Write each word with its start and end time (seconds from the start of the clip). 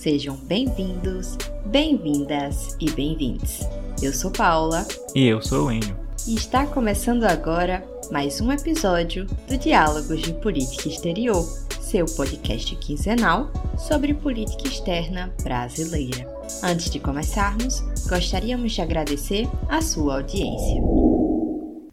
Sejam 0.00 0.34
bem-vindos, 0.34 1.36
bem-vindas 1.66 2.74
e 2.80 2.90
bem-vindos. 2.90 3.60
Eu 4.02 4.14
sou 4.14 4.30
Paula. 4.30 4.86
E 5.14 5.26
eu 5.26 5.42
sou 5.42 5.66
o 5.66 5.70
Enio. 5.70 5.94
E 6.26 6.34
está 6.34 6.66
começando 6.66 7.24
agora 7.24 7.86
mais 8.10 8.40
um 8.40 8.50
episódio 8.50 9.26
do 9.26 9.58
Diálogos 9.58 10.22
de 10.22 10.32
Política 10.32 10.88
Exterior, 10.88 11.42
seu 11.82 12.06
podcast 12.16 12.74
quinzenal 12.76 13.52
sobre 13.76 14.14
política 14.14 14.68
externa 14.68 15.34
brasileira. 15.42 16.26
Antes 16.64 16.88
de 16.88 16.98
começarmos, 16.98 17.80
gostaríamos 18.08 18.72
de 18.72 18.80
agradecer 18.80 19.46
a 19.68 19.82
sua 19.82 20.14
audiência. 20.14 20.80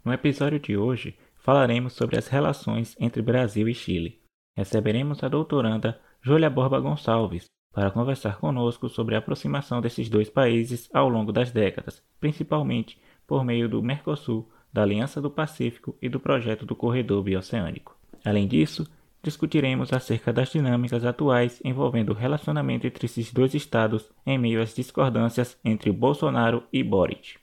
No 0.06 0.14
episódio 0.14 0.62
de 0.62 0.78
hoje, 0.78 1.14
falaremos 1.36 1.92
sobre 1.92 2.18
as 2.18 2.30
relações 2.30 2.96
entre 3.02 3.22
Brasil 3.22 3.68
e 3.68 3.74
Chile. 3.74 4.22
Receberemos 4.56 5.22
a 5.26 5.28
doutoranda 5.28 6.00
Júlia 6.22 6.50
Borba 6.50 6.80
Gonçalves 6.80 7.48
para 7.78 7.92
conversar 7.92 8.40
conosco 8.40 8.90
sobre 8.90 9.14
a 9.14 9.20
aproximação 9.20 9.80
desses 9.80 10.10
dois 10.10 10.32
países 10.32 10.90
ao 10.92 11.08
longo 11.08 11.32
das 11.32 11.52
décadas, 11.52 12.02
principalmente 12.20 13.00
por 13.28 13.46
meio 13.46 13.70
do 13.70 13.84
Mercosul, 13.84 14.50
da 14.74 14.82
Aliança 14.82 15.22
do 15.22 15.30
Pacífico 15.30 15.96
e 16.02 16.10
do 16.10 16.20
projeto 16.20 16.66
do 16.66 16.76
Corredor 16.76 17.22
Bioceânico. 17.22 17.96
Além 18.26 18.48
disso, 18.48 18.88
discutiremos 19.22 19.94
acerca 19.94 20.34
das 20.34 20.50
dinâmicas 20.50 21.06
atuais 21.06 21.62
envolvendo 21.64 22.14
o 22.14 22.16
relacionamento 22.16 22.88
entre 22.88 23.06
esses 23.06 23.32
dois 23.32 23.54
estados 23.54 24.10
em 24.26 24.40
meio 24.40 24.60
às 24.60 24.74
discordâncias 24.74 25.56
entre 25.64 25.92
Bolsonaro 25.92 26.64
e 26.74 26.82
Boric. 26.82 27.36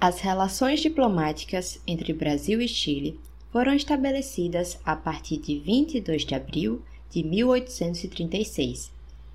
As 0.00 0.18
relações 0.18 0.80
diplomáticas 0.80 1.80
entre 1.86 2.12
Brasil 2.12 2.60
e 2.60 2.66
Chile 2.66 3.20
foram 3.52 3.72
estabelecidas 3.72 4.80
a 4.84 4.96
partir 4.96 5.36
de 5.36 5.60
22 5.60 6.24
de 6.24 6.34
abril 6.34 6.82
de 7.10 7.22
1836 7.22 8.90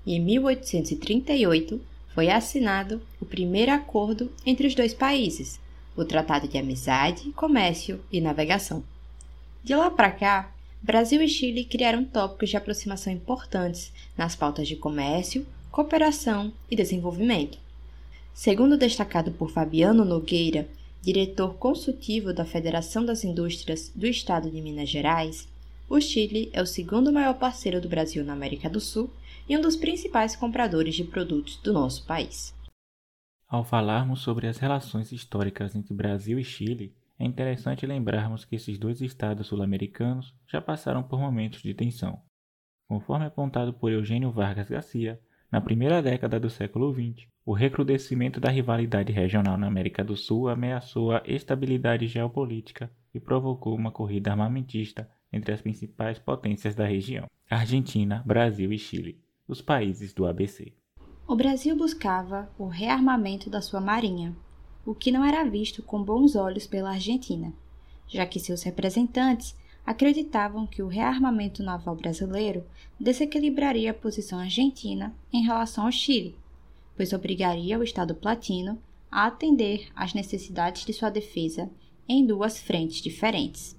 e 0.06 0.14
em 0.14 0.20
1838 0.20 1.80
foi 2.14 2.30
assinado 2.30 3.02
o 3.20 3.26
primeiro 3.26 3.72
acordo 3.72 4.32
entre 4.44 4.66
os 4.66 4.74
dois 4.74 4.94
países, 4.94 5.60
o 5.96 6.04
Tratado 6.04 6.48
de 6.48 6.56
Amizade, 6.56 7.30
Comércio 7.32 8.00
e 8.10 8.20
Navegação. 8.20 8.82
De 9.62 9.74
lá 9.74 9.90
para 9.90 10.10
cá, 10.10 10.52
Brasil 10.80 11.20
e 11.20 11.28
Chile 11.28 11.64
criaram 11.64 12.04
tópicos 12.04 12.50
de 12.50 12.56
aproximação 12.56 13.12
importantes 13.12 13.92
nas 14.16 14.36
pautas 14.36 14.68
de 14.68 14.76
comércio, 14.76 15.46
cooperação 15.70 16.52
e 16.70 16.76
desenvolvimento. 16.76 17.58
Segundo 18.32 18.76
destacado 18.76 19.32
por 19.32 19.50
Fabiano 19.50 20.04
Nogueira, 20.04 20.68
diretor 21.02 21.54
consultivo 21.54 22.32
da 22.32 22.44
Federação 22.44 23.04
das 23.04 23.24
Indústrias 23.24 23.90
do 23.94 24.06
Estado 24.06 24.50
de 24.50 24.60
Minas 24.60 24.88
Gerais, 24.88 25.48
o 25.88 26.00
Chile 26.00 26.50
é 26.52 26.60
o 26.60 26.66
segundo 26.66 27.12
maior 27.12 27.34
parceiro 27.34 27.80
do 27.80 27.88
Brasil 27.88 28.24
na 28.24 28.32
América 28.32 28.68
do 28.68 28.80
Sul 28.80 29.10
e 29.48 29.56
um 29.56 29.60
dos 29.60 29.76
principais 29.76 30.34
compradores 30.34 30.94
de 30.96 31.04
produtos 31.04 31.56
do 31.58 31.72
nosso 31.72 32.04
país. 32.04 32.54
Ao 33.48 33.62
falarmos 33.62 34.20
sobre 34.20 34.48
as 34.48 34.58
relações 34.58 35.12
históricas 35.12 35.76
entre 35.76 35.94
Brasil 35.94 36.40
e 36.40 36.44
Chile, 36.44 36.92
é 37.18 37.24
interessante 37.24 37.86
lembrarmos 37.86 38.44
que 38.44 38.56
esses 38.56 38.76
dois 38.78 39.00
estados 39.00 39.46
sul-americanos 39.46 40.34
já 40.48 40.60
passaram 40.60 41.04
por 41.04 41.20
momentos 41.20 41.62
de 41.62 41.72
tensão. 41.72 42.20
Conforme 42.88 43.26
apontado 43.26 43.72
por 43.72 43.92
Eugênio 43.92 44.32
Vargas 44.32 44.68
Garcia, 44.68 45.20
na 45.50 45.60
primeira 45.60 46.02
década 46.02 46.40
do 46.40 46.50
século 46.50 46.92
XX, 46.92 47.28
o 47.44 47.52
recrudescimento 47.52 48.40
da 48.40 48.50
rivalidade 48.50 49.12
regional 49.12 49.56
na 49.56 49.68
América 49.68 50.02
do 50.02 50.16
Sul 50.16 50.48
ameaçou 50.48 51.12
a 51.12 51.22
estabilidade 51.24 52.08
geopolítica 52.08 52.90
e 53.14 53.20
provocou 53.20 53.74
uma 53.74 53.92
corrida 53.92 54.32
armamentista 54.32 55.08
entre 55.36 55.52
as 55.52 55.60
principais 55.60 56.18
potências 56.18 56.74
da 56.74 56.86
região: 56.86 57.26
Argentina, 57.48 58.22
Brasil 58.26 58.72
e 58.72 58.78
Chile, 58.78 59.20
os 59.46 59.62
países 59.62 60.12
do 60.12 60.26
ABC. 60.26 60.72
O 61.28 61.36
Brasil 61.36 61.76
buscava 61.76 62.50
o 62.58 62.66
rearmamento 62.66 63.48
da 63.48 63.60
sua 63.60 63.80
marinha, 63.80 64.34
o 64.84 64.94
que 64.94 65.12
não 65.12 65.24
era 65.24 65.44
visto 65.44 65.82
com 65.82 66.02
bons 66.02 66.36
olhos 66.36 66.66
pela 66.66 66.90
Argentina, 66.90 67.52
já 68.06 68.24
que 68.24 68.40
seus 68.40 68.62
representantes 68.62 69.56
acreditavam 69.84 70.66
que 70.66 70.82
o 70.82 70.88
rearmamento 70.88 71.62
naval 71.62 71.94
brasileiro 71.94 72.64
desequilibraria 72.98 73.92
a 73.92 73.94
posição 73.94 74.38
argentina 74.38 75.14
em 75.32 75.44
relação 75.44 75.84
ao 75.84 75.92
Chile, 75.92 76.36
pois 76.96 77.12
obrigaria 77.12 77.78
o 77.78 77.84
Estado 77.84 78.14
platino 78.14 78.80
a 79.10 79.26
atender 79.26 79.88
às 79.94 80.12
necessidades 80.12 80.84
de 80.84 80.92
sua 80.92 81.10
defesa 81.10 81.70
em 82.08 82.26
duas 82.26 82.60
frentes 82.60 83.00
diferentes. 83.00 83.76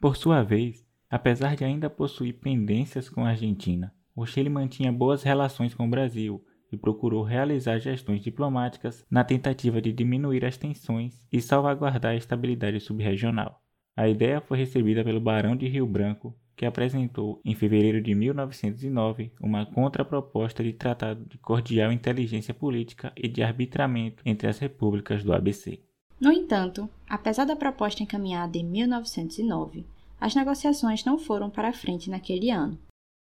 Por 0.00 0.16
sua 0.16 0.42
vez, 0.42 0.87
apesar 1.10 1.56
de 1.56 1.64
ainda 1.64 1.88
possuir 1.88 2.34
pendências 2.34 3.08
com 3.08 3.24
a 3.24 3.30
Argentina, 3.30 3.92
o 4.14 4.26
Chile 4.26 4.48
mantinha 4.48 4.92
boas 4.92 5.22
relações 5.22 5.74
com 5.74 5.86
o 5.86 5.90
Brasil 5.90 6.44
e 6.70 6.76
procurou 6.76 7.22
realizar 7.22 7.78
gestões 7.78 8.22
diplomáticas 8.22 9.04
na 9.10 9.24
tentativa 9.24 9.80
de 9.80 9.92
diminuir 9.92 10.44
as 10.44 10.56
tensões 10.56 11.26
e 11.32 11.40
salvaguardar 11.40 12.12
a 12.12 12.16
estabilidade 12.16 12.80
subregional. 12.80 13.62
A 13.96 14.08
ideia 14.08 14.40
foi 14.40 14.58
recebida 14.58 15.02
pelo 15.02 15.20
Barão 15.20 15.56
de 15.56 15.66
Rio 15.66 15.86
Branco, 15.86 16.36
que 16.56 16.66
apresentou 16.66 17.40
em 17.44 17.54
fevereiro 17.54 18.00
de 18.00 18.14
1909 18.14 19.32
uma 19.40 19.64
contraproposta 19.64 20.62
de 20.62 20.72
tratado 20.72 21.24
de 21.24 21.38
cordial 21.38 21.92
inteligência 21.92 22.52
política 22.52 23.12
e 23.16 23.28
de 23.28 23.42
arbitramento 23.42 24.22
entre 24.26 24.48
as 24.48 24.58
repúblicas 24.58 25.22
do 25.22 25.32
ABC. 25.32 25.80
No 26.20 26.32
entanto, 26.32 26.90
apesar 27.08 27.44
da 27.44 27.54
proposta 27.54 28.02
encaminhada 28.02 28.58
em 28.58 28.64
1909, 28.64 29.86
as 30.20 30.34
negociações 30.34 31.04
não 31.04 31.18
foram 31.18 31.48
para 31.48 31.72
frente 31.72 32.10
naquele 32.10 32.50
ano. 32.50 32.78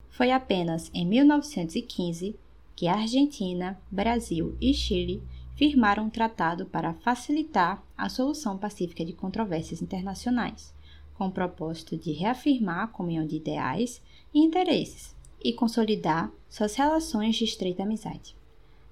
Foi 0.09 0.31
apenas 0.31 0.91
em 0.95 1.07
1915 1.07 2.35
que 2.75 2.89
Argentina, 2.89 3.79
Brasil 3.91 4.57
e 4.61 4.73
Chile 4.73 5.23
firmaram 5.55 6.05
um 6.05 6.11
tratado 6.11 6.67
para 6.67 6.95
facilitar 6.95 7.83
a 7.97 8.09
solução 8.09 8.57
pacífica 8.57 9.05
de 9.05 9.13
controvérsias 9.13 9.83
internacionais, 9.83 10.73
com 11.15 11.27
o 11.27 11.33
propósito 11.33 11.97
de 11.97 12.13
reafirmar 12.13 12.85
a 12.85 12.87
comunhão 12.87 13.27
de 13.27 13.37
ideais 13.37 14.01
e 14.33 14.39
interesses 14.39 15.17
e 15.43 15.53
consolidar 15.53 16.31
suas 16.49 16.77
relações 16.77 17.37
de 17.37 17.45
estreita 17.45 17.83
amizade. 17.83 18.37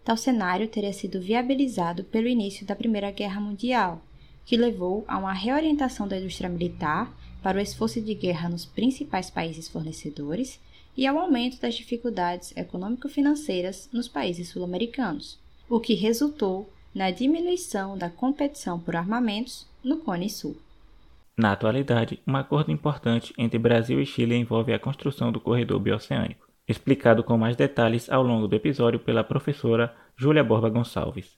Tal 0.05 0.17
cenário 0.17 0.69
teria 0.69 0.93
sido 0.93 1.21
viabilizado 1.21 2.05
pelo 2.05 2.29
início 2.29 2.67
da 2.67 2.77
Primeira 2.77 3.11
Guerra 3.11 3.41
Mundial, 3.41 4.03
que 4.45 4.56
levou 4.56 5.05
a 5.09 5.19
uma 5.19 5.33
reorientação 5.33 6.06
da 6.06 6.19
indústria 6.19 6.49
militar 6.49 7.12
para 7.47 7.59
o 7.59 7.61
esforço 7.61 8.01
de 8.01 8.12
guerra 8.12 8.49
nos 8.49 8.67
principais 8.67 9.31
países 9.31 9.69
fornecedores 9.69 10.61
e 10.97 11.07
ao 11.07 11.17
aumento 11.17 11.61
das 11.61 11.77
dificuldades 11.77 12.53
econômico-financeiras 12.57 13.89
nos 13.93 14.09
países 14.09 14.49
sul-americanos 14.49 15.39
o 15.69 15.79
que 15.79 15.95
resultou 15.95 16.69
na 16.93 17.12
diminuição 17.12 17.97
da 17.97 18.11
competição 18.11 18.81
por 18.81 18.97
armamentos 18.97 19.65
no 19.85 19.99
Cone 19.99 20.29
Sul. 20.29 20.56
Na 21.39 21.53
atualidade, 21.53 22.21
um 22.27 22.35
acordo 22.35 22.73
importante 22.73 23.33
entre 23.39 23.61
Brasil 23.61 24.03
e 24.03 24.06
Chile 24.06 24.35
envolve 24.35 24.73
a 24.73 24.79
construção 24.81 25.31
do 25.31 25.39
corredor 25.39 25.79
bioceânico, 25.79 26.49
explicado 26.67 27.23
com 27.23 27.39
mais 27.39 27.55
detalhes 27.55 28.11
ao 28.11 28.25
longo 28.25 28.49
do 28.49 28.56
episódio 28.56 28.99
pela 28.99 29.23
professora 29.23 29.95
Júlia 30.17 30.43
Borba 30.43 30.69
Gonçalves. 30.69 31.37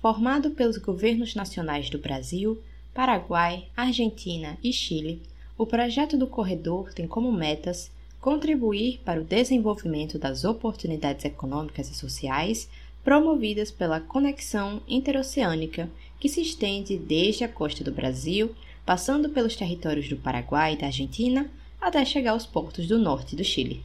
Formado 0.00 0.50
pelos 0.50 0.78
governos 0.78 1.36
nacionais 1.36 1.88
do 1.88 2.00
Brasil, 2.00 2.60
Paraguai, 2.94 3.68
Argentina 3.74 4.58
e 4.62 4.70
Chile, 4.70 5.22
o 5.56 5.64
projeto 5.64 6.18
do 6.18 6.26
corredor 6.26 6.92
tem 6.92 7.06
como 7.06 7.32
metas 7.32 7.90
contribuir 8.20 9.00
para 9.04 9.20
o 9.20 9.24
desenvolvimento 9.24 10.18
das 10.18 10.44
oportunidades 10.44 11.24
econômicas 11.24 11.90
e 11.90 11.94
sociais 11.94 12.68
promovidas 13.02 13.70
pela 13.70 13.98
conexão 13.98 14.82
interoceânica 14.86 15.90
que 16.20 16.28
se 16.28 16.40
estende 16.40 16.96
desde 16.96 17.44
a 17.44 17.48
costa 17.48 17.82
do 17.82 17.90
Brasil, 17.90 18.54
passando 18.84 19.30
pelos 19.30 19.56
territórios 19.56 20.08
do 20.08 20.16
Paraguai 20.16 20.74
e 20.74 20.76
da 20.76 20.86
Argentina, 20.86 21.50
até 21.80 22.04
chegar 22.04 22.32
aos 22.32 22.46
portos 22.46 22.86
do 22.86 22.98
norte 22.98 23.34
do 23.34 23.42
Chile. 23.42 23.84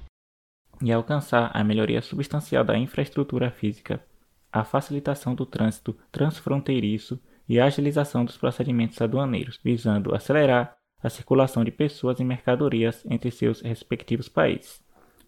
E 0.81 0.91
alcançar 0.91 1.49
a 1.53 1.63
melhoria 1.63 2.01
substancial 2.01 2.63
da 2.63 2.77
infraestrutura 2.77 3.49
física, 3.49 4.03
a 4.51 4.63
facilitação 4.63 5.33
do 5.33 5.45
trânsito 5.45 5.97
transfronteiriço 6.11 7.19
e 7.47 7.59
a 7.59 7.65
agilização 7.65 8.25
dos 8.25 8.37
procedimentos 8.37 9.01
aduaneiros, 9.01 9.59
visando 9.63 10.13
acelerar 10.13 10.77
a 11.01 11.09
circulação 11.09 11.63
de 11.63 11.71
pessoas 11.71 12.19
e 12.19 12.23
mercadorias 12.23 13.05
entre 13.09 13.31
seus 13.31 13.61
respectivos 13.61 14.27
países, 14.27 14.81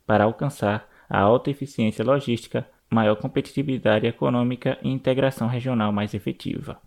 para 0.06 0.24
alcançar 0.24 0.90
a 1.10 1.20
alta 1.20 1.50
eficiência 1.50 2.04
logística, 2.04 2.68
maior 2.90 3.16
competitividade 3.16 4.08
econômica 4.08 4.78
e 4.84 4.90
integração 4.90 5.48
regional 5.48 5.92
mais 5.92 6.14
efetiva. 6.14 6.82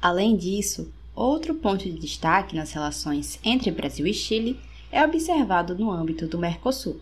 Além 0.00 0.36
disso, 0.36 0.92
outro 1.14 1.54
ponto 1.54 1.84
de 1.84 1.98
destaque 1.98 2.54
nas 2.54 2.72
relações 2.72 3.40
entre 3.44 3.70
Brasil 3.70 4.06
e 4.06 4.12
Chile 4.12 4.60
é 4.92 5.04
observado 5.04 5.74
no 5.76 5.90
âmbito 5.90 6.26
do 6.26 6.38
Mercosul. 6.38 7.00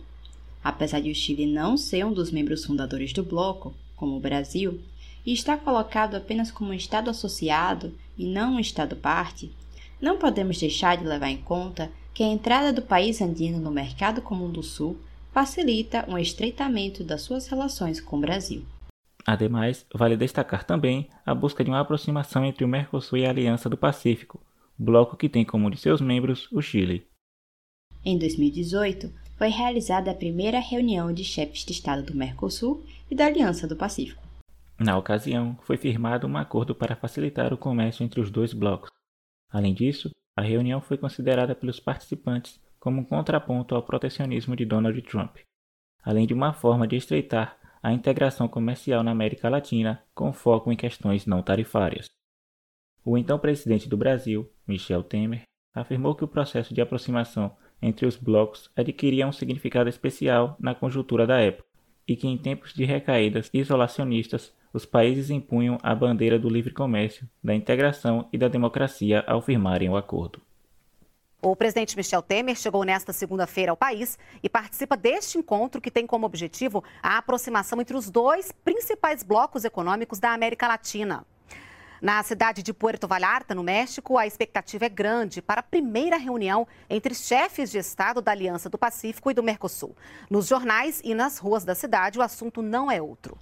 Apesar 0.63 0.99
de 0.99 1.11
o 1.11 1.15
Chile 1.15 1.45
não 1.45 1.77
ser 1.77 2.05
um 2.05 2.13
dos 2.13 2.31
membros 2.31 2.65
fundadores 2.65 3.13
do 3.13 3.23
bloco, 3.23 3.73
como 3.95 4.17
o 4.17 4.19
Brasil, 4.19 4.79
e 5.25 5.33
está 5.33 5.57
colocado 5.57 6.15
apenas 6.15 6.51
como 6.51 6.71
um 6.71 6.73
Estado 6.73 7.09
associado 7.09 7.93
e 8.17 8.25
não 8.25 8.55
um 8.55 8.59
Estado 8.59 8.95
parte, 8.95 9.51
não 10.01 10.17
podemos 10.17 10.59
deixar 10.59 10.97
de 10.97 11.03
levar 11.03 11.29
em 11.29 11.37
conta 11.37 11.91
que 12.13 12.23
a 12.23 12.27
entrada 12.27 12.71
do 12.71 12.81
país 12.81 13.21
andino 13.21 13.59
no 13.59 13.71
mercado 13.71 14.21
comum 14.21 14.49
do 14.49 14.63
Sul 14.63 14.97
facilita 15.33 16.05
um 16.07 16.17
estreitamento 16.17 17.03
das 17.03 17.21
suas 17.21 17.47
relações 17.47 17.99
com 17.99 18.17
o 18.17 18.21
Brasil. 18.21 18.63
Ademais, 19.25 19.85
vale 19.93 20.15
destacar 20.15 20.63
também 20.63 21.09
a 21.25 21.33
busca 21.33 21.63
de 21.63 21.69
uma 21.69 21.79
aproximação 21.79 22.45
entre 22.45 22.63
o 22.63 22.67
Mercosul 22.67 23.17
e 23.17 23.25
a 23.25 23.29
Aliança 23.29 23.67
do 23.67 23.75
Pacífico, 23.75 24.39
bloco 24.77 25.17
que 25.17 25.27
tem 25.27 25.43
como 25.43 25.67
um 25.67 25.69
de 25.69 25.77
seus 25.77 25.99
membros 25.99 26.47
o 26.51 26.61
Chile. 26.61 27.05
Em 28.05 28.17
2018, 28.19 29.11
foi 29.35 29.49
realizada 29.49 30.11
a 30.11 30.15
primeira 30.15 30.59
reunião 30.59 31.11
de 31.11 31.23
chefes 31.23 31.65
de 31.65 31.71
Estado 31.71 32.03
do 32.03 32.15
Mercosul 32.15 32.85
e 33.09 33.15
da 33.15 33.25
Aliança 33.25 33.67
do 33.67 33.75
Pacífico. 33.75 34.24
Na 34.77 34.97
ocasião, 34.97 35.57
foi 35.63 35.77
firmado 35.77 36.27
um 36.27 36.37
acordo 36.37 36.75
para 36.75 36.95
facilitar 36.95 37.53
o 37.53 37.57
comércio 37.57 38.03
entre 38.03 38.19
os 38.19 38.29
dois 38.29 38.53
blocos. 38.53 38.89
Além 39.49 39.73
disso, 39.73 40.09
a 40.35 40.41
reunião 40.41 40.81
foi 40.81 40.97
considerada 40.97 41.55
pelos 41.55 41.79
participantes 41.79 42.61
como 42.77 43.01
um 43.01 43.05
contraponto 43.05 43.73
ao 43.73 43.83
protecionismo 43.83 44.55
de 44.55 44.65
Donald 44.65 45.01
Trump, 45.03 45.37
além 46.03 46.27
de 46.27 46.33
uma 46.33 46.53
forma 46.53 46.85
de 46.85 46.97
estreitar 46.97 47.57
a 47.81 47.93
integração 47.93 48.47
comercial 48.47 49.01
na 49.01 49.11
América 49.11 49.47
Latina 49.47 50.03
com 50.13 50.33
foco 50.33 50.71
em 50.71 50.75
questões 50.75 51.25
não 51.25 51.41
tarifárias. 51.41 52.07
O 53.03 53.17
então 53.17 53.39
presidente 53.39 53.87
do 53.87 53.95
Brasil, 53.95 54.51
Michel 54.67 55.03
Temer, 55.03 55.43
afirmou 55.73 56.15
que 56.15 56.23
o 56.23 56.27
processo 56.27 56.73
de 56.73 56.81
aproximação 56.81 57.55
entre 57.81 58.05
os 58.05 58.17
blocos 58.17 58.69
adquiria 58.75 59.27
um 59.27 59.31
significado 59.31 59.87
especial 59.87 60.57
na 60.59 60.75
conjuntura 60.75 61.25
da 61.25 61.39
época 61.39 61.64
e 62.07 62.15
que 62.15 62.27
em 62.27 62.37
tempos 62.37 62.73
de 62.73 62.85
recaídas 62.85 63.49
isolacionistas 63.53 64.53
os 64.73 64.85
países 64.85 65.29
impunham 65.29 65.77
a 65.81 65.95
bandeira 65.95 66.37
do 66.37 66.49
livre 66.49 66.73
comércio, 66.73 67.29
da 67.43 67.55
integração 67.55 68.27
e 68.31 68.37
da 68.37 68.47
democracia 68.47 69.23
ao 69.25 69.41
firmarem 69.41 69.89
o 69.89 69.95
acordo. 69.95 70.41
O 71.41 71.55
presidente 71.55 71.95
Michel 71.95 72.21
Temer 72.21 72.55
chegou 72.55 72.83
nesta 72.83 73.13
segunda-feira 73.13 73.71
ao 73.71 73.77
país 73.77 74.17
e 74.41 74.49
participa 74.49 74.97
deste 74.97 75.37
encontro 75.37 75.79
que 75.79 75.91
tem 75.91 76.07
como 76.07 76.25
objetivo 76.25 76.83
a 77.01 77.17
aproximação 77.17 77.79
entre 77.79 77.95
os 77.95 78.09
dois 78.09 78.51
principais 78.51 79.21
blocos 79.21 79.63
econômicos 79.63 80.19
da 80.19 80.33
América 80.33 80.67
Latina. 80.67 81.25
Na 82.01 82.21
cidade 82.23 82.61
de 82.61 82.73
Puerto 82.73 83.07
Vallarta, 83.07 83.55
no 83.55 83.63
México, 83.63 84.17
a 84.17 84.27
expectativa 84.27 84.85
é 84.85 84.89
grande 84.89 85.41
para 85.41 85.61
a 85.61 85.63
primeira 85.63 86.17
reunião 86.17 86.67
entre 86.89 87.15
chefes 87.15 87.71
de 87.71 87.77
Estado 87.77 88.21
da 88.21 88.31
Aliança 88.31 88.69
do 88.69 88.77
Pacífico 88.77 89.31
e 89.31 89.33
do 89.33 89.43
Mercosul. 89.43 89.95
Nos 90.29 90.47
jornais 90.47 91.01
e 91.03 91.13
nas 91.13 91.37
ruas 91.37 91.63
da 91.63 91.73
cidade, 91.73 92.19
o 92.19 92.21
assunto 92.21 92.61
não 92.61 92.91
é 92.91 93.01
outro. 93.01 93.37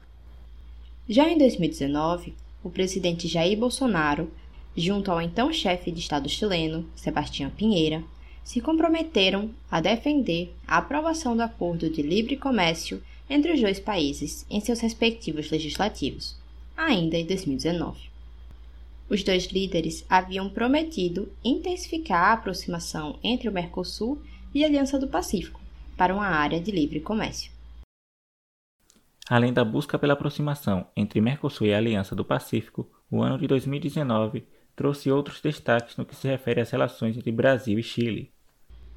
Já 1.09 1.27
em 1.27 1.38
2019, 1.38 2.35
o 2.63 2.69
presidente 2.69 3.27
Jair 3.27 3.57
Bolsonaro 3.57 4.31
junto 4.75 5.11
ao 5.11 5.21
então 5.21 5.51
chefe 5.53 5.91
de 5.91 6.00
Estado 6.00 6.27
chileno, 6.27 6.85
Sebastião 6.95 7.50
Pinheira, 7.50 8.03
se 8.44 8.59
comprometeram 8.59 9.51
a 9.69 9.79
defender 9.79 10.53
a 10.67 10.77
aprovação 10.77 11.35
do 11.35 11.44
acordo 11.44 11.89
de 11.89 12.01
livre 12.01 12.35
comércio 12.35 13.01
entre 13.29 13.53
os 13.53 13.61
dois 13.61 13.79
países 13.79 14.45
em 14.50 14.59
seus 14.59 14.79
respectivos 14.81 15.50
legislativos, 15.50 16.35
ainda 16.75 17.17
em 17.17 17.25
2019. 17.25 18.12
Os 19.09 19.23
dois 19.23 19.45
líderes 19.47 20.05
haviam 20.09 20.50
prometido 20.50 21.31
intensificar 21.44 22.29
a 22.29 22.33
aproximação 22.33 23.19
entre 23.23 23.50
o 23.50 23.51
Mercosul 23.51 24.21
e 24.53 24.63
a 24.63 24.67
Aliança 24.67 24.97
do 24.97 25.07
Pacífico 25.07 25.59
para 25.97 26.13
uma 26.13 26.27
área 26.27 26.59
de 26.59 26.71
livre 26.71 27.00
comércio. 27.00 27.51
Além 29.29 29.53
da 29.53 29.63
busca 29.63 29.97
pela 29.97 30.13
aproximação 30.13 30.85
entre 30.95 31.21
Mercosul 31.21 31.67
e 31.67 31.73
a 31.73 31.77
Aliança 31.77 32.15
do 32.15 32.25
Pacífico, 32.25 32.89
o 33.09 33.21
ano 33.21 33.38
de 33.38 33.47
2019 33.47 34.45
trouxe 34.75 35.11
outros 35.11 35.39
destaques 35.39 35.95
no 35.97 36.05
que 36.05 36.15
se 36.15 36.27
refere 36.27 36.61
às 36.61 36.71
relações 36.71 37.15
entre 37.15 37.31
Brasil 37.31 37.77
e 37.77 37.83
Chile. 37.83 38.31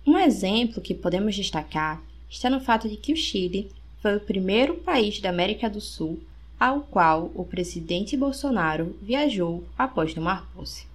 Um 0.07 0.17
exemplo 0.17 0.81
que 0.81 0.95
podemos 0.95 1.35
destacar 1.35 2.03
está 2.31 2.49
no 2.49 2.61
fato 2.61 2.89
de 2.89 2.97
que 2.97 3.13
o 3.13 3.17
Chile 3.17 3.71
foi 4.01 4.17
o 4.17 4.21
primeiro 4.21 4.77
país 4.77 5.21
da 5.21 5.29
América 5.29 5.69
do 5.69 5.81
Sul 5.81 6.21
ao 6.59 6.81
qual 6.81 7.31
o 7.35 7.45
presidente 7.45 8.17
Bolsonaro 8.17 8.97
viajou 9.03 9.65
após 9.77 10.15
tomar 10.15 10.47
posse. 10.55 10.87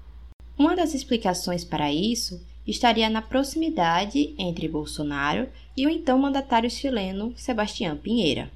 Uma 0.58 0.76
das 0.76 0.94
explicações 0.94 1.64
para 1.64 1.92
isso 1.92 2.42
estaria 2.68 3.10
na 3.10 3.22
proximidade 3.22 4.34
entre 4.38 4.68
Bolsonaro 4.68 5.48
e 5.76 5.86
o 5.88 5.90
então 5.90 6.18
mandatário 6.18 6.70
chileno 6.70 7.34
Sebastião 7.36 7.98
Pinheira. 7.98 8.52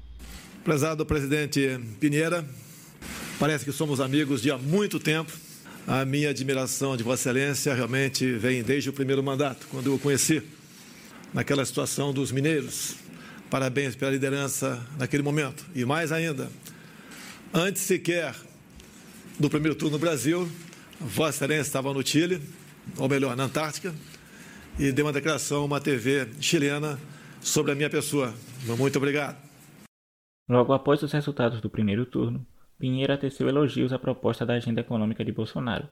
Prezado 0.62 1.06
presidente 1.06 1.80
Pinheira, 2.00 2.44
parece 3.38 3.64
que 3.64 3.72
somos 3.72 4.00
amigos 4.00 4.42
de 4.42 4.50
há 4.50 4.58
muito 4.58 4.98
tempo 4.98 5.32
a 5.86 6.04
minha 6.04 6.30
admiração 6.30 6.96
de 6.96 7.04
Vossa 7.04 7.30
Excelência 7.30 7.72
realmente 7.72 8.32
vem 8.32 8.60
desde 8.60 8.90
o 8.90 8.92
primeiro 8.92 9.22
mandato, 9.22 9.68
quando 9.70 9.86
eu 9.86 9.94
o 9.94 9.98
conheci, 10.00 10.42
naquela 11.32 11.64
situação 11.64 12.12
dos 12.12 12.32
mineiros. 12.32 12.96
Parabéns 13.48 13.94
pela 13.94 14.10
liderança 14.10 14.84
naquele 14.98 15.22
momento. 15.22 15.64
E 15.76 15.84
mais 15.84 16.10
ainda, 16.10 16.50
antes 17.52 17.82
sequer 17.82 18.34
do 19.38 19.50
primeiro 19.50 19.76
turno 19.76 19.96
no 19.96 20.00
Brasil, 20.00 20.48
Vossa 21.00 21.44
Excelência 21.44 21.68
estava 21.68 21.92
no 21.92 22.06
Chile, 22.06 22.40
ou 22.98 23.08
melhor, 23.08 23.36
na 23.36 23.44
Antártica, 23.44 23.94
e 24.78 24.92
deu 24.92 25.06
uma 25.06 25.12
declaração 25.12 25.62
a 25.62 25.64
uma 25.64 25.80
TV 25.80 26.28
chilena 26.40 26.98
sobre 27.40 27.72
a 27.72 27.74
minha 27.74 27.90
pessoa. 27.90 28.34
Muito 28.78 28.96
obrigado. 28.96 29.36
Logo 30.48 30.72
após 30.72 31.02
os 31.02 31.12
resultados 31.12 31.60
do 31.60 31.70
primeiro 31.70 32.06
turno, 32.06 32.46
Pinheira 32.78 33.16
teceu 33.16 33.48
elogios 33.48 33.92
à 33.92 33.98
proposta 33.98 34.44
da 34.44 34.54
agenda 34.54 34.82
econômica 34.82 35.24
de 35.24 35.32
Bolsonaro 35.32 35.88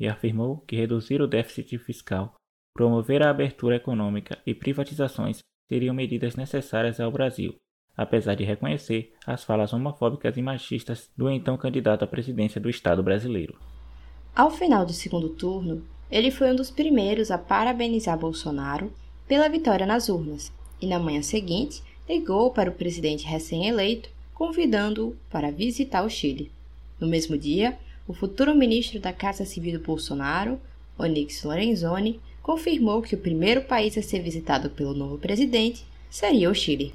e 0.00 0.08
afirmou 0.08 0.58
que 0.62 0.76
reduzir 0.76 1.22
o 1.22 1.28
déficit 1.28 1.78
fiscal, 1.78 2.34
promover 2.74 3.22
a 3.22 3.30
abertura 3.30 3.76
econômica 3.76 4.38
e 4.44 4.52
privatizações 4.52 5.38
seriam 5.68 5.94
medidas 5.94 6.34
necessárias 6.34 6.98
ao 6.98 7.12
Brasil, 7.12 7.56
apesar 7.96 8.34
de 8.34 8.44
reconhecer 8.44 9.12
as 9.26 9.44
falas 9.44 9.72
homofóbicas 9.72 10.36
e 10.36 10.42
machistas 10.42 11.10
do 11.16 11.30
então 11.30 11.56
candidato 11.56 12.02
à 12.02 12.06
presidência 12.06 12.60
do 12.60 12.68
Estado 12.68 13.02
brasileiro. 13.02 13.56
Ao 14.34 14.50
final 14.50 14.84
do 14.84 14.92
segundo 14.92 15.28
turno, 15.28 15.82
ele 16.10 16.30
foi 16.30 16.50
um 16.52 16.56
dos 16.56 16.70
primeiros 16.70 17.30
a 17.30 17.38
parabenizar 17.38 18.18
Bolsonaro 18.18 18.92
pela 19.26 19.48
vitória 19.48 19.86
nas 19.86 20.08
urnas 20.08 20.52
e, 20.80 20.86
na 20.86 20.98
manhã 20.98 21.22
seguinte, 21.22 21.82
ligou 22.08 22.50
para 22.50 22.70
o 22.70 22.74
presidente 22.74 23.26
recém-eleito 23.26 24.10
convidando-o 24.34 25.16
para 25.30 25.52
visitar 25.52 26.02
o 26.04 26.10
Chile. 26.10 26.50
No 27.00 27.06
mesmo 27.06 27.38
dia, 27.38 27.78
o 28.06 28.12
futuro 28.12 28.54
ministro 28.54 28.98
da 28.98 29.12
Casa 29.12 29.44
Civil 29.44 29.78
do 29.78 29.84
Bolsonaro, 29.84 30.60
Onyx 30.98 31.44
Lorenzoni, 31.44 32.20
confirmou 32.42 33.00
que 33.00 33.14
o 33.14 33.18
primeiro 33.18 33.62
país 33.62 33.96
a 33.96 34.02
ser 34.02 34.20
visitado 34.20 34.68
pelo 34.68 34.92
novo 34.92 35.16
presidente 35.16 35.86
seria 36.10 36.50
o 36.50 36.54
Chile. 36.54 36.92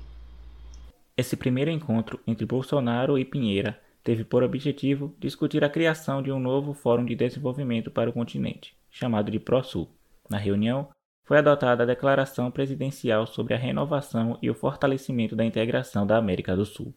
Esse 1.19 1.35
primeiro 1.35 1.69
encontro 1.69 2.17
entre 2.25 2.45
Bolsonaro 2.45 3.19
e 3.19 3.25
Pinheira 3.25 3.77
teve 4.01 4.23
por 4.23 4.41
objetivo 4.41 5.13
discutir 5.19 5.65
a 5.65 5.69
criação 5.69 6.23
de 6.23 6.31
um 6.31 6.39
novo 6.39 6.73
Fórum 6.73 7.03
de 7.03 7.13
Desenvolvimento 7.13 7.91
para 7.91 8.09
o 8.09 8.13
continente, 8.13 8.73
chamado 8.89 9.29
de 9.29 9.37
ProSul. 9.37 9.89
Na 10.29 10.37
reunião, 10.37 10.87
foi 11.25 11.39
adotada 11.39 11.83
a 11.83 11.85
Declaração 11.85 12.49
Presidencial 12.49 13.27
sobre 13.27 13.53
a 13.53 13.57
Renovação 13.57 14.39
e 14.41 14.49
o 14.49 14.55
Fortalecimento 14.55 15.35
da 15.35 15.43
Integração 15.43 16.07
da 16.07 16.15
América 16.15 16.55
do 16.55 16.65
Sul. 16.65 16.93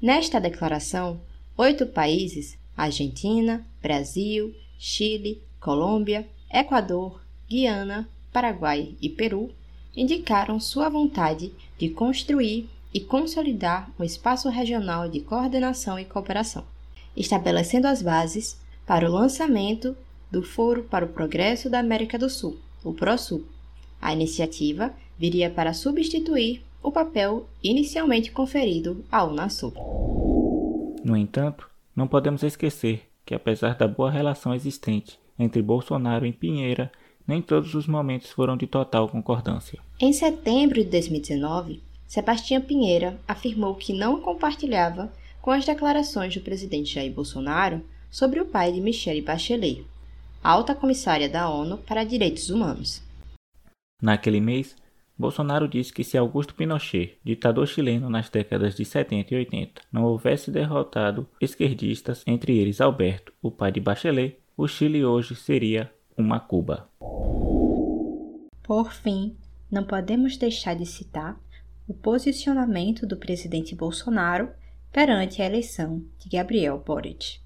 Nesta 0.00 0.38
declaração, 0.40 1.20
oito 1.56 1.84
países 1.84 2.56
Argentina, 2.76 3.66
Brasil, 3.82 4.54
Chile, 4.78 5.42
Colômbia, 5.58 6.28
Equador, 6.48 7.20
Guiana, 7.48 8.08
Paraguai 8.32 8.94
e 9.02 9.08
Peru 9.08 9.52
indicaram 9.98 10.60
sua 10.60 10.88
vontade 10.88 11.52
de 11.76 11.88
construir 11.88 12.70
e 12.94 13.00
consolidar 13.00 13.90
um 13.98 14.04
espaço 14.04 14.48
regional 14.48 15.08
de 15.08 15.18
coordenação 15.18 15.98
e 15.98 16.04
cooperação, 16.04 16.62
estabelecendo 17.16 17.88
as 17.88 18.00
bases 18.00 18.60
para 18.86 19.10
o 19.10 19.12
lançamento 19.12 19.96
do 20.30 20.40
Foro 20.40 20.84
para 20.84 21.04
o 21.04 21.08
Progresso 21.08 21.68
da 21.68 21.80
América 21.80 22.16
do 22.16 22.30
Sul, 22.30 22.56
o 22.84 22.94
PROSUL. 22.94 23.44
A 24.00 24.12
iniciativa 24.12 24.94
viria 25.18 25.50
para 25.50 25.74
substituir 25.74 26.62
o 26.80 26.92
papel 26.92 27.48
inicialmente 27.60 28.30
conferido 28.30 29.04
à 29.10 29.24
Unasul. 29.24 29.72
No 31.04 31.16
entanto, 31.16 31.68
não 31.94 32.06
podemos 32.06 32.44
esquecer 32.44 33.02
que, 33.26 33.34
apesar 33.34 33.74
da 33.74 33.88
boa 33.88 34.12
relação 34.12 34.54
existente 34.54 35.18
entre 35.36 35.60
Bolsonaro 35.60 36.24
e 36.24 36.32
Pinheira, 36.32 36.92
nem 37.26 37.42
todos 37.42 37.74
os 37.74 37.88
momentos 37.88 38.30
foram 38.30 38.56
de 38.56 38.66
total 38.68 39.08
concordância. 39.08 39.87
Em 40.00 40.12
setembro 40.12 40.76
de 40.76 40.88
2019, 40.90 41.82
Sebastião 42.06 42.60
Pinheira 42.60 43.18
afirmou 43.26 43.74
que 43.74 43.92
não 43.92 44.20
compartilhava 44.20 45.12
com 45.42 45.50
as 45.50 45.64
declarações 45.64 46.32
do 46.32 46.40
presidente 46.40 46.94
Jair 46.94 47.12
Bolsonaro 47.12 47.82
sobre 48.08 48.40
o 48.40 48.46
pai 48.46 48.70
de 48.70 48.80
Michelle 48.80 49.20
Bachelet, 49.20 49.84
alta 50.40 50.72
comissária 50.72 51.28
da 51.28 51.50
ONU 51.50 51.78
para 51.78 52.04
Direitos 52.04 52.48
Humanos. 52.48 53.02
Naquele 54.00 54.40
mês, 54.40 54.76
Bolsonaro 55.18 55.66
disse 55.66 55.92
que 55.92 56.04
se 56.04 56.16
Augusto 56.16 56.54
Pinochet, 56.54 57.18
ditador 57.24 57.66
chileno 57.66 58.08
nas 58.08 58.30
décadas 58.30 58.76
de 58.76 58.84
70 58.84 59.34
e 59.34 59.36
80, 59.38 59.82
não 59.90 60.04
houvesse 60.04 60.48
derrotado 60.48 61.26
esquerdistas, 61.40 62.22
entre 62.24 62.56
eles 62.56 62.80
Alberto, 62.80 63.32
o 63.42 63.50
pai 63.50 63.72
de 63.72 63.80
Bachelet, 63.80 64.38
o 64.56 64.68
Chile 64.68 65.04
hoje 65.04 65.34
seria 65.34 65.92
uma 66.16 66.38
Cuba. 66.38 66.88
Por 68.62 68.92
fim, 68.92 69.34
não 69.70 69.84
podemos 69.84 70.36
deixar 70.36 70.74
de 70.74 70.86
citar 70.86 71.38
o 71.86 71.94
posicionamento 71.94 73.06
do 73.06 73.16
presidente 73.16 73.74
Bolsonaro 73.74 74.50
perante 74.92 75.40
a 75.42 75.46
eleição 75.46 76.04
de 76.18 76.28
Gabriel 76.28 76.82
Boric. 76.84 77.40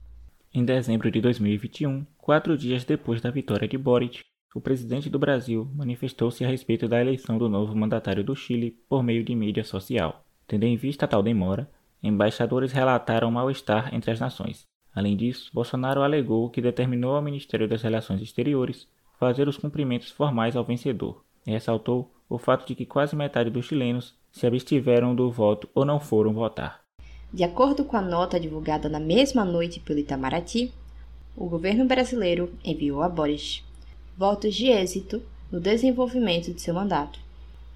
Em 0.54 0.64
dezembro 0.64 1.10
de 1.10 1.20
2021, 1.20 2.04
quatro 2.18 2.56
dias 2.56 2.84
depois 2.84 3.20
da 3.20 3.30
vitória 3.30 3.66
de 3.66 3.78
Boric, 3.78 4.20
o 4.54 4.60
presidente 4.60 5.08
do 5.08 5.18
Brasil 5.18 5.70
manifestou-se 5.74 6.44
a 6.44 6.48
respeito 6.48 6.86
da 6.86 7.00
eleição 7.00 7.38
do 7.38 7.48
novo 7.48 7.74
mandatário 7.74 8.22
do 8.22 8.36
Chile 8.36 8.76
por 8.88 9.02
meio 9.02 9.24
de 9.24 9.34
mídia 9.34 9.64
social. 9.64 10.24
Tendo 10.46 10.64
em 10.64 10.76
vista 10.76 11.08
tal 11.08 11.22
demora, 11.22 11.70
embaixadores 12.02 12.72
relataram 12.72 13.30
mal-estar 13.30 13.94
entre 13.94 14.10
as 14.10 14.20
nações. 14.20 14.66
Além 14.94 15.16
disso, 15.16 15.50
Bolsonaro 15.54 16.02
alegou 16.02 16.50
que 16.50 16.60
determinou 16.60 17.16
ao 17.16 17.22
Ministério 17.22 17.66
das 17.66 17.80
Relações 17.80 18.20
Exteriores 18.20 18.86
fazer 19.18 19.48
os 19.48 19.56
cumprimentos 19.56 20.10
formais 20.10 20.54
ao 20.54 20.64
vencedor, 20.64 21.24
e 21.46 21.50
ressaltou 21.50 22.11
o 22.32 22.38
fato 22.38 22.66
de 22.66 22.74
que 22.74 22.86
quase 22.86 23.14
metade 23.14 23.50
dos 23.50 23.66
chilenos 23.66 24.14
se 24.30 24.46
abstiveram 24.46 25.14
do 25.14 25.30
voto 25.30 25.68
ou 25.74 25.84
não 25.84 26.00
foram 26.00 26.32
votar. 26.32 26.80
De 27.30 27.44
acordo 27.44 27.84
com 27.84 27.94
a 27.94 28.00
nota 28.00 28.40
divulgada 28.40 28.88
na 28.88 28.98
mesma 28.98 29.44
noite 29.44 29.80
pelo 29.80 29.98
Itamaraty, 29.98 30.72
o 31.36 31.46
governo 31.46 31.84
brasileiro 31.84 32.50
enviou 32.64 33.02
a 33.02 33.08
Boris 33.08 33.62
votos 34.16 34.54
de 34.54 34.68
êxito 34.68 35.22
no 35.50 35.60
desenvolvimento 35.60 36.54
de 36.54 36.62
seu 36.62 36.72
mandato. 36.72 37.20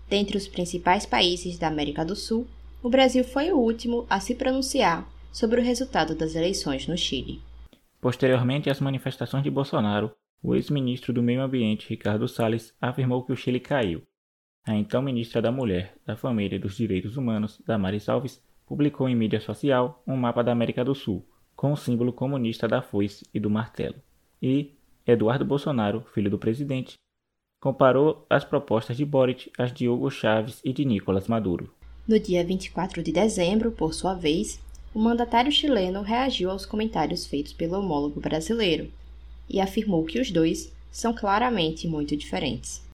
Dentre 0.08 0.38
os 0.38 0.48
principais 0.48 1.04
países 1.04 1.58
da 1.58 1.68
América 1.68 2.02
do 2.02 2.16
Sul, 2.16 2.46
o 2.82 2.88
Brasil 2.88 3.24
foi 3.24 3.52
o 3.52 3.58
último 3.58 4.06
a 4.08 4.20
se 4.20 4.34
pronunciar 4.34 5.06
sobre 5.32 5.60
o 5.60 5.64
resultado 5.64 6.14
das 6.14 6.34
eleições 6.34 6.86
no 6.86 6.96
Chile. 6.96 7.42
Posteriormente 8.00 8.70
às 8.70 8.80
manifestações 8.80 9.42
de 9.42 9.50
Bolsonaro, 9.50 10.12
o 10.42 10.54
ex-ministro 10.54 11.12
do 11.12 11.22
Meio 11.22 11.42
Ambiente, 11.42 11.90
Ricardo 11.90 12.26
Salles, 12.26 12.72
afirmou 12.80 13.22
que 13.22 13.32
o 13.32 13.36
Chile 13.36 13.60
caiu. 13.60 14.02
A 14.66 14.74
então 14.74 15.00
ministra 15.00 15.40
da 15.40 15.52
Mulher, 15.52 15.94
da 16.04 16.16
Família 16.16 16.56
e 16.56 16.58
dos 16.58 16.76
Direitos 16.76 17.16
Humanos, 17.16 17.62
Damares 17.64 18.08
Alves, 18.08 18.42
publicou 18.66 19.08
em 19.08 19.14
mídia 19.14 19.40
social 19.40 20.02
um 20.04 20.16
mapa 20.16 20.42
da 20.42 20.50
América 20.50 20.84
do 20.84 20.92
Sul, 20.92 21.24
com 21.54 21.72
o 21.72 21.76
símbolo 21.76 22.12
comunista 22.12 22.66
da 22.66 22.82
foice 22.82 23.24
e 23.32 23.38
do 23.38 23.48
martelo. 23.48 23.94
E 24.42 24.72
Eduardo 25.06 25.44
Bolsonaro, 25.44 26.04
filho 26.12 26.28
do 26.28 26.36
presidente, 26.36 26.94
comparou 27.62 28.26
as 28.28 28.44
propostas 28.44 28.96
de 28.96 29.04
Boric 29.04 29.52
às 29.56 29.72
de 29.72 29.88
Hugo 29.88 30.10
Chávez 30.10 30.60
e 30.64 30.72
de 30.72 30.84
Nicolás 30.84 31.28
Maduro. 31.28 31.72
No 32.06 32.18
dia 32.18 32.44
24 32.44 33.04
de 33.04 33.12
dezembro, 33.12 33.70
por 33.70 33.94
sua 33.94 34.14
vez, 34.14 34.60
o 34.92 34.98
mandatário 34.98 35.52
chileno 35.52 36.02
reagiu 36.02 36.50
aos 36.50 36.66
comentários 36.66 37.24
feitos 37.24 37.52
pelo 37.52 37.78
homólogo 37.78 38.20
brasileiro 38.20 38.90
e 39.48 39.60
afirmou 39.60 40.04
que 40.04 40.20
os 40.20 40.32
dois 40.32 40.72
são 40.90 41.14
claramente 41.14 41.86
muito 41.86 42.16
diferentes. 42.16 42.84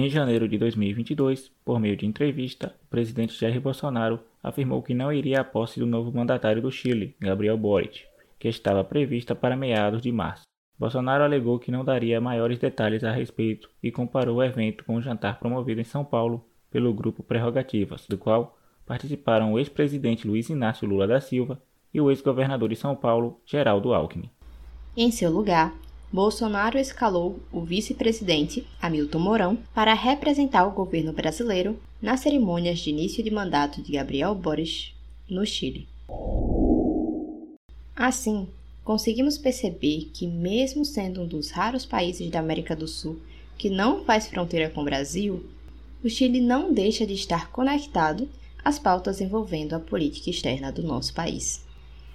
Em 0.00 0.08
janeiro 0.08 0.46
de 0.46 0.56
2022, 0.56 1.50
por 1.64 1.80
meio 1.80 1.96
de 1.96 2.06
entrevista, 2.06 2.72
o 2.84 2.86
presidente 2.86 3.36
Jair 3.36 3.60
Bolsonaro 3.60 4.20
afirmou 4.40 4.80
que 4.80 4.94
não 4.94 5.12
iria 5.12 5.40
à 5.40 5.44
posse 5.44 5.80
do 5.80 5.86
novo 5.86 6.16
mandatário 6.16 6.62
do 6.62 6.70
Chile, 6.70 7.16
Gabriel 7.18 7.58
Boric, 7.58 8.04
que 8.38 8.46
estava 8.46 8.84
prevista 8.84 9.34
para 9.34 9.56
meados 9.56 10.00
de 10.00 10.12
março. 10.12 10.44
Bolsonaro 10.78 11.24
alegou 11.24 11.58
que 11.58 11.72
não 11.72 11.84
daria 11.84 12.20
maiores 12.20 12.60
detalhes 12.60 13.02
a 13.02 13.10
respeito 13.10 13.68
e 13.82 13.90
comparou 13.90 14.36
o 14.36 14.42
evento 14.44 14.84
com 14.84 14.94
um 14.94 15.02
jantar 15.02 15.40
promovido 15.40 15.80
em 15.80 15.84
São 15.84 16.04
Paulo 16.04 16.44
pelo 16.70 16.94
grupo 16.94 17.24
Prerrogativas, 17.24 18.06
do 18.06 18.16
qual 18.16 18.56
participaram 18.86 19.52
o 19.52 19.58
ex-presidente 19.58 20.28
Luiz 20.28 20.48
Inácio 20.48 20.86
Lula 20.86 21.08
da 21.08 21.20
Silva 21.20 21.60
e 21.92 22.00
o 22.00 22.08
ex-governador 22.08 22.68
de 22.68 22.76
São 22.76 22.94
Paulo, 22.94 23.40
Geraldo 23.44 23.92
Alckmin. 23.92 24.30
Em 24.96 25.10
seu 25.10 25.28
lugar, 25.32 25.74
Bolsonaro 26.10 26.78
escalou 26.78 27.38
o 27.52 27.60
vice-presidente, 27.60 28.66
Hamilton 28.80 29.18
Mourão, 29.18 29.58
para 29.74 29.92
representar 29.92 30.66
o 30.66 30.72
governo 30.72 31.12
brasileiro 31.12 31.78
nas 32.00 32.20
cerimônias 32.20 32.78
de 32.78 32.88
início 32.88 33.22
de 33.22 33.30
mandato 33.30 33.82
de 33.82 33.92
Gabriel 33.92 34.34
Boric 34.34 34.92
no 35.28 35.44
Chile. 35.44 35.86
Assim, 37.94 38.48
conseguimos 38.82 39.36
perceber 39.36 40.10
que, 40.14 40.26
mesmo 40.26 40.82
sendo 40.82 41.22
um 41.22 41.26
dos 41.26 41.50
raros 41.50 41.84
países 41.84 42.30
da 42.30 42.38
América 42.38 42.74
do 42.74 42.88
Sul 42.88 43.20
que 43.58 43.68
não 43.68 44.04
faz 44.04 44.28
fronteira 44.28 44.70
com 44.70 44.80
o 44.80 44.84
Brasil, 44.84 45.44
o 46.02 46.08
Chile 46.08 46.40
não 46.40 46.72
deixa 46.72 47.04
de 47.04 47.12
estar 47.12 47.50
conectado 47.50 48.28
às 48.64 48.78
pautas 48.78 49.20
envolvendo 49.20 49.74
a 49.74 49.80
política 49.80 50.30
externa 50.30 50.72
do 50.72 50.82
nosso 50.82 51.12
país. 51.12 51.67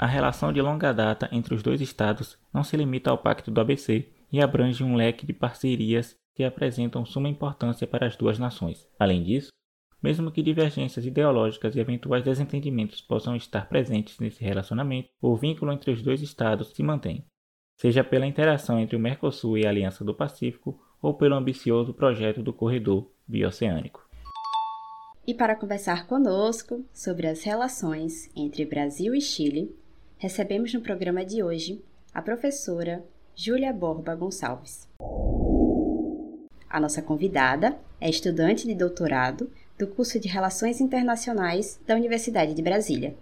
A 0.03 0.05
relação 0.05 0.51
de 0.51 0.62
longa 0.62 0.91
data 0.91 1.29
entre 1.31 1.55
os 1.55 1.63
dois 1.63 1.79
estados 1.79 2.38
não 2.53 2.62
se 2.62 2.75
limita 2.75 3.10
ao 3.10 3.17
Pacto 3.17 3.50
do 3.50 3.62
ABC 3.62 4.10
e 4.33 4.41
abrange 4.41 4.83
um 4.83 4.98
leque 4.98 5.25
de 5.25 5.31
parcerias 5.31 6.13
que 6.36 6.43
apresentam 6.43 7.05
suma 7.05 7.29
importância 7.29 7.88
para 7.88 8.05
as 8.05 8.17
duas 8.17 8.38
nações. 8.38 8.86
Além 9.00 9.24
disso, 9.24 9.48
mesmo 10.01 10.29
que 10.29 10.43
divergências 10.43 11.05
ideológicas 11.05 11.74
e 11.74 11.79
eventuais 11.79 12.22
desentendimentos 12.22 13.00
possam 13.00 13.33
estar 13.33 13.69
presentes 13.69 14.19
nesse 14.19 14.43
relacionamento, 14.43 15.07
o 15.22 15.38
vínculo 15.38 15.72
entre 15.72 15.91
os 15.91 16.01
dois 16.01 16.22
estados 16.22 16.74
se 16.74 16.83
mantém, 16.83 17.25
seja 17.77 18.03
pela 18.03 18.27
interação 18.27 18.77
entre 18.81 18.98
o 18.98 19.00
Mercosul 19.00 19.57
e 19.57 19.65
a 19.65 19.69
Aliança 19.69 20.03
do 20.03 20.13
Pacífico 20.13 20.77
ou 21.01 21.13
pelo 21.13 21.36
ambicioso 21.36 21.93
projeto 21.93 22.43
do 22.43 22.51
corredor 22.51 23.10
bioceânico. 23.25 24.05
E 25.25 25.33
para 25.33 25.55
conversar 25.55 26.07
conosco 26.07 26.86
sobre 26.91 27.25
as 27.25 27.41
relações 27.43 28.29
entre 28.36 28.65
Brasil 28.65 29.15
e 29.15 29.22
Chile, 29.22 29.74
recebemos 30.23 30.73
no 30.73 30.79
programa 30.79 31.25
de 31.25 31.43
hoje 31.43 31.83
a 32.13 32.21
professora 32.21 33.03
Júlia 33.35 33.73
Borba 33.73 34.15
Gonçalves. 34.15 34.87
A 36.69 36.79
nossa 36.79 37.01
convidada 37.01 37.77
é 37.99 38.09
estudante 38.09 38.65
de 38.65 38.73
doutorado 38.73 39.51
do 39.77 39.85
curso 39.85 40.17
de 40.21 40.29
Relações 40.29 40.79
Internacionais 40.79 41.77
da 41.85 41.93
Universidade 41.93 42.53
de 42.53 42.61
Brasília. 42.61 43.13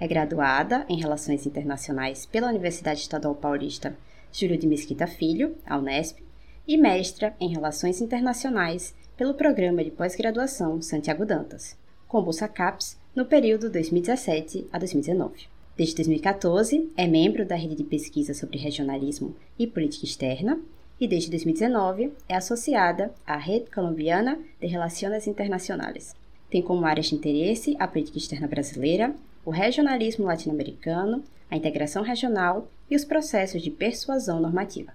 É 0.00 0.08
graduada 0.08 0.84
em 0.88 0.98
Relações 0.98 1.46
Internacionais 1.46 2.26
pela 2.26 2.48
Universidade 2.48 2.98
Estadual 2.98 3.36
Paulista 3.36 3.96
Júlio 4.32 4.58
de 4.58 4.66
Mesquita 4.66 5.06
Filho, 5.06 5.56
a 5.64 5.78
Unesp, 5.78 6.18
e 6.66 6.76
mestra 6.76 7.32
em 7.38 7.48
Relações 7.48 8.00
Internacionais 8.00 8.92
pelo 9.16 9.34
Programa 9.34 9.84
de 9.84 9.92
Pós-Graduação 9.92 10.82
Santiago 10.82 11.24
Dantas, 11.24 11.78
com 12.08 12.20
bolsa 12.20 12.48
CAPES 12.48 12.98
no 13.14 13.24
período 13.24 13.70
2017 13.70 14.66
a 14.72 14.78
2019. 14.80 15.59
Desde 15.76 15.94
2014, 15.96 16.90
é 16.96 17.06
membro 17.06 17.46
da 17.46 17.56
rede 17.56 17.74
de 17.74 17.84
pesquisa 17.84 18.34
sobre 18.34 18.58
regionalismo 18.58 19.34
e 19.58 19.66
política 19.66 20.04
externa 20.04 20.60
e 21.00 21.08
desde 21.08 21.30
2019 21.30 22.12
é 22.28 22.36
associada 22.36 23.12
à 23.26 23.36
Rede 23.36 23.70
Colombiana 23.70 24.38
de 24.60 24.66
Relações 24.66 25.26
Internacionais. 25.26 26.14
Tem 26.50 26.60
como 26.60 26.84
áreas 26.84 27.06
de 27.06 27.14
interesse 27.14 27.74
a 27.78 27.88
política 27.88 28.18
externa 28.18 28.46
brasileira, 28.46 29.14
o 29.44 29.50
regionalismo 29.50 30.26
latino-americano, 30.26 31.24
a 31.50 31.56
integração 31.56 32.02
regional 32.02 32.68
e 32.90 32.96
os 32.96 33.04
processos 33.04 33.62
de 33.62 33.70
persuasão 33.70 34.40
normativa. 34.40 34.92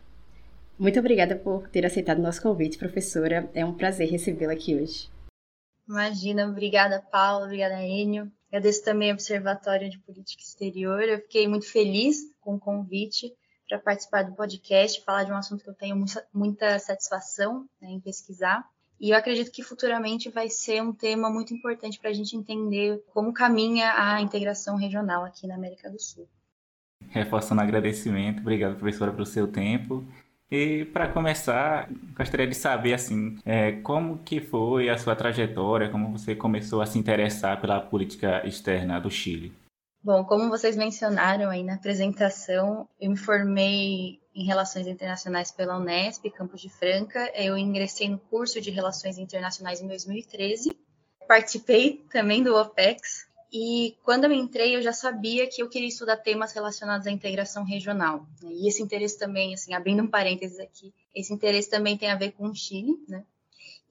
Muito 0.78 1.00
obrigada 1.00 1.36
por 1.36 1.70
ter 1.70 1.86
aceitado 1.86 2.22
nosso 2.22 2.42
convite, 2.42 2.78
professora. 2.78 3.50
É 3.54 3.66
um 3.66 3.74
prazer 3.74 4.10
recebê-la 4.10 4.54
aqui 4.54 4.76
hoje. 4.76 5.10
Imagina, 5.88 6.48
obrigada, 6.48 7.02
Paula, 7.12 7.46
obrigada, 7.46 7.82
Enio. 7.82 8.30
Agradeço 8.56 8.86
também 8.86 9.10
ao 9.10 9.16
Observatório 9.16 9.90
de 9.90 10.00
Política 10.00 10.42
Exterior. 10.42 11.02
Eu 11.02 11.20
fiquei 11.20 11.46
muito 11.46 11.70
feliz 11.70 12.34
com 12.40 12.56
o 12.56 12.60
convite 12.60 13.34
para 13.68 13.78
participar 13.78 14.24
do 14.24 14.34
podcast, 14.34 15.04
falar 15.04 15.26
de 15.26 15.32
um 15.34 15.36
assunto 15.36 15.62
que 15.62 15.70
eu 15.70 15.74
tenho 15.74 16.06
muita, 16.34 16.80
satisfação 16.80 17.68
né, 17.82 17.90
em 17.90 18.00
pesquisar. 18.00 18.66
E 18.98 19.10
eu 19.10 19.18
acredito 19.18 19.52
que 19.52 19.62
futuramente 19.62 20.30
vai 20.30 20.50
ser 20.50 20.82
um 20.82 20.94
tema 20.94 21.30
muito 21.30 21.54
importante 21.54 22.00
para 22.00 22.12
a 22.12 22.14
gente 22.14 22.38
entender 22.38 23.04
como 23.14 23.34
caminha 23.34 23.94
a 23.94 24.22
integração 24.22 24.78
regional 24.78 25.26
aqui 25.26 25.46
na 25.46 25.56
América 25.56 25.90
do 25.90 26.00
Sul. 26.00 26.26
Reforçando 27.10 27.60
o 27.60 27.64
agradecimento, 27.66 28.40
obrigado, 28.40 28.78
professora, 28.78 29.12
pelo 29.12 29.26
seu 29.26 29.52
tempo. 29.52 30.02
E 30.52 30.86
para 30.86 31.12
começar, 31.12 31.90
gostaria 32.16 32.48
de 32.48 32.56
saber 32.56 32.94
assim, 32.94 33.38
é, 33.44 33.74
como 33.82 34.20
que 34.20 34.40
foi 34.40 34.90
a 34.90 34.98
sua 34.98 35.16
trajetória, 35.16 35.90
como 35.90 36.18
você 36.18 36.36
começou 36.36 36.82
a 36.82 36.86
se 36.86 37.00
interessar 37.00 37.60
pela 37.60 37.82
política 37.82 38.46
externa 38.46 39.00
do 39.00 39.10
Chile. 39.10 39.52
Bom, 40.04 40.24
como 40.24 40.50
vocês 40.50 40.76
mencionaram 40.76 41.50
aí 41.50 41.64
na 41.64 41.74
apresentação, 41.74 42.88
eu 43.02 43.10
me 43.10 43.18
formei 43.18 44.20
em 44.36 44.46
Relações 44.46 44.86
Internacionais 44.86 45.52
pela 45.52 45.80
Unesp, 45.80 46.30
Campos 46.30 46.62
de 46.62 46.70
Franca. 46.70 47.32
Eu 47.34 47.58
ingressei 47.58 48.08
no 48.08 48.20
curso 48.20 48.62
de 48.62 48.70
Relações 48.70 49.18
Internacionais 49.18 49.82
em 49.82 49.88
2013. 49.88 50.78
Participei 51.28 52.06
também 52.12 52.44
do 52.44 52.56
OPEX. 52.56 53.28
E 53.58 53.96
quando 54.04 54.26
eu 54.26 54.34
entrei, 54.34 54.76
eu 54.76 54.82
já 54.82 54.92
sabia 54.92 55.48
que 55.48 55.62
eu 55.62 55.70
queria 55.70 55.88
estudar 55.88 56.18
temas 56.18 56.52
relacionados 56.52 57.08
à 57.08 57.10
integração 57.10 57.64
regional. 57.64 58.28
E 58.44 58.68
esse 58.68 58.84
interesse 58.84 59.18
também, 59.18 59.54
assim, 59.54 59.74
abrindo 59.74 60.04
um 60.04 60.08
parênteses 60.08 60.60
aqui, 60.60 60.94
esse 61.16 61.34
interesse 61.34 61.70
também 61.70 61.98
tem 61.98 62.12
a 62.12 62.18
ver 62.18 62.34
com 62.34 62.50
o 62.50 62.54
Chile, 62.54 63.02
né? 63.08 63.24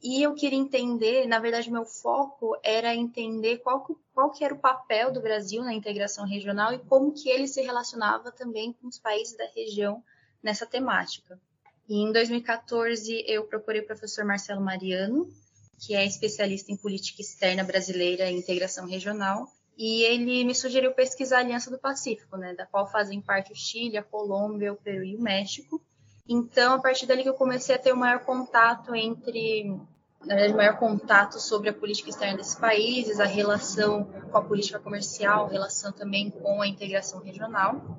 E 0.02 0.22
eu 0.22 0.34
queria 0.34 0.58
entender, 0.58 1.26
na 1.26 1.38
verdade, 1.38 1.70
meu 1.70 1.86
foco 1.86 2.54
era 2.62 2.94
entender 2.94 3.56
qual, 3.60 3.86
qual 4.12 4.30
que 4.30 4.44
era 4.44 4.52
o 4.52 4.58
papel 4.58 5.10
do 5.10 5.22
Brasil 5.22 5.64
na 5.64 5.72
integração 5.72 6.26
regional 6.26 6.74
e 6.74 6.78
como 6.80 7.14
que 7.14 7.30
ele 7.30 7.48
se 7.48 7.62
relacionava 7.62 8.30
também 8.30 8.74
com 8.74 8.86
os 8.86 8.98
países 8.98 9.34
da 9.34 9.46
região 9.46 10.04
nessa 10.42 10.66
temática. 10.66 11.40
E 11.88 12.02
em 12.02 12.12
2014 12.12 13.24
eu 13.26 13.44
procurei 13.44 13.80
o 13.80 13.86
professor 13.86 14.26
Marcelo 14.26 14.60
Mariano, 14.60 15.26
que 15.78 15.94
é 15.94 16.04
especialista 16.04 16.72
em 16.72 16.76
política 16.76 17.22
externa 17.22 17.64
brasileira 17.64 18.30
e 18.30 18.36
integração 18.36 18.86
regional, 18.86 19.48
e 19.76 20.02
ele 20.02 20.44
me 20.44 20.54
sugeriu 20.54 20.92
pesquisar 20.92 21.38
a 21.38 21.40
Aliança 21.40 21.70
do 21.70 21.78
Pacífico, 21.78 22.36
né, 22.36 22.54
da 22.54 22.64
qual 22.64 22.86
fazem 22.86 23.20
parte 23.20 23.52
o 23.52 23.56
Chile, 23.56 23.98
a 23.98 24.02
Colômbia, 24.02 24.72
o 24.72 24.76
Peru 24.76 25.04
e 25.04 25.16
o 25.16 25.20
México. 25.20 25.82
Então, 26.28 26.74
a 26.74 26.78
partir 26.78 27.06
dali 27.06 27.22
que 27.22 27.28
eu 27.28 27.34
comecei 27.34 27.74
a 27.74 27.78
ter 27.78 27.92
o 27.92 27.96
maior 27.96 28.20
contato 28.20 28.94
entre, 28.94 29.64
na 30.24 30.34
verdade, 30.36 30.54
maior 30.54 30.78
contato 30.78 31.40
sobre 31.40 31.68
a 31.68 31.72
política 31.72 32.08
externa 32.08 32.38
desses 32.38 32.54
países, 32.54 33.20
a 33.20 33.26
relação 33.26 34.04
com 34.04 34.38
a 34.38 34.42
política 34.42 34.78
comercial, 34.78 35.48
relação 35.48 35.92
também 35.92 36.30
com 36.30 36.62
a 36.62 36.68
integração 36.68 37.20
regional. 37.20 37.98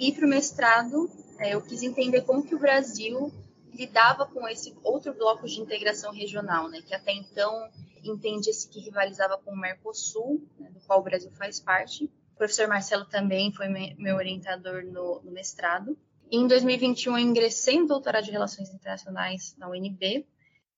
E 0.00 0.10
para 0.10 0.26
o 0.26 0.28
mestrado, 0.28 1.08
é, 1.38 1.54
eu 1.54 1.60
quis 1.60 1.82
entender 1.82 2.22
como 2.22 2.42
que 2.42 2.54
o 2.54 2.58
Brasil 2.58 3.30
lidava 3.72 4.26
com 4.26 4.46
esse 4.48 4.74
outro 4.82 5.14
bloco 5.14 5.46
de 5.46 5.60
integração 5.60 6.12
regional, 6.12 6.68
né, 6.68 6.80
que 6.82 6.94
até 6.94 7.12
então 7.12 7.68
entendia-se 8.04 8.68
que 8.68 8.80
rivalizava 8.80 9.38
com 9.38 9.52
o 9.52 9.56
Mercosul, 9.56 10.46
né, 10.58 10.70
do 10.70 10.80
qual 10.80 11.00
o 11.00 11.02
Brasil 11.02 11.30
faz 11.32 11.60
parte. 11.60 12.04
O 12.34 12.36
professor 12.36 12.66
Marcelo 12.68 13.04
também 13.04 13.52
foi 13.52 13.68
meu 13.68 14.16
orientador 14.16 14.84
no, 14.84 15.20
no 15.22 15.30
mestrado. 15.30 15.96
E 16.30 16.36
em 16.36 16.46
2021 16.46 17.18
eu 17.18 17.24
ingressei 17.24 17.78
no 17.78 17.86
doutorado 17.86 18.24
de 18.24 18.30
Relações 18.30 18.70
Internacionais 18.70 19.54
na 19.58 19.68
UNB, 19.68 20.26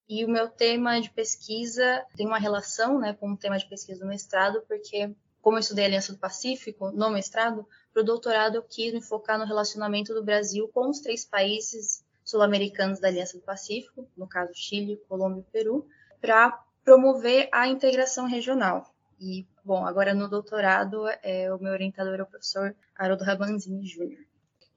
e 0.09 0.25
o 0.25 0.29
meu 0.29 0.49
tema 0.49 1.01
de 1.01 1.11
pesquisa 1.11 2.05
tem 2.15 2.27
uma 2.27 2.39
relação 2.39 2.99
né, 2.99 3.15
com 3.15 3.33
o 3.33 3.37
tema 3.37 3.57
de 3.57 3.67
pesquisa 3.67 4.01
do 4.01 4.07
mestrado, 4.07 4.63
porque, 4.69 5.15
como 5.41 5.57
eu 5.57 5.61
estudei 5.61 5.87
Aliança 5.87 6.13
do 6.13 6.19
Pacífico 6.19 6.91
no 6.91 7.11
mestrado, 7.11 7.67
para 7.93 8.03
o 8.03 8.05
doutorado 8.05 8.57
eu 8.57 8.63
quis 8.63 8.93
me 8.93 9.01
focar 9.01 9.39
no 9.39 9.47
relacionamento 9.47 10.13
do 10.13 10.23
Brasil 10.23 10.69
com 10.69 10.91
os 10.91 11.01
três 11.01 11.25
países 11.25 12.04
sul-americanos 12.25 12.99
da 12.99 13.09
Aliança 13.09 13.37
do 13.37 13.45
Pacífico, 13.45 14.09
no 14.17 14.27
caso 14.27 14.53
Chile, 14.55 15.01
Colômbia 15.09 15.45
e 15.47 15.53
Peru, 15.53 15.87
para 16.21 16.51
promover 16.83 17.49
a 17.53 17.69
integração 17.69 18.27
regional. 18.27 18.95
E, 19.21 19.47
bom, 19.65 19.87
agora 19.87 20.15
no 20.15 20.29
doutorado, 20.29 21.07
é, 21.23 21.53
o 21.53 21.59
meu 21.59 21.73
orientador 21.73 22.19
é 22.19 22.23
o 22.23 22.27
professor 22.27 22.75
Haroldo 22.97 23.25
Rabanzini 23.25 23.87
Júnior. 23.87 24.21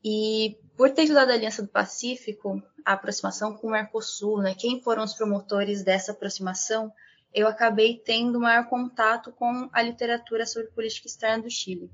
E 0.03 0.57
por 0.75 0.91
ter 0.91 1.03
estudado 1.03 1.31
a 1.31 1.33
Aliança 1.33 1.61
do 1.63 1.69
Pacífico, 1.69 2.61
a 2.85 2.93
aproximação 2.93 3.55
com 3.55 3.67
o 3.67 3.71
Mercosul, 3.71 4.41
né, 4.41 4.53
quem 4.53 4.81
foram 4.81 5.03
os 5.03 5.13
promotores 5.13 5.83
dessa 5.83 6.11
aproximação, 6.11 6.91
eu 7.33 7.47
acabei 7.47 7.97
tendo 7.97 8.39
maior 8.39 8.67
contato 8.69 9.31
com 9.31 9.69
a 9.71 9.81
literatura 9.81 10.45
sobre 10.45 10.69
política 10.69 11.07
externa 11.07 11.43
do 11.43 11.49
Chile. 11.49 11.91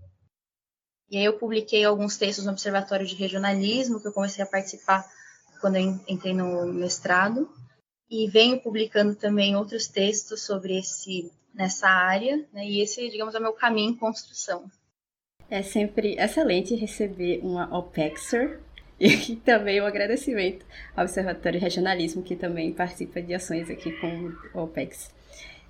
E 1.09 1.17
aí 1.17 1.25
eu 1.25 1.37
publiquei 1.37 1.83
alguns 1.83 2.17
textos 2.17 2.45
no 2.45 2.51
Observatório 2.51 3.05
de 3.05 3.15
Regionalismo, 3.15 4.01
que 4.01 4.07
eu 4.07 4.13
comecei 4.13 4.43
a 4.43 4.47
participar 4.47 5.05
quando 5.63 5.77
eu 5.77 5.97
entrei 6.09 6.33
no 6.33 6.65
mestrado, 6.73 7.49
e 8.11 8.27
venho 8.27 8.59
publicando 8.59 9.15
também 9.15 9.55
outros 9.55 9.87
textos 9.87 10.41
sobre 10.41 10.77
esse 10.77 11.31
nessa 11.55 11.87
área, 11.87 12.43
né, 12.51 12.65
e 12.65 12.81
esse, 12.81 13.09
digamos, 13.09 13.33
é 13.33 13.39
o 13.39 13.41
meu 13.41 13.53
caminho 13.53 13.91
em 13.91 13.95
construção. 13.95 14.69
É 15.49 15.61
sempre 15.61 16.15
excelente 16.15 16.75
receber 16.75 17.39
uma 17.41 17.73
OPEXer 17.73 18.59
e 18.99 19.37
também 19.37 19.81
um 19.81 19.85
agradecimento 19.85 20.65
ao 20.97 21.05
Observatório 21.05 21.61
Regionalismo, 21.61 22.23
que 22.23 22.35
também 22.35 22.73
participa 22.73 23.21
de 23.21 23.33
ações 23.33 23.69
aqui 23.69 23.93
com 23.93 24.33
o 24.53 24.63
OPEX. 24.63 25.13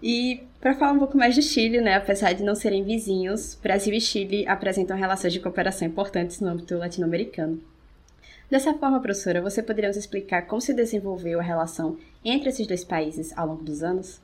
E 0.01 0.41
para 0.59 0.73
falar 0.73 0.93
um 0.93 1.00
pouco 1.00 1.15
mais 1.15 1.35
de 1.35 1.43
Chile, 1.43 1.81
né, 1.81 1.97
apesar 1.97 2.33
de 2.33 2.41
não 2.41 2.55
serem 2.55 2.83
vizinhos, 2.83 3.53
Brasil 3.62 3.93
e 3.93 4.01
Chile 4.01 4.47
apresentam 4.47 4.97
relações 4.97 5.33
de 5.33 5.39
cooperação 5.39 5.88
importantes 5.88 6.39
no 6.39 6.47
âmbito 6.47 6.77
latino-americano. 6.79 7.62
Dessa 8.50 8.73
forma, 8.73 9.01
professora, 9.01 9.41
você 9.41 9.63
poderia 9.63 9.89
nos 9.89 9.97
explicar 9.97 10.43
como 10.43 10.62
se 10.62 10.73
desenvolveu 10.73 11.39
a 11.39 11.43
relação 11.43 11.97
entre 12.23 12.50
esses 12.50 12.67
dois 12.67 12.83
países 12.83 13.35
ao 13.38 13.47
longo 13.47 13.63
dos 13.63 13.81
anos? 13.81 14.21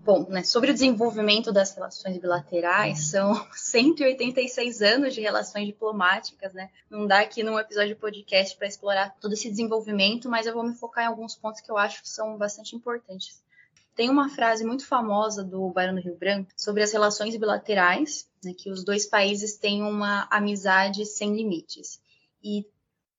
Bom, 0.00 0.26
né, 0.30 0.42
sobre 0.42 0.70
o 0.70 0.72
desenvolvimento 0.72 1.52
das 1.52 1.74
relações 1.74 2.16
bilaterais, 2.16 3.10
são 3.10 3.34
186 3.52 4.80
anos 4.80 5.14
de 5.14 5.20
relações 5.20 5.66
diplomáticas, 5.66 6.54
né? 6.54 6.70
Não 6.88 7.06
dá 7.06 7.20
aqui 7.20 7.42
num 7.42 7.58
episódio 7.58 7.94
de 7.94 8.00
podcast 8.00 8.56
para 8.56 8.66
explorar 8.66 9.14
todo 9.20 9.34
esse 9.34 9.50
desenvolvimento, 9.50 10.28
mas 10.30 10.46
eu 10.46 10.54
vou 10.54 10.64
me 10.64 10.74
focar 10.74 11.04
em 11.04 11.08
alguns 11.08 11.34
pontos 11.34 11.60
que 11.60 11.70
eu 11.70 11.76
acho 11.76 12.00
que 12.00 12.08
são 12.08 12.38
bastante 12.38 12.74
importantes. 12.74 13.42
Tem 13.94 14.08
uma 14.08 14.30
frase 14.30 14.64
muito 14.64 14.86
famosa 14.86 15.44
do 15.44 15.68
Barão 15.70 15.94
do 15.96 16.00
Rio 16.00 16.16
Branco 16.16 16.50
sobre 16.56 16.82
as 16.82 16.92
relações 16.92 17.36
bilaterais, 17.36 18.26
né, 18.42 18.54
que 18.56 18.70
os 18.70 18.84
dois 18.84 19.04
países 19.04 19.58
têm 19.58 19.82
uma 19.82 20.26
amizade 20.30 21.04
sem 21.04 21.34
limites. 21.34 22.00
E 22.42 22.64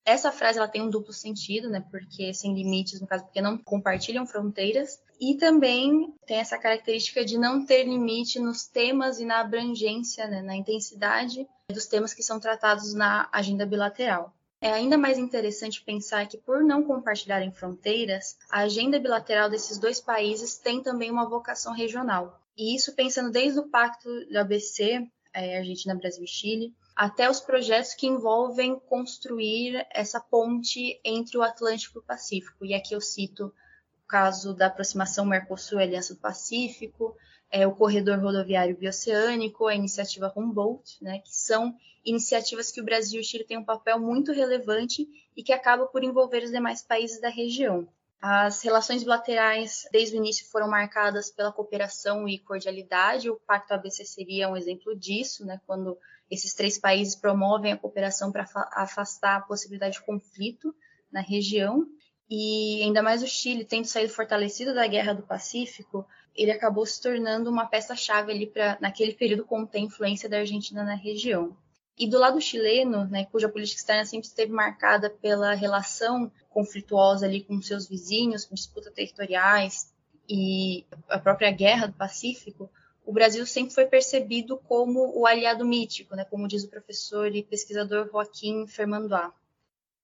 essa 0.06 0.32
frase 0.32 0.58
ela 0.58 0.68
tem 0.68 0.82
um 0.82 0.90
duplo 0.90 1.14
sentido, 1.14 1.70
né? 1.70 1.84
Porque 1.92 2.34
sem 2.34 2.54
limites, 2.54 3.00
no 3.00 3.08
caso, 3.08 3.26
porque 3.26 3.42
não 3.42 3.58
compartilham 3.58 4.26
fronteiras. 4.26 5.00
E 5.20 5.36
também 5.36 6.14
tem 6.26 6.38
essa 6.38 6.58
característica 6.58 7.26
de 7.26 7.38
não 7.38 7.66
ter 7.66 7.84
limite 7.84 8.40
nos 8.40 8.66
temas 8.66 9.20
e 9.20 9.26
na 9.26 9.42
abrangência, 9.42 10.28
né, 10.28 10.42
na 10.42 10.56
intensidade 10.56 11.46
dos 11.70 11.86
temas 11.86 12.14
que 12.14 12.24
são 12.24 12.40
tratados 12.40 12.94
na 12.94 13.28
agenda 13.32 13.66
bilateral. 13.66 14.34
É 14.62 14.72
ainda 14.72 14.98
mais 14.98 15.18
interessante 15.18 15.82
pensar 15.82 16.28
que, 16.28 16.38
por 16.38 16.64
não 16.64 16.84
compartilharem 16.84 17.52
fronteiras, 17.52 18.38
a 18.50 18.62
agenda 18.62 19.00
bilateral 19.00 19.50
desses 19.50 19.78
dois 19.78 20.02
países 20.02 20.58
tem 20.58 20.82
também 20.82 21.10
uma 21.10 21.30
vocação 21.30 21.74
regional. 21.74 22.42
E 22.58 22.76
isso 22.76 22.94
pensando 22.94 23.32
desde 23.32 23.60
o 23.60 23.70
Pacto 23.70 24.10
do 24.26 24.38
ABC, 24.38 25.08
é, 25.34 25.60
Argentina, 25.60 25.96
Brasil 25.96 26.26
e 26.26 26.28
Chile, 26.28 26.74
até 27.00 27.30
os 27.30 27.40
projetos 27.40 27.94
que 27.94 28.08
envolvem 28.08 28.78
construir 28.78 29.88
essa 29.90 30.20
ponte 30.20 31.00
entre 31.02 31.38
o 31.38 31.42
Atlântico 31.42 31.98
e 31.98 32.02
o 32.02 32.04
Pacífico. 32.04 32.66
E 32.66 32.74
aqui 32.74 32.94
eu 32.94 33.00
cito 33.00 33.46
o 33.46 34.06
caso 34.06 34.54
da 34.54 34.66
aproximação 34.66 35.26
Mercosul-Aliança 35.26 36.14
do 36.14 36.20
Pacífico, 36.20 37.16
é, 37.50 37.66
o 37.66 37.74
corredor 37.74 38.20
rodoviário 38.20 38.76
bioceânico, 38.76 39.66
a 39.66 39.76
iniciativa 39.76 40.34
Humboldt, 40.36 41.02
né, 41.02 41.20
que 41.20 41.34
são 41.34 41.74
iniciativas 42.04 42.70
que 42.70 42.82
o 42.82 42.84
Brasil 42.84 43.22
e 43.22 43.24
o 43.24 43.26
Chile 43.26 43.46
têm 43.46 43.58
um 43.58 43.64
papel 43.64 43.98
muito 43.98 44.34
relevante 44.34 45.08
e 45.38 45.42
que 45.42 45.54
acabam 45.54 45.88
por 45.88 46.04
envolver 46.04 46.44
os 46.44 46.52
demais 46.52 46.82
países 46.82 47.22
da 47.22 47.30
região. 47.30 47.88
As 48.22 48.62
relações 48.62 49.04
bilaterais, 49.04 49.88
desde 49.94 50.18
o 50.18 50.20
início, 50.20 50.46
foram 50.52 50.68
marcadas 50.70 51.32
pela 51.32 51.54
cooperação 51.54 52.28
e 52.28 52.38
cordialidade. 52.38 53.30
O 53.30 53.40
Pacto 53.48 53.74
ABC 53.74 54.04
seria 54.04 54.50
um 54.50 54.58
exemplo 54.58 54.94
disso, 54.94 55.46
né, 55.46 55.62
quando 55.66 55.98
esses 56.30 56.54
três 56.54 56.78
países 56.78 57.16
promovem 57.16 57.72
a 57.72 57.78
cooperação 57.78 58.32
para 58.32 58.48
afastar 58.74 59.38
a 59.38 59.42
possibilidade 59.42 59.96
de 59.96 60.06
conflito 60.06 60.74
na 61.12 61.22
região. 61.22 61.88
E 62.30 62.84
ainda 62.84 63.02
mais 63.02 63.24
o 63.24 63.28
Chile, 63.28 63.66
tendo 63.66 63.86
saído 63.86 64.14
fortalecido 64.14 64.74
da 64.74 64.86
Guerra 64.86 65.14
do 65.14 65.24
Pacífico, 65.24 66.06
ele 66.36 66.52
acabou 66.52 66.86
se 66.86 67.02
tornando 67.02 67.50
uma 67.50 67.66
peça-chave 67.66 68.32
ali 68.32 68.46
para 68.46 68.78
naquele 68.80 69.14
período 69.14 69.46
conter 69.46 69.80
influência 69.80 70.30
da 70.30 70.38
Argentina 70.38 70.84
na 70.84 70.94
região. 70.94 71.58
E 71.98 72.08
do 72.08 72.18
lado 72.18 72.40
chileno, 72.40 73.06
né, 73.08 73.26
cuja 73.26 73.50
política 73.50 73.80
externa 73.80 74.06
sempre 74.06 74.28
esteve 74.28 74.52
marcada 74.54 75.10
pela 75.10 75.54
relação 75.54 76.32
conflituosa 76.50 77.26
ali 77.26 77.44
com 77.44 77.62
seus 77.62 77.90
vizinhos, 77.90 78.48
disputas 78.50 78.94
territoriais 78.94 79.92
e 80.30 80.86
a 81.10 81.20
própria 81.20 81.52
guerra 81.52 81.88
do 81.88 81.94
Pacífico, 81.94 82.72
o 83.10 83.12
Brasil 83.12 83.44
sempre 83.44 83.74
foi 83.74 83.88
percebido 83.88 84.56
como 84.56 85.18
o 85.18 85.26
aliado 85.26 85.66
mítico, 85.66 86.16
né, 86.16 86.24
como 86.26 86.48
diz 86.48 86.64
o 86.64 86.70
professor 86.70 87.36
e 87.36 87.42
pesquisador 87.42 88.08
Joaquim 88.08 88.68
Fermandois. 88.68 89.32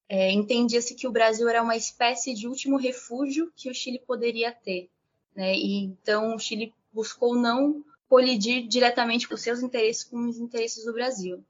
É, 0.10 0.32
Entendia-se 0.32 0.96
que 0.96 1.08
o 1.08 1.12
Brasil 1.12 1.48
era 1.48 1.62
uma 1.62 1.76
espécie 1.76 2.34
de 2.34 2.48
último 2.48 2.78
refúgio 2.78 3.54
que 3.56 3.70
o 3.70 3.76
Chile 3.76 4.02
poderia 4.08 4.52
ter, 4.52 4.89
né? 5.36 5.54
E 5.56 5.84
então 5.84 6.36
o 6.36 6.39
Chile 6.39 6.74
buscou 6.91 7.36
não 7.36 7.86
colidir 8.10 8.68
diretamente 8.68 9.28
com 9.28 9.38
seus 9.38 9.62
interesses 9.62 10.04
com 10.04 10.28
os 10.28 10.39
interesses 10.39 10.84
do 10.84 10.94
Brasil. 10.94 11.44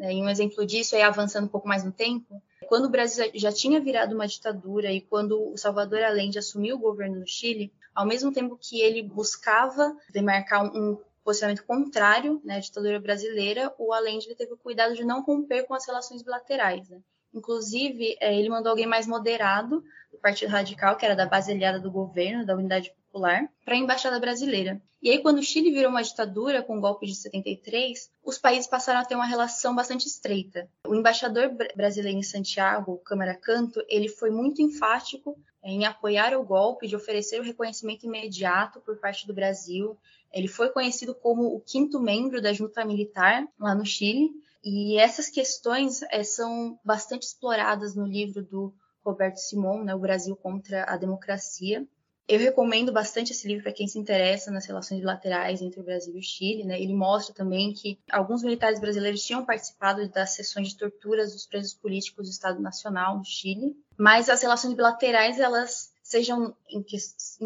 Né? 0.00 0.14
E 0.14 0.22
um 0.22 0.28
exemplo 0.28 0.64
disso 0.64 0.96
é 0.96 1.02
avançando 1.02 1.44
um 1.44 1.48
pouco 1.48 1.68
mais 1.68 1.84
no 1.84 1.92
tempo, 1.92 2.42
quando 2.66 2.86
o 2.86 2.90
Brasil 2.90 3.30
já 3.34 3.52
tinha 3.52 3.78
virado 3.78 4.14
uma 4.14 4.26
ditadura 4.26 4.90
e 4.90 5.02
quando 5.02 5.52
o 5.52 5.56
Salvador 5.58 6.02
Allende 6.02 6.38
assumiu 6.38 6.76
o 6.76 6.80
governo 6.80 7.20
no 7.20 7.26
Chile, 7.26 7.70
ao 7.94 8.06
mesmo 8.06 8.32
tempo 8.32 8.58
que 8.58 8.80
ele 8.80 9.02
buscava 9.02 9.94
demarcar 10.10 10.64
um 10.64 10.98
posicionamento 11.22 11.66
contrário 11.66 12.40
né, 12.42 12.56
à 12.56 12.60
ditadura 12.60 12.98
brasileira, 12.98 13.74
o 13.78 13.92
Allende 13.92 14.34
teve 14.34 14.54
o 14.54 14.56
cuidado 14.56 14.94
de 14.94 15.04
não 15.04 15.22
romper 15.22 15.64
com 15.64 15.74
as 15.74 15.86
relações 15.86 16.22
bilaterais. 16.22 16.88
Né? 16.88 16.98
Inclusive, 17.34 18.16
é, 18.20 18.36
ele 18.36 18.48
mandou 18.48 18.70
alguém 18.70 18.86
mais 18.86 19.06
moderado, 19.06 19.84
do 20.10 20.18
Partido 20.18 20.50
Radical, 20.50 20.96
que 20.96 21.04
era 21.04 21.14
da 21.14 21.26
base 21.26 21.52
aliada 21.52 21.78
do 21.78 21.90
governo, 21.90 22.46
da 22.46 22.56
Unidade 22.56 22.92
Popular, 23.10 23.48
para 23.64 23.74
a 23.74 23.76
Embaixada 23.76 24.20
Brasileira. 24.20 24.80
E 25.02 25.10
aí, 25.10 25.18
quando 25.18 25.38
o 25.38 25.42
Chile 25.42 25.72
virou 25.72 25.90
uma 25.90 26.02
ditadura 26.02 26.62
com 26.62 26.78
o 26.78 26.80
golpe 26.80 27.06
de 27.06 27.14
73, 27.14 28.08
os 28.24 28.38
países 28.38 28.68
passaram 28.68 29.00
a 29.00 29.04
ter 29.04 29.16
uma 29.16 29.26
relação 29.26 29.74
bastante 29.74 30.06
estreita. 30.06 30.68
O 30.86 30.94
embaixador 30.94 31.50
brasileiro 31.74 32.18
em 32.18 32.22
Santiago, 32.22 32.98
Câmara 32.98 33.34
Canto, 33.34 33.82
ele 33.88 34.08
foi 34.08 34.30
muito 34.30 34.62
enfático 34.62 35.36
em 35.62 35.84
apoiar 35.84 36.38
o 36.38 36.44
golpe, 36.44 36.86
de 36.86 36.94
oferecer 36.94 37.40
o 37.40 37.44
reconhecimento 37.44 38.06
imediato 38.06 38.80
por 38.80 38.96
parte 38.98 39.26
do 39.26 39.34
Brasil. 39.34 39.98
Ele 40.32 40.46
foi 40.46 40.70
conhecido 40.70 41.14
como 41.14 41.54
o 41.54 41.60
quinto 41.60 41.98
membro 41.98 42.40
da 42.40 42.52
junta 42.52 42.84
militar 42.84 43.44
lá 43.58 43.74
no 43.74 43.84
Chile, 43.84 44.30
e 44.62 44.98
essas 44.98 45.28
questões 45.28 46.02
é, 46.10 46.22
são 46.22 46.78
bastante 46.84 47.22
exploradas 47.22 47.94
no 47.94 48.06
livro 48.06 48.42
do 48.42 48.72
Roberto 49.02 49.38
Simon, 49.38 49.82
né, 49.82 49.94
O 49.94 49.98
Brasil 49.98 50.36
contra 50.36 50.84
a 50.84 50.96
Democracia. 50.96 51.86
Eu 52.30 52.38
recomendo 52.38 52.92
bastante 52.92 53.32
esse 53.32 53.48
livro 53.48 53.64
para 53.64 53.72
quem 53.72 53.88
se 53.88 53.98
interessa 53.98 54.52
nas 54.52 54.64
relações 54.64 55.00
bilaterais 55.00 55.60
entre 55.60 55.80
o 55.80 55.82
Brasil 55.82 56.14
e 56.14 56.20
o 56.20 56.22
Chile. 56.22 56.62
Né? 56.62 56.80
Ele 56.80 56.94
mostra 56.94 57.34
também 57.34 57.72
que 57.72 57.98
alguns 58.08 58.44
militares 58.44 58.78
brasileiros 58.78 59.24
tinham 59.24 59.44
participado 59.44 60.08
das 60.08 60.30
sessões 60.30 60.68
de 60.68 60.76
torturas 60.76 61.32
dos 61.32 61.44
presos 61.44 61.74
políticos 61.74 62.28
do 62.28 62.30
Estado 62.30 62.62
Nacional 62.62 63.18
do 63.18 63.24
Chile, 63.24 63.76
mas 63.98 64.28
as 64.28 64.40
relações 64.40 64.74
bilaterais 64.74 65.40
elas 65.40 65.92
sejam 66.04 66.54
em 66.68 66.84
que 66.84 66.98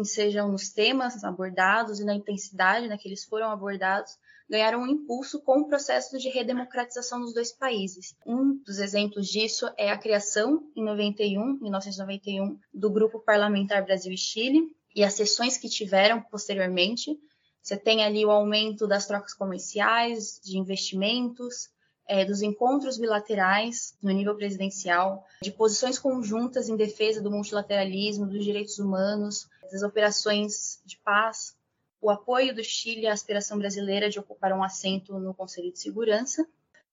sejam 0.03 0.51
nos 0.51 0.69
temas 0.69 1.23
abordados 1.23 1.99
e 1.99 2.05
na 2.05 2.13
intensidade 2.13 2.87
né, 2.87 2.95
que 2.95 3.07
eles 3.07 3.25
foram 3.25 3.49
abordados, 3.49 4.19
ganharam 4.49 4.81
um 4.81 4.87
impulso 4.87 5.41
com 5.41 5.59
o 5.59 5.67
processo 5.67 6.17
de 6.17 6.29
redemocratização 6.29 7.19
dos 7.19 7.33
dois 7.33 7.51
países. 7.51 8.15
Um 8.25 8.57
dos 8.63 8.79
exemplos 8.79 9.27
disso 9.27 9.69
é 9.77 9.89
a 9.89 9.97
criação, 9.97 10.63
em 10.75 10.83
91, 10.83 11.59
1991, 11.61 12.59
do 12.73 12.89
Grupo 12.89 13.19
Parlamentar 13.19 13.83
Brasil 13.83 14.13
e 14.13 14.17
Chile, 14.17 14.75
e 14.95 15.03
as 15.03 15.13
sessões 15.13 15.57
que 15.57 15.67
tiveram 15.67 16.21
posteriormente. 16.21 17.19
Você 17.61 17.75
tem 17.75 18.03
ali 18.03 18.25
o 18.25 18.31
aumento 18.31 18.87
das 18.87 19.07
trocas 19.07 19.33
comerciais, 19.33 20.39
de 20.43 20.57
investimentos, 20.57 21.69
é, 22.07 22.23
dos 22.23 22.41
encontros 22.41 22.97
bilaterais 22.97 23.97
no 24.01 24.11
nível 24.11 24.35
presidencial, 24.35 25.25
de 25.41 25.51
posições 25.51 25.97
conjuntas 25.97 26.69
em 26.69 26.75
defesa 26.75 27.21
do 27.21 27.31
multilateralismo, 27.31 28.27
dos 28.27 28.43
direitos 28.43 28.77
humanos, 28.77 29.47
das 29.71 29.81
operações 29.81 30.79
de 30.85 30.97
paz, 30.99 31.55
o 32.01 32.09
apoio 32.09 32.53
do 32.53 32.63
Chile 32.63 33.07
à 33.07 33.13
aspiração 33.13 33.57
brasileira 33.57 34.09
de 34.09 34.19
ocupar 34.19 34.53
um 34.53 34.63
assento 34.63 35.17
no 35.19 35.33
Conselho 35.33 35.71
de 35.71 35.79
Segurança. 35.79 36.47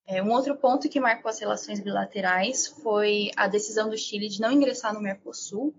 É, 0.07 0.23
um 0.23 0.31
outro 0.31 0.57
ponto 0.57 0.89
que 0.89 1.01
marcou 1.01 1.29
as 1.29 1.39
relações 1.39 1.81
bilaterais 1.81 2.67
foi 2.67 3.31
a 3.37 3.47
decisão 3.47 3.89
do 3.89 3.97
Chile 3.97 4.29
de 4.29 4.41
não 4.41 4.51
ingressar 4.51 4.93
no 4.93 5.01
Mercosul. 5.01 5.75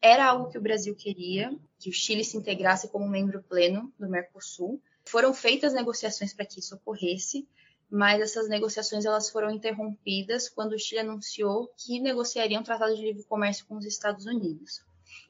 Era 0.00 0.26
algo 0.26 0.50
que 0.50 0.58
o 0.58 0.60
Brasil 0.60 0.94
queria, 0.94 1.56
que 1.78 1.88
o 1.88 1.92
Chile 1.92 2.24
se 2.24 2.36
integrasse 2.36 2.88
como 2.88 3.08
membro 3.08 3.42
pleno 3.42 3.92
do 3.98 4.08
Mercosul. 4.08 4.82
Foram 5.04 5.32
feitas 5.32 5.72
negociações 5.72 6.34
para 6.34 6.44
que 6.44 6.60
isso 6.60 6.74
ocorresse, 6.74 7.48
mas 7.90 8.20
essas 8.20 8.48
negociações 8.48 9.04
elas 9.04 9.30
foram 9.30 9.50
interrompidas 9.50 10.48
quando 10.48 10.72
o 10.72 10.78
Chile 10.78 11.00
anunciou 11.00 11.72
que 11.76 12.00
negociaria 12.00 12.58
um 12.58 12.62
tratado 12.62 12.94
de 12.96 13.02
livre 13.02 13.24
comércio 13.24 13.66
com 13.66 13.76
os 13.76 13.84
Estados 13.84 14.26
Unidos. 14.26 14.82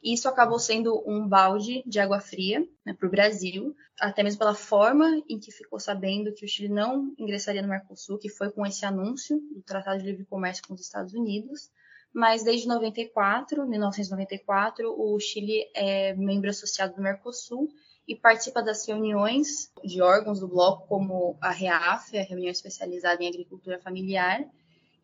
Isso 0.02 0.28
acabou 0.28 0.58
sendo 0.58 1.00
um 1.06 1.28
balde 1.28 1.82
de 1.86 2.00
água 2.00 2.18
fria 2.18 2.66
né, 2.84 2.92
para 2.92 3.06
o 3.06 3.10
Brasil, 3.10 3.76
até 4.00 4.24
mesmo 4.24 4.40
pela 4.40 4.54
forma 4.54 5.22
em 5.28 5.38
que 5.38 5.52
ficou 5.52 5.78
sabendo 5.78 6.34
que 6.34 6.44
o 6.44 6.48
Chile 6.48 6.68
não 6.68 7.14
ingressaria 7.16 7.62
no 7.62 7.68
Mercosul, 7.68 8.18
que 8.18 8.28
foi 8.28 8.50
com 8.50 8.66
esse 8.66 8.84
anúncio 8.84 9.38
do 9.54 9.62
Tratado 9.62 10.00
de 10.00 10.06
Livre 10.06 10.24
Comércio 10.24 10.66
com 10.66 10.74
os 10.74 10.80
Estados 10.80 11.14
Unidos. 11.14 11.70
Mas 12.12 12.42
desde 12.42 12.66
94, 12.66 13.64
1994, 13.66 14.92
o 14.92 15.18
Chile 15.20 15.70
é 15.72 16.14
membro 16.14 16.50
associado 16.50 16.96
do 16.96 17.02
Mercosul 17.02 17.68
e 18.06 18.16
participa 18.16 18.60
das 18.60 18.86
reuniões 18.86 19.72
de 19.84 20.02
órgãos 20.02 20.40
do 20.40 20.48
bloco, 20.48 20.88
como 20.88 21.38
a 21.40 21.50
REAF, 21.50 22.18
a 22.18 22.24
reunião 22.24 22.50
especializada 22.50 23.22
em 23.22 23.28
agricultura 23.28 23.78
familiar, 23.78 24.44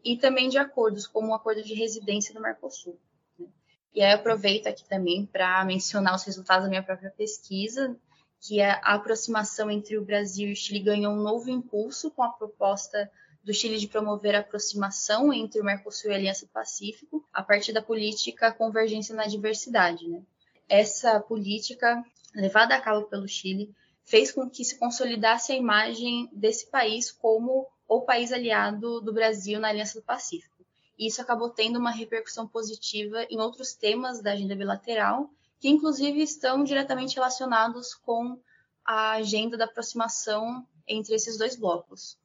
e 0.04 0.16
também 0.16 0.48
de 0.48 0.58
acordos, 0.58 1.06
como 1.06 1.28
o 1.28 1.34
acordo 1.34 1.62
de 1.62 1.74
residência 1.74 2.34
do 2.34 2.40
Mercosul. 2.40 2.98
E 3.94 4.02
aí 4.02 4.12
aproveito 4.12 4.66
aqui 4.66 4.84
também 4.88 5.26
para 5.26 5.64
mencionar 5.64 6.14
os 6.14 6.22
resultados 6.24 6.64
da 6.64 6.70
minha 6.70 6.82
própria 6.82 7.10
pesquisa, 7.10 7.96
que 8.40 8.60
é 8.60 8.70
a 8.70 8.94
aproximação 8.94 9.70
entre 9.70 9.96
o 9.96 10.04
Brasil 10.04 10.48
e 10.48 10.52
o 10.52 10.56
Chile 10.56 10.80
ganhou 10.80 11.12
um 11.12 11.22
novo 11.22 11.50
impulso 11.50 12.10
com 12.10 12.22
a 12.22 12.28
proposta 12.28 13.10
do 13.42 13.52
Chile 13.52 13.78
de 13.78 13.88
promover 13.88 14.34
a 14.34 14.40
aproximação 14.40 15.32
entre 15.32 15.60
o 15.60 15.64
Mercosul 15.64 16.10
e 16.10 16.14
a 16.14 16.16
Aliança 16.16 16.46
do 16.46 16.52
Pacífico 16.52 17.26
a 17.32 17.42
partir 17.42 17.72
da 17.72 17.82
política 17.82 18.52
Convergência 18.52 19.14
na 19.14 19.26
Diversidade. 19.26 20.06
Né? 20.06 20.22
Essa 20.68 21.18
política, 21.18 22.04
levada 22.34 22.74
a 22.74 22.80
cabo 22.80 23.06
pelo 23.06 23.26
Chile, 23.26 23.74
fez 24.04 24.30
com 24.30 24.48
que 24.48 24.64
se 24.64 24.78
consolidasse 24.78 25.52
a 25.52 25.56
imagem 25.56 26.28
desse 26.32 26.70
país 26.70 27.10
como 27.10 27.66
o 27.88 28.02
país 28.02 28.32
aliado 28.32 29.00
do 29.00 29.12
Brasil 29.12 29.58
na 29.58 29.68
Aliança 29.68 29.98
do 29.98 30.04
Pacífico 30.04 30.57
e 30.98 31.06
isso 31.06 31.22
acabou 31.22 31.50
tendo 31.50 31.78
uma 31.78 31.90
repercussão 31.90 32.46
positiva 32.46 33.24
em 33.30 33.38
outros 33.38 33.74
temas 33.74 34.20
da 34.20 34.32
agenda 34.32 34.56
bilateral, 34.56 35.30
que 35.60 35.68
inclusive 35.68 36.20
estão 36.20 36.64
diretamente 36.64 37.14
relacionados 37.14 37.94
com 37.94 38.38
a 38.84 39.12
agenda 39.12 39.56
da 39.56 39.64
aproximação 39.64 40.66
entre 40.86 41.14
esses 41.14 41.36
dois 41.38 41.56
blocos. 41.56 42.18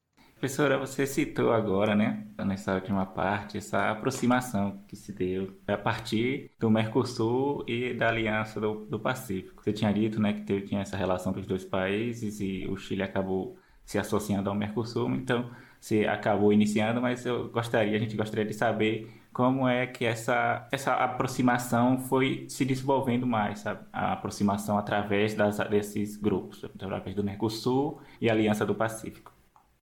Professora, 0.44 0.78
você 0.78 1.06
citou 1.08 1.54
agora, 1.54 1.96
né, 1.96 2.28
nessa 2.46 2.76
última 2.76 3.06
parte, 3.06 3.58
essa 3.58 3.92
aproximação 3.92 4.84
que 4.90 4.96
se 4.96 5.14
deu 5.14 5.58
a 5.66 5.78
partir 5.78 6.52
do 6.60 6.70
Mercosul 6.70 7.64
e 7.66 7.94
da 7.94 8.10
Aliança 8.10 8.60
do, 8.60 8.86
do 8.86 9.00
Pacífico. 9.00 9.64
Você 9.64 9.72
tinha 9.72 9.94
dito, 9.94 10.20
né, 10.20 10.34
que 10.34 10.42
teve, 10.42 10.66
tinha 10.68 10.82
essa 10.82 10.98
relação 10.98 11.32
dos 11.32 11.48
dois 11.48 11.64
países 11.64 12.42
e 12.42 12.68
o 12.68 12.76
Chile 12.76 13.04
acabou 13.04 13.58
se 13.86 13.98
associando 13.98 14.50
ao 14.50 14.56
Mercosul, 14.56 15.10
então 15.16 15.50
você 15.84 16.06
acabou 16.06 16.54
iniciando, 16.54 17.02
mas 17.02 17.26
eu 17.26 17.50
gostaria, 17.50 17.98
a 17.98 18.00
gente 18.00 18.16
gostaria 18.16 18.46
de 18.46 18.54
saber 18.54 19.12
como 19.34 19.68
é 19.68 19.86
que 19.86 20.06
essa, 20.06 20.66
essa 20.72 20.94
aproximação 20.94 22.00
foi 22.00 22.46
se 22.48 22.64
desenvolvendo 22.64 23.28
mais, 23.28 23.60
sabe? 23.60 23.86
A 23.92 24.14
aproximação 24.14 24.78
através 24.78 25.34
das, 25.34 25.58
desses 25.70 26.16
grupos, 26.16 26.64
através 26.64 27.14
do 27.14 27.22
Mercosul 27.22 28.02
e 28.22 28.30
Aliança 28.30 28.66
do 28.66 28.74
Pacífico. 28.74 29.34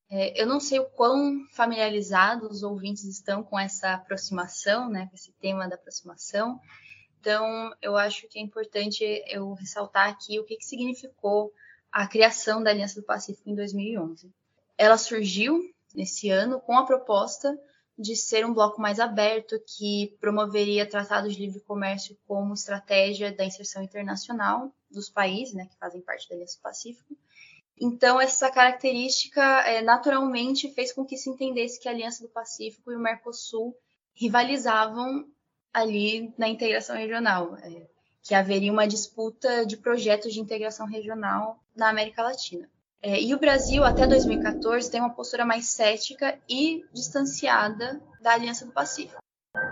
É, 0.10 0.42
eu 0.42 0.48
não 0.48 0.60
sei 0.60 0.80
o 0.80 0.86
quão 0.86 1.46
familiarizados 1.52 2.50
os 2.50 2.64
ouvintes 2.64 3.04
estão 3.04 3.44
com 3.44 3.60
essa 3.60 3.94
aproximação, 3.94 4.90
né, 4.90 5.06
com 5.06 5.16
esse 5.16 5.32
tema 5.34 5.70
da 5.70 5.76
aproximação. 5.76 6.60
Então, 7.20 7.72
eu 7.80 7.96
acho 7.96 8.28
que 8.28 8.40
é 8.40 8.42
importante 8.42 9.04
eu 9.28 9.54
ressaltar 9.54 10.10
aqui 10.10 10.40
o 10.40 10.46
que, 10.46 10.56
que 10.56 10.66
significou 10.66 11.54
a 11.92 12.08
criação 12.08 12.64
da 12.64 12.72
Aliança 12.72 13.00
do 13.00 13.06
Pacífico 13.06 13.48
em 13.48 13.54
2011. 13.54 14.32
Ela 14.76 14.98
surgiu 14.98 15.62
nesse 15.96 16.30
ano 16.30 16.60
com 16.60 16.78
a 16.78 16.86
proposta 16.86 17.58
de 17.98 18.16
ser 18.16 18.46
um 18.46 18.54
bloco 18.54 18.82
mais 18.82 19.00
aberto 19.00 19.62
que 19.66 20.18
promoveria 20.20 20.90
tratados 20.90 21.36
de 21.36 21.46
livre 21.46 21.60
comércio 21.62 22.18
como 22.28 22.54
estratégia 22.54 23.32
da 23.32 23.46
inserção 23.46 23.84
internacional 23.84 24.74
dos 24.90 25.10
países, 25.10 25.54
né, 25.54 25.68
que 25.68 25.78
fazem 25.78 26.02
parte 26.02 26.28
da 26.28 26.36
Aliança 26.36 26.60
Pacífico. 26.62 27.16
Então, 27.80 28.20
essa 28.22 28.50
característica 28.52 29.42
é, 29.68 29.82
naturalmente 29.82 30.72
fez 30.74 30.92
com 30.92 31.06
que 31.06 31.18
se 31.18 31.30
entendesse 31.30 31.80
que 31.80 31.88
a 31.88 31.92
Aliança 31.92 32.24
do 32.24 32.30
Pacífico 32.30 32.92
e 32.92 32.96
o 32.96 33.00
Mercosul 33.00 33.76
rivalizavam 34.14 35.26
ali 35.74 36.34
na 36.38 36.48
integração 36.48 36.96
regional, 36.96 37.56
é, 37.58 37.88
que 38.22 38.36
haveria 38.36 38.72
uma 38.72 38.88
disputa 38.88 39.66
de 39.66 39.78
projetos 39.78 40.34
de 40.34 40.40
integração 40.40 40.86
regional 40.86 41.60
na 41.76 41.90
América 41.90 42.22
Latina. 42.22 42.70
É, 43.04 43.20
e 43.20 43.34
o 43.34 43.40
Brasil, 43.40 43.84
até 43.84 44.06
2014, 44.06 44.92
tem 44.92 45.02
uma 45.02 45.10
postura 45.10 45.44
mais 45.44 45.66
cética 45.70 46.40
e 46.48 46.86
distanciada 46.94 48.00
da 48.22 48.34
Aliança 48.34 48.64
do 48.64 48.72
Pacífico. 48.72 49.20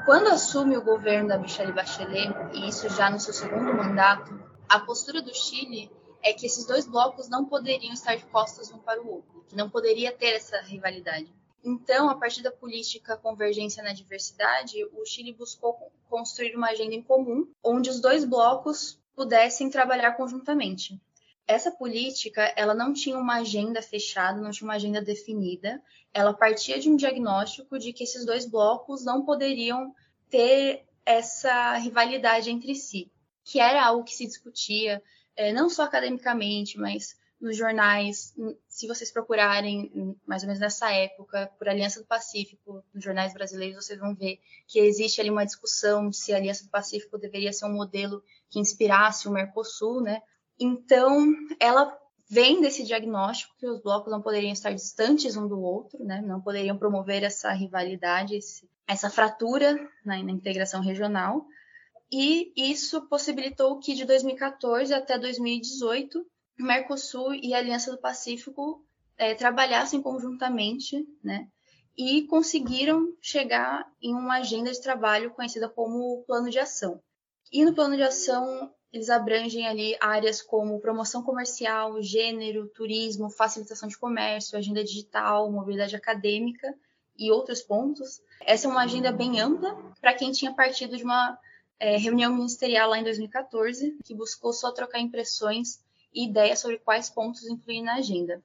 Quando 0.06 0.30
assume 0.30 0.76
o 0.76 0.84
governo 0.84 1.30
da 1.30 1.38
Michelle 1.38 1.72
Bachelet, 1.72 2.34
e 2.56 2.68
isso 2.68 2.90
já 2.90 3.08
no 3.08 3.20
seu 3.20 3.32
segundo 3.32 3.72
mandato, 3.72 4.34
a 4.68 4.80
postura 4.80 5.22
do 5.22 5.34
Chile 5.34 5.92
é 6.24 6.34
que 6.34 6.48
esses 6.48 6.66
dois 6.66 6.88
blocos 6.88 7.30
não 7.30 7.46
poderiam 7.46 7.94
estar 7.94 8.16
de 8.16 8.26
costas 8.26 8.72
um 8.72 8.80
para 8.80 9.00
o 9.00 9.08
outro, 9.08 9.46
que 9.48 9.56
não 9.56 9.70
poderia 9.70 10.12
ter 10.12 10.34
essa 10.34 10.60
rivalidade. 10.62 11.32
Então, 11.64 12.10
a 12.10 12.16
partir 12.16 12.42
da 12.42 12.52
política 12.52 13.16
Convergência 13.16 13.84
na 13.84 13.94
Diversidade, 13.94 14.84
o 14.86 15.06
Chile 15.06 15.34
buscou 15.34 15.78
construir 16.10 16.56
uma 16.56 16.70
agenda 16.70 16.96
em 16.96 17.04
comum, 17.04 17.48
onde 17.64 17.92
os 17.92 18.00
dois 18.00 18.26
blocos 18.26 19.00
pudessem 19.16 19.70
trabalhar 19.70 20.14
conjuntamente 20.14 21.00
essa 21.50 21.72
política 21.72 22.54
ela 22.56 22.76
não 22.76 22.94
tinha 22.94 23.18
uma 23.18 23.38
agenda 23.38 23.82
fechada, 23.82 24.40
não 24.40 24.52
tinha 24.52 24.68
uma 24.68 24.76
agenda 24.76 25.02
definida. 25.02 25.82
Ela 26.14 26.32
partia 26.32 26.80
de 26.80 26.88
um 26.88 26.96
diagnóstico 26.96 27.80
de 27.80 27.92
que 27.92 28.04
esses 28.04 28.24
dois 28.24 28.46
blocos 28.46 29.04
não 29.04 29.26
poderiam 29.26 29.92
ter 30.30 30.86
essa 31.04 31.76
rivalidade 31.78 32.52
entre 32.52 32.76
si, 32.76 33.12
que 33.44 33.60
era 33.60 33.84
algo 33.84 34.04
que 34.04 34.14
se 34.14 34.28
discutia 34.28 35.02
é, 35.36 35.52
não 35.52 35.72
só 35.72 35.82
academicamente, 35.82 36.78
mas 36.78 37.18
nos 37.42 37.58
jornais. 37.58 38.32
Se 38.68 38.86
vocês 38.86 39.12
procurarem, 39.12 40.16
mais 40.28 40.44
ou 40.44 40.48
menos 40.48 40.60
nessa 40.60 40.92
época, 40.92 41.52
por 41.58 41.68
Aliança 41.68 42.00
do 42.00 42.06
Pacífico, 42.06 42.84
nos 42.94 43.04
jornais 43.04 43.34
brasileiros, 43.34 43.84
vocês 43.84 43.98
vão 43.98 44.14
ver 44.14 44.40
que 44.68 44.78
existe 44.78 45.20
ali 45.20 45.32
uma 45.32 45.48
discussão 45.48 46.12
se 46.12 46.32
a 46.32 46.38
Aliança 46.38 46.64
do 46.64 46.70
Pacífico 46.70 47.18
deveria 47.18 47.52
ser 47.52 47.66
um 47.66 47.74
modelo 47.74 48.24
que 48.52 48.60
inspirasse 48.60 49.28
o 49.28 49.32
Mercosul, 49.32 50.02
né? 50.02 50.22
Então, 50.60 51.34
ela 51.60 51.98
vem 52.30 52.62
desse 52.62 52.84
diagnóstico 52.84 53.56
que 53.58 53.68
os 53.68 53.82
blocos 53.82 54.12
não 54.12 54.22
poderiam 54.22 54.52
estar 54.52 54.72
distantes 54.72 55.36
um 55.36 55.48
do 55.48 55.60
outro, 55.60 56.04
né? 56.04 56.22
não 56.22 56.42
poderiam 56.42 56.78
promover 56.78 57.24
essa 57.24 57.52
rivalidade, 57.52 58.38
essa 58.88 59.10
fratura 59.10 59.74
né, 60.06 60.22
na 60.22 60.32
integração 60.32 60.82
regional. 60.82 61.46
E 62.12 62.52
isso 62.56 63.08
possibilitou 63.08 63.80
que 63.80 63.94
de 63.94 64.06
2014 64.06 64.94
até 64.94 65.18
2018, 65.18 66.20
o 66.60 66.64
Mercosul 66.64 67.34
e 67.34 67.54
a 67.54 67.58
Aliança 67.58 67.92
do 67.92 68.00
Pacífico 68.00 68.84
é, 69.18 69.34
trabalhassem 69.34 70.02
conjuntamente, 70.02 71.08
né? 71.24 71.48
e 72.00 72.26
conseguiram 72.28 73.14
chegar 73.22 73.86
em 74.02 74.14
uma 74.14 74.38
agenda 74.38 74.72
de 74.72 74.82
trabalho 74.82 75.32
conhecida 75.32 75.68
como 75.68 76.24
plano 76.26 76.50
de 76.50 76.58
ação. 76.58 77.02
E 77.52 77.66
no 77.66 77.76
plano 77.76 77.98
de 77.98 78.04
ação, 78.04 78.74
eles 78.92 79.10
abrangem 79.10 79.68
ali 79.68 79.96
áreas 80.00 80.42
como 80.42 80.80
promoção 80.80 81.22
comercial, 81.22 82.02
gênero, 82.02 82.68
turismo, 82.70 83.30
facilitação 83.30 83.88
de 83.88 83.98
comércio, 83.98 84.58
agenda 84.58 84.84
digital, 84.84 85.52
mobilidade 85.52 85.96
acadêmica 85.96 86.74
e 87.18 87.32
outros 87.32 87.62
pontos. 87.62 88.22
Essa 88.42 88.68
é 88.68 88.70
uma 88.70 88.84
agenda 88.84 89.12
bem 89.12 89.40
ampla 89.40 89.78
para 90.02 90.14
quem 90.14 90.32
tinha 90.32 90.54
partido 90.54 90.98
de 90.98 91.04
uma 91.04 91.38
é, 91.80 91.98
reunião 91.98 92.34
ministerial 92.34 92.90
lá 92.90 92.98
em 92.98 93.04
2014, 93.04 93.98
que 94.04 94.16
buscou 94.16 94.52
só 94.52 94.72
trocar 94.72 95.00
impressões 95.00 95.80
e 96.14 96.26
ideias 96.26 96.60
sobre 96.60 96.80
quais 96.80 97.10
pontos 97.10 97.48
incluir 97.48 97.84
na 97.84 97.96
agenda. 97.96 98.42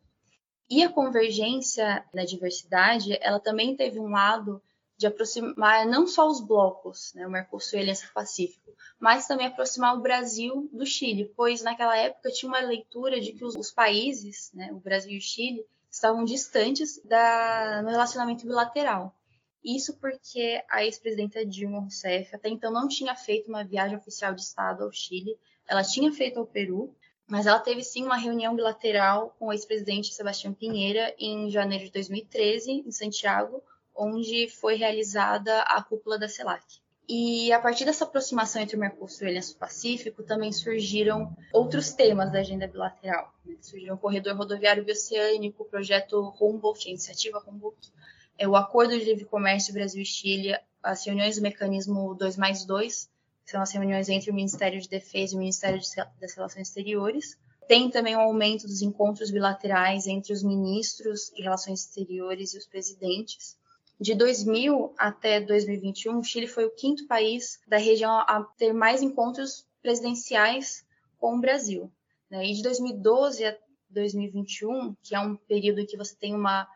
E 0.68 0.82
a 0.82 0.90
convergência 0.90 2.04
na 2.12 2.24
diversidade, 2.24 3.18
ela 3.20 3.40
também 3.40 3.76
teve 3.76 3.98
um 3.98 4.08
lado 4.08 4.62
de 5.04 5.08
aproximar 5.08 5.86
não 5.86 6.06
só 6.06 6.26
os 6.26 6.40
blocos, 6.40 7.12
né, 7.12 7.26
o 7.26 7.30
Mercosul 7.30 7.78
e 7.78 7.80
a 7.80 7.82
Aliança 7.82 8.08
Pacífico, 8.14 8.72
mas 8.98 9.26
também 9.26 9.46
aproximar 9.46 9.94
o 9.94 10.00
Brasil 10.00 10.66
do 10.72 10.86
Chile, 10.86 11.30
pois 11.36 11.62
naquela 11.62 11.94
época 11.94 12.30
tinha 12.30 12.48
uma 12.48 12.60
leitura 12.60 13.20
de 13.20 13.32
que 13.34 13.44
os, 13.44 13.54
os 13.54 13.70
países, 13.70 14.50
né, 14.54 14.72
o 14.72 14.76
Brasil 14.76 15.12
e 15.12 15.18
o 15.18 15.20
Chile, 15.20 15.66
estavam 15.90 16.24
distantes 16.24 17.00
da, 17.04 17.82
no 17.82 17.90
relacionamento 17.90 18.46
bilateral. 18.46 19.14
Isso 19.62 19.94
porque 19.98 20.62
a 20.70 20.84
ex-presidenta 20.84 21.44
Dilma 21.44 21.80
Rousseff 21.80 22.34
até 22.34 22.48
então 22.48 22.72
não 22.72 22.88
tinha 22.88 23.14
feito 23.14 23.48
uma 23.48 23.62
viagem 23.62 23.98
oficial 23.98 24.34
de 24.34 24.40
Estado 24.40 24.84
ao 24.84 24.92
Chile, 24.92 25.38
ela 25.68 25.82
tinha 25.82 26.10
feito 26.12 26.38
ao 26.38 26.46
Peru, 26.46 26.94
mas 27.26 27.46
ela 27.46 27.58
teve 27.58 27.82
sim 27.82 28.04
uma 28.04 28.16
reunião 28.16 28.56
bilateral 28.56 29.34
com 29.38 29.48
o 29.48 29.52
ex-presidente 29.52 30.14
Sebastião 30.14 30.54
Pinheira 30.54 31.14
em 31.18 31.50
janeiro 31.50 31.84
de 31.84 31.90
2013, 31.90 32.84
em 32.86 32.90
Santiago, 32.90 33.62
onde 33.94 34.48
foi 34.48 34.76
realizada 34.76 35.62
a 35.62 35.82
cúpula 35.82 36.18
da 36.18 36.28
CELAC. 36.28 36.62
E 37.06 37.52
a 37.52 37.60
partir 37.60 37.84
dessa 37.84 38.04
aproximação 38.04 38.62
entre 38.62 38.76
o 38.76 38.80
Mercosul 38.80 39.24
e 39.24 39.26
a 39.26 39.28
Aliança 39.30 39.54
Pacífico, 39.58 40.22
também 40.22 40.50
surgiram 40.52 41.36
outros 41.52 41.92
temas 41.92 42.32
da 42.32 42.38
agenda 42.38 42.66
bilateral. 42.66 43.30
Né? 43.44 43.56
Surgiram 43.60 43.94
o 43.94 43.98
Corredor 43.98 44.34
Rodoviário 44.34 44.84
Bioceânico, 44.84 45.64
o 45.64 45.66
projeto 45.66 46.34
Humboldt, 46.40 46.86
a 46.86 46.90
iniciativa 46.90 47.44
Humboldt, 47.46 47.92
é 48.38 48.48
o 48.48 48.56
Acordo 48.56 48.98
de 48.98 49.04
Livre 49.04 49.26
Comércio 49.26 49.74
Brasil 49.74 50.02
e 50.02 50.06
Chile, 50.06 50.58
as 50.82 51.04
reuniões 51.04 51.36
do 51.36 51.42
mecanismo 51.42 52.14
2 52.14 52.36
mais 52.36 52.64
2, 52.64 53.10
que 53.44 53.50
são 53.50 53.60
as 53.60 53.70
reuniões 53.70 54.08
entre 54.08 54.30
o 54.30 54.34
Ministério 54.34 54.80
de 54.80 54.88
Defesa 54.88 55.34
e 55.34 55.36
o 55.36 55.40
Ministério 55.40 55.80
das 56.20 56.34
Relações 56.34 56.68
Exteriores. 56.68 57.38
Tem 57.68 57.90
também 57.90 58.16
o 58.16 58.18
um 58.18 58.22
aumento 58.22 58.66
dos 58.66 58.82
encontros 58.82 59.30
bilaterais 59.30 60.06
entre 60.06 60.32
os 60.32 60.42
ministros 60.42 61.30
de 61.34 61.42
Relações 61.42 61.80
Exteriores 61.80 62.54
e 62.54 62.58
os 62.58 62.66
presidentes. 62.66 63.56
De 64.00 64.14
2000 64.14 64.94
até 64.98 65.40
2021, 65.40 66.18
o 66.18 66.24
Chile 66.24 66.46
foi 66.46 66.64
o 66.64 66.70
quinto 66.70 67.06
país 67.06 67.60
da 67.66 67.76
região 67.76 68.10
a 68.10 68.44
ter 68.58 68.72
mais 68.72 69.02
encontros 69.02 69.66
presidenciais 69.80 70.84
com 71.18 71.36
o 71.36 71.40
Brasil. 71.40 71.90
Né? 72.30 72.46
E 72.46 72.54
de 72.54 72.62
2012 72.62 73.44
a 73.44 73.56
2021, 73.90 74.94
que 75.02 75.14
é 75.14 75.20
um 75.20 75.36
período 75.36 75.80
em 75.80 75.86
que 75.86 75.96
você 75.96 76.16
tem 76.16 76.34
uma, 76.34 76.66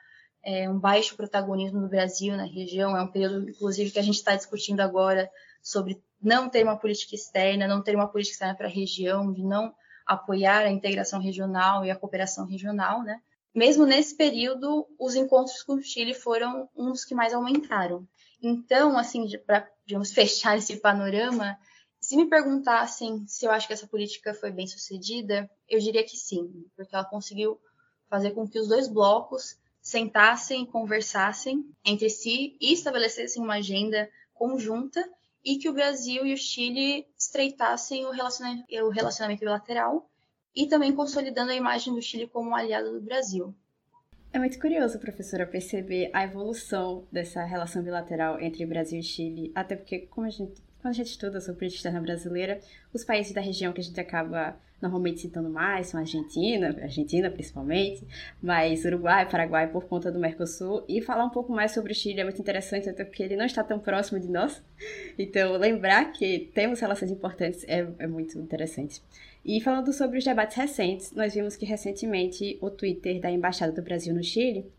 é, 0.44 0.70
um 0.70 0.78
baixo 0.78 1.16
protagonismo 1.16 1.80
do 1.80 1.88
Brasil 1.88 2.36
na 2.36 2.44
região, 2.44 2.96
é 2.96 3.02
um 3.02 3.10
período, 3.10 3.50
inclusive, 3.50 3.90
que 3.90 3.98
a 3.98 4.02
gente 4.02 4.16
está 4.16 4.36
discutindo 4.36 4.80
agora 4.80 5.28
sobre 5.60 6.00
não 6.22 6.48
ter 6.48 6.62
uma 6.62 6.76
política 6.76 7.14
externa, 7.14 7.66
não 7.66 7.82
ter 7.82 7.96
uma 7.96 8.08
política 8.08 8.34
externa 8.34 8.54
para 8.54 8.66
a 8.66 8.70
região, 8.70 9.32
de 9.32 9.42
não 9.42 9.74
apoiar 10.06 10.60
a 10.60 10.70
integração 10.70 11.20
regional 11.20 11.84
e 11.84 11.90
a 11.90 11.96
cooperação 11.96 12.46
regional, 12.46 13.02
né? 13.02 13.20
Mesmo 13.58 13.84
nesse 13.84 14.14
período, 14.14 14.86
os 14.96 15.16
encontros 15.16 15.64
com 15.64 15.74
o 15.74 15.82
Chile 15.82 16.14
foram 16.14 16.68
dos 16.76 17.04
que 17.04 17.12
mais 17.12 17.34
aumentaram. 17.34 18.06
Então, 18.40 18.96
assim, 18.96 19.28
para 19.44 19.68
digamos 19.84 20.12
fechar 20.14 20.56
esse 20.56 20.76
panorama, 20.76 21.58
se 22.00 22.16
me 22.16 22.28
perguntassem 22.28 23.26
se 23.26 23.46
eu 23.46 23.50
acho 23.50 23.66
que 23.66 23.72
essa 23.72 23.88
política 23.88 24.32
foi 24.32 24.52
bem 24.52 24.68
sucedida, 24.68 25.50
eu 25.68 25.80
diria 25.80 26.04
que 26.04 26.16
sim, 26.16 26.66
porque 26.76 26.94
ela 26.94 27.04
conseguiu 27.04 27.60
fazer 28.08 28.30
com 28.30 28.48
que 28.48 28.60
os 28.60 28.68
dois 28.68 28.86
blocos 28.86 29.58
sentassem, 29.82 30.64
conversassem 30.64 31.68
entre 31.84 32.08
si 32.08 32.56
e 32.60 32.72
estabelecessem 32.72 33.42
uma 33.42 33.56
agenda 33.56 34.08
conjunta 34.34 35.04
e 35.44 35.58
que 35.58 35.68
o 35.68 35.72
Brasil 35.72 36.24
e 36.24 36.32
o 36.32 36.38
Chile 36.38 37.08
estreitassem 37.18 38.06
o 38.06 38.12
relacionamento, 38.12 38.66
o 38.84 38.88
relacionamento 38.88 39.40
bilateral 39.40 40.07
e 40.54 40.66
também 40.66 40.94
consolidando 40.94 41.50
a 41.50 41.56
imagem 41.56 41.94
do 41.94 42.02
Chile 42.02 42.26
como 42.26 42.50
um 42.50 42.54
aliado 42.54 42.92
do 42.92 43.00
Brasil. 43.00 43.54
É 44.32 44.38
muito 44.38 44.58
curioso, 44.58 44.98
professora, 44.98 45.46
perceber 45.46 46.10
a 46.12 46.24
evolução 46.24 47.06
dessa 47.10 47.42
relação 47.44 47.82
bilateral 47.82 48.38
entre 48.40 48.66
Brasil 48.66 49.00
e 49.00 49.02
Chile, 49.02 49.50
até 49.54 49.74
porque, 49.74 50.00
como 50.00 50.26
a 50.26 50.30
gente, 50.30 50.60
quando 50.80 50.92
a 50.92 50.96
gente 50.96 51.10
estuda 51.10 51.40
sobre 51.40 51.60
política 51.60 51.78
externa 51.78 52.00
brasileira, 52.00 52.60
os 52.92 53.04
países 53.04 53.32
da 53.32 53.40
região 53.40 53.72
que 53.72 53.80
a 53.80 53.84
gente 53.84 53.98
acaba 53.98 54.60
normalmente 54.80 55.20
citando 55.20 55.50
mais 55.50 55.88
são 55.88 55.98
a 55.98 56.02
Argentina, 56.02 56.68
Argentina 56.82 57.30
principalmente, 57.30 58.06
mas 58.40 58.84
Uruguai, 58.84 59.28
Paraguai 59.28 59.68
por 59.70 59.84
conta 59.86 60.10
do 60.10 60.18
Mercosul. 60.18 60.84
E 60.88 61.00
falar 61.02 61.24
um 61.24 61.30
pouco 61.30 61.52
mais 61.52 61.72
sobre 61.72 61.92
o 61.92 61.94
Chile 61.94 62.20
é 62.20 62.24
muito 62.24 62.40
interessante, 62.40 62.88
até 62.88 63.04
porque 63.04 63.22
ele 63.22 63.36
não 63.36 63.46
está 63.46 63.62
tão 63.64 63.78
próximo 63.78 64.20
de 64.20 64.28
nós. 64.28 64.62
Então, 65.18 65.56
lembrar 65.56 66.12
que 66.12 66.50
temos 66.54 66.78
relações 66.78 67.10
importantes 67.10 67.64
é, 67.66 67.86
é 67.98 68.06
muito 68.06 68.38
interessante. 68.38 69.02
E 69.44 69.60
falando 69.60 69.92
sobre 69.92 70.18
os 70.18 70.24
debates 70.24 70.56
recentes, 70.56 71.12
nós 71.12 71.34
vimos 71.34 71.56
que 71.56 71.66
recentemente 71.66 72.56
o 72.60 72.70
Twitter 72.70 73.20
da 73.20 73.30
Embaixada 73.30 73.72
do 73.72 73.82
Brasil 73.82 74.14
no 74.14 74.22
Chile 74.22 74.70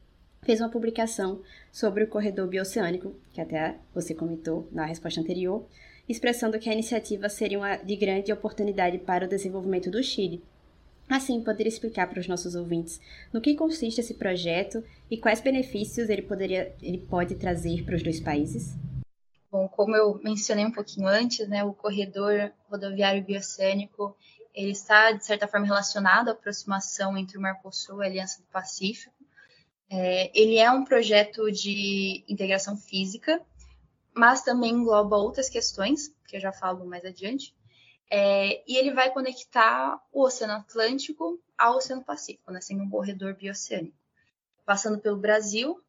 fez 0.44 0.62
uma 0.62 0.70
publicação 0.70 1.42
sobre 1.72 2.04
o 2.04 2.08
corredor 2.08 2.48
bioceânico, 2.48 3.16
que 3.34 3.42
até 3.42 3.76
você 3.94 4.14
comentou 4.14 4.68
na 4.72 4.86
resposta 4.86 5.20
anterior, 5.20 5.68
expressando 6.10 6.60
que 6.60 6.70
a 6.70 6.74
iniciativa 6.74 7.30
seria 7.30 7.60
uma 7.60 7.78
de 7.78 7.96
grande 7.96 8.34
oportunidade 8.34 8.98
para 8.98 9.26
o 9.26 9.30
desenvolvimento 9.30 9.92
do 9.92 10.04
Chile. 10.04 10.44
Assim, 11.08 11.42
poderia 11.44 11.70
explicar 11.70 12.08
para 12.08 12.20
os 12.20 12.28
nossos 12.28 12.56
ouvintes 12.56 13.00
no 13.32 13.40
que 13.40 13.56
consiste 13.56 14.02
esse 14.02 14.16
projeto 14.16 14.84
e 15.10 15.18
quais 15.18 15.40
benefícios 15.40 16.10
ele, 16.10 16.24
poderia, 16.24 16.76
ele 16.82 16.98
pode 16.98 17.36
trazer 17.36 17.84
para 17.84 17.96
os 17.96 18.04
dois 18.04 18.20
países? 18.20 18.76
Bom, 19.52 19.68
como 19.68 19.96
eu 19.96 20.20
mencionei 20.24 20.66
um 20.66 20.72
pouquinho 20.72 21.08
antes, 21.08 21.48
né, 21.48 21.64
o 21.64 21.74
corredor 21.74 22.52
rodoviário 22.70 23.24
bioceânico 23.24 24.16
ele 24.54 24.72
está, 24.72 25.12
de 25.12 25.26
certa 25.26 25.48
forma, 25.48 25.66
relacionado 25.66 26.30
à 26.30 26.32
aproximação 26.32 27.18
entre 27.18 27.38
o 27.38 27.42
Mercosul 27.42 28.02
e 28.02 28.06
a 28.06 28.10
Aliança 28.10 28.42
do 28.42 28.48
Pacífico. 28.48 29.14
É, 29.90 30.30
ele 30.40 30.58
é 30.58 30.70
um 30.70 30.84
projeto 30.84 31.52
de 31.52 32.24
integração 32.28 32.76
física 32.76 33.42
mas 34.20 34.42
também 34.42 34.74
engloba 34.74 35.16
outras 35.16 35.50
questões, 35.50 36.14
que 36.28 36.36
eu 36.36 36.42
já 36.42 36.52
falo 36.52 36.86
mais 36.86 37.06
adiante. 37.06 37.56
É, 38.12 38.62
e 38.70 38.76
ele 38.76 38.92
vai 38.92 39.14
conectar 39.14 39.98
o 40.12 40.24
Oceano 40.24 40.56
Atlântico 40.56 41.42
ao 41.58 41.78
Oceano 41.78 42.04
Pacífico, 42.04 42.52
né, 42.52 42.60
sendo 42.60 42.84
um 42.84 42.90
corredor 42.90 43.34
bioceânico, 43.34 43.98
passando 44.66 45.00
pelo 45.00 45.16
Brasil, 45.16 45.82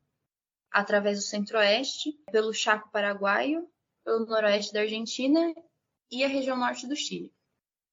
através 0.70 1.18
do 1.18 1.24
Centro-Oeste, 1.24 2.12
pelo 2.30 2.54
Chaco 2.54 2.88
Paraguaio, 2.92 3.68
pelo 4.04 4.24
Noroeste 4.26 4.72
da 4.72 4.82
Argentina 4.82 5.52
e 6.08 6.22
a 6.22 6.28
região 6.28 6.56
norte 6.56 6.86
do 6.86 6.94
Chile. 6.94 7.32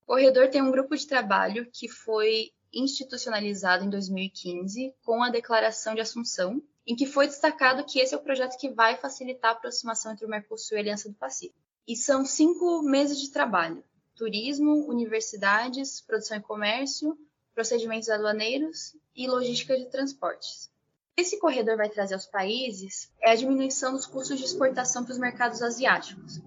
O 0.03 0.13
corredor 0.13 0.49
tem 0.49 0.61
um 0.61 0.69
grupo 0.69 0.95
de 0.95 1.07
trabalho 1.07 1.67
que 1.73 1.89
foi 1.89 2.51
institucionalizado 2.71 3.85
em 3.85 3.89
2015 3.89 4.93
com 5.03 5.23
a 5.23 5.31
Declaração 5.31 5.95
de 5.95 6.01
Assunção, 6.01 6.61
em 6.87 6.95
que 6.95 7.05
foi 7.05 7.27
destacado 7.27 7.83
que 7.83 7.99
esse 7.99 8.15
é 8.15 8.17
o 8.17 8.23
projeto 8.23 8.57
que 8.57 8.69
vai 8.69 8.95
facilitar 8.95 9.51
a 9.51 9.53
aproximação 9.53 10.13
entre 10.13 10.25
o 10.25 10.29
Mercosul 10.29 10.77
e 10.77 10.79
a 10.79 10.81
Aliança 10.81 11.09
do 11.09 11.15
Pacífico. 11.15 11.59
E 11.85 11.97
são 11.97 12.25
cinco 12.25 12.81
meses 12.81 13.19
de 13.19 13.29
trabalho: 13.29 13.83
turismo, 14.15 14.87
universidades, 14.87 15.99
produção 15.99 16.37
e 16.37 16.41
comércio, 16.41 17.17
procedimentos 17.53 18.07
aduaneiros 18.07 18.95
e 19.13 19.27
logística 19.27 19.77
de 19.77 19.85
transportes. 19.85 20.71
Esse 21.17 21.39
corredor 21.39 21.75
vai 21.75 21.89
trazer 21.89 22.13
aos 22.13 22.27
países 22.27 23.11
é 23.19 23.31
a 23.31 23.35
diminuição 23.35 23.91
dos 23.91 24.05
custos 24.05 24.37
de 24.37 24.45
exportação 24.45 25.03
para 25.03 25.11
os 25.11 25.19
mercados 25.19 25.61
asiáticos. 25.61 26.39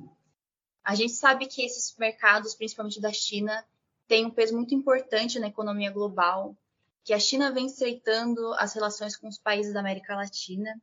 A 0.83 0.95
gente 0.95 1.13
sabe 1.13 1.47
que 1.47 1.63
esses 1.63 1.95
mercados, 1.99 2.55
principalmente 2.55 3.01
da 3.01 3.13
China, 3.13 3.65
têm 4.09 4.25
um 4.25 4.31
peso 4.31 4.55
muito 4.57 4.75
importante 4.75 5.39
na 5.39 5.49
economia 5.49 5.91
global, 5.91 6.57
que 7.05 7.13
a 7.13 7.19
China 7.19 7.51
vem 7.51 7.67
estreitando 7.67 8.53
as 8.55 8.75
relações 8.75 9.17
com 9.17 9.29
os 9.29 9.39
países 9.39 9.73
da 9.73 9.81
América 9.81 10.15
Latina, 10.15 10.81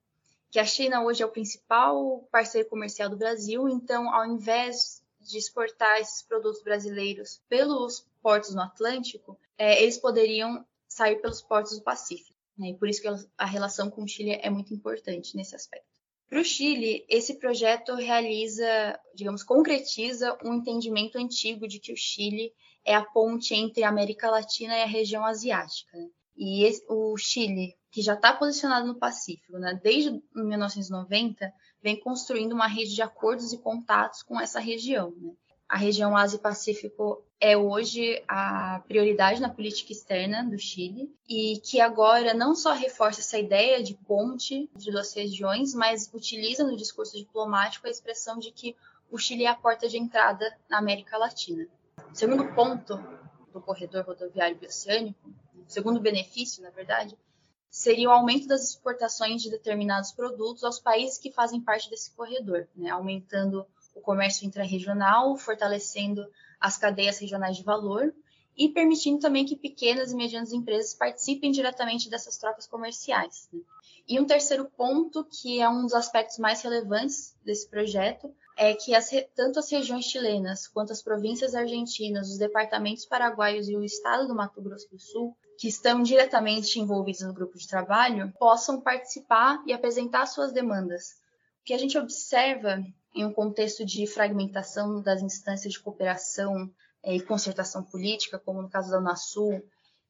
que 0.50 0.60
a 0.60 0.66
China 0.66 1.04
hoje 1.04 1.22
é 1.22 1.26
o 1.26 1.32
principal 1.32 2.28
parceiro 2.32 2.70
comercial 2.70 3.10
do 3.10 3.18
Brasil, 3.18 3.68
então, 3.68 4.14
ao 4.14 4.26
invés 4.26 5.04
de 5.20 5.38
exportar 5.38 6.00
esses 6.00 6.22
produtos 6.22 6.64
brasileiros 6.64 7.42
pelos 7.50 8.08
portos 8.22 8.56
no 8.56 8.62
Atlântico, 8.62 9.38
é, 9.58 9.82
eles 9.82 9.98
poderiam 9.98 10.66
sair 10.88 11.18
pelos 11.18 11.42
portos 11.42 11.78
do 11.78 11.84
Pacífico. 11.84 12.36
Né? 12.58 12.70
E 12.70 12.74
por 12.76 12.88
isso 12.88 13.02
que 13.02 13.08
a 13.38 13.46
relação 13.46 13.90
com 13.90 14.04
o 14.04 14.08
Chile 14.08 14.40
é 14.42 14.50
muito 14.50 14.74
importante 14.74 15.36
nesse 15.36 15.56
aspecto. 15.56 15.97
Para 16.30 16.42
o 16.42 16.44
Chile, 16.44 17.06
esse 17.08 17.40
projeto 17.40 17.96
realiza, 17.96 19.00
digamos, 19.16 19.44
concretiza 19.44 20.38
um 20.44 20.56
entendimento 20.56 21.18
antigo 21.18 21.68
de 21.68 21.80
que 21.80 21.94
o 21.94 21.98
Chile 21.98 22.52
é 22.84 22.94
a 22.94 23.04
ponte 23.04 23.56
entre 23.56 23.84
a 23.84 23.90
América 23.90 24.30
Latina 24.30 24.78
e 24.78 24.84
a 24.84 24.88
região 24.88 25.26
asiática. 25.26 25.98
Né? 25.98 26.10
E 26.36 26.64
esse, 26.64 26.86
o 26.90 27.16
Chile, 27.18 27.76
que 27.92 28.02
já 28.02 28.14
está 28.14 28.34
posicionado 28.34 28.88
no 28.88 29.00
Pacífico, 29.00 29.58
né? 29.58 29.80
desde 29.82 30.22
1990, 30.36 31.52
vem 31.82 31.98
construindo 31.98 32.54
uma 32.54 32.68
rede 32.68 32.94
de 32.94 33.02
acordos 33.02 33.54
e 33.54 33.58
contatos 33.58 34.22
com 34.22 34.40
essa 34.40 34.60
região. 34.60 35.12
Né? 35.12 35.32
A 35.70 35.78
região 35.78 36.16
Ásia-Pacífico 36.16 37.22
é 37.40 37.58
hoje 37.58 38.24
a 38.28 38.82
prioridade 38.88 39.42
na 39.42 39.50
política 39.50 39.92
externa 39.92 40.44
do 40.44 40.58
Chile 40.58 41.14
e 41.28 41.60
que 41.60 41.82
agora 41.82 42.34
não 42.34 42.56
só 42.56 42.74
reforça 42.74 43.20
essa 43.20 43.38
ideia 43.38 43.84
de 43.84 43.94
ponte 43.94 44.70
entre 44.74 44.92
duas 44.92 45.14
regiões, 45.14 45.74
mas 45.74 46.10
utiliza 46.14 46.64
no 46.64 46.78
discurso 46.78 47.18
diplomático 47.18 47.86
a 47.86 47.90
expressão 47.90 48.40
de 48.40 48.52
que 48.52 48.76
o 49.12 49.18
Chile 49.18 49.44
é 49.44 49.50
a 49.50 49.56
porta 49.56 49.90
de 49.90 49.98
entrada 49.98 50.58
na 50.70 50.78
América 50.78 51.18
Latina. 51.18 51.68
O 52.12 52.16
segundo 52.16 52.54
ponto 52.54 52.98
do 53.52 53.62
corredor 53.62 54.06
rodoviário 54.06 54.58
bioceânico, 54.58 55.30
o 55.56 55.70
segundo 55.70 56.00
benefício, 56.00 56.64
na 56.64 56.70
verdade, 56.70 57.18
seria 57.70 58.10
o 58.10 58.12
aumento 58.12 58.48
das 58.48 58.70
exportações 58.70 59.42
de 59.42 59.52
determinados 59.52 60.12
produtos 60.12 60.64
aos 60.64 60.80
países 60.80 61.18
que 61.18 61.32
fazem 61.32 61.62
parte 61.62 61.90
desse 61.90 62.12
corredor, 62.12 62.68
né? 62.76 62.90
aumentando 62.90 63.66
o 63.98 64.02
comércio 64.02 64.46
intrarregional, 64.46 65.36
fortalecendo 65.38 66.26
as 66.60 66.78
cadeias 66.78 67.20
regionais 67.20 67.58
de 67.58 67.64
valor 67.64 68.14
e 68.58 68.70
permitindo 68.70 69.20
também 69.20 69.46
que 69.46 69.56
pequenas 69.56 70.12
e 70.12 70.16
medianas 70.16 70.52
empresas 70.52 70.94
participem 70.94 71.52
diretamente 71.52 72.10
dessas 72.10 72.38
trocas 72.38 72.66
comerciais. 72.66 73.48
Né? 73.54 73.62
E 74.08 74.20
um 74.20 74.26
terceiro 74.26 74.66
ponto, 74.66 75.24
que 75.26 75.62
é 75.62 75.70
um 75.70 75.84
dos 75.84 75.94
aspectos 75.94 76.40
mais 76.40 76.62
relevantes 76.62 77.36
desse 77.44 77.70
projeto, 77.70 78.34
é 78.58 78.74
que 78.74 78.96
as, 78.96 79.12
tanto 79.36 79.60
as 79.60 79.70
regiões 79.70 80.06
chilenas 80.06 80.68
quanto 80.68 80.92
as 80.92 81.04
províncias 81.04 81.54
argentinas, 81.54 82.30
os 82.30 82.40
departamentos 82.40 83.06
paraguaios 83.06 83.70
e 83.70 83.76
o 83.76 83.84
estado 83.84 84.28
do 84.28 84.34
Mato 84.34 84.62
Grosso 84.62 84.90
do 84.90 84.98
Sul, 84.98 85.38
que 85.60 85.68
estão 85.68 86.02
diretamente 86.02 86.80
envolvidos 86.80 87.22
no 87.22 87.34
grupo 87.34 87.58
de 87.58 87.68
trabalho, 87.68 88.34
possam 88.40 88.82
participar 88.82 89.62
e 89.68 89.74
apresentar 89.74 90.26
suas 90.26 90.52
demandas. 90.52 91.20
O 91.62 91.66
que 91.66 91.74
a 91.74 91.78
gente 91.78 91.98
observa 91.98 92.82
em 93.18 93.26
um 93.26 93.34
contexto 93.34 93.84
de 93.84 94.06
fragmentação 94.06 95.02
das 95.02 95.24
instâncias 95.24 95.74
de 95.74 95.80
cooperação 95.80 96.72
é, 97.04 97.16
e 97.16 97.20
concertação 97.20 97.84
política, 97.84 98.38
como 98.38 98.62
no 98.62 98.70
caso 98.70 98.92
da 98.92 99.00
Unasul 99.00 99.60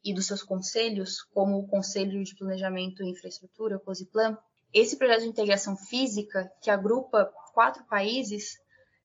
e 0.03 0.13
dos 0.13 0.25
seus 0.25 0.43
conselhos, 0.43 1.21
como 1.33 1.57
o 1.57 1.67
Conselho 1.67 2.21
de 2.21 2.35
Planejamento 2.35 3.01
e 3.01 3.09
Infraestrutura, 3.09 3.77
o 3.77 3.79
COSIPLAN, 3.79 4.37
esse 4.73 4.97
projeto 4.97 5.21
de 5.21 5.29
integração 5.29 5.77
física, 5.77 6.51
que 6.61 6.69
agrupa 6.69 7.31
quatro 7.53 7.85
países, 7.85 8.57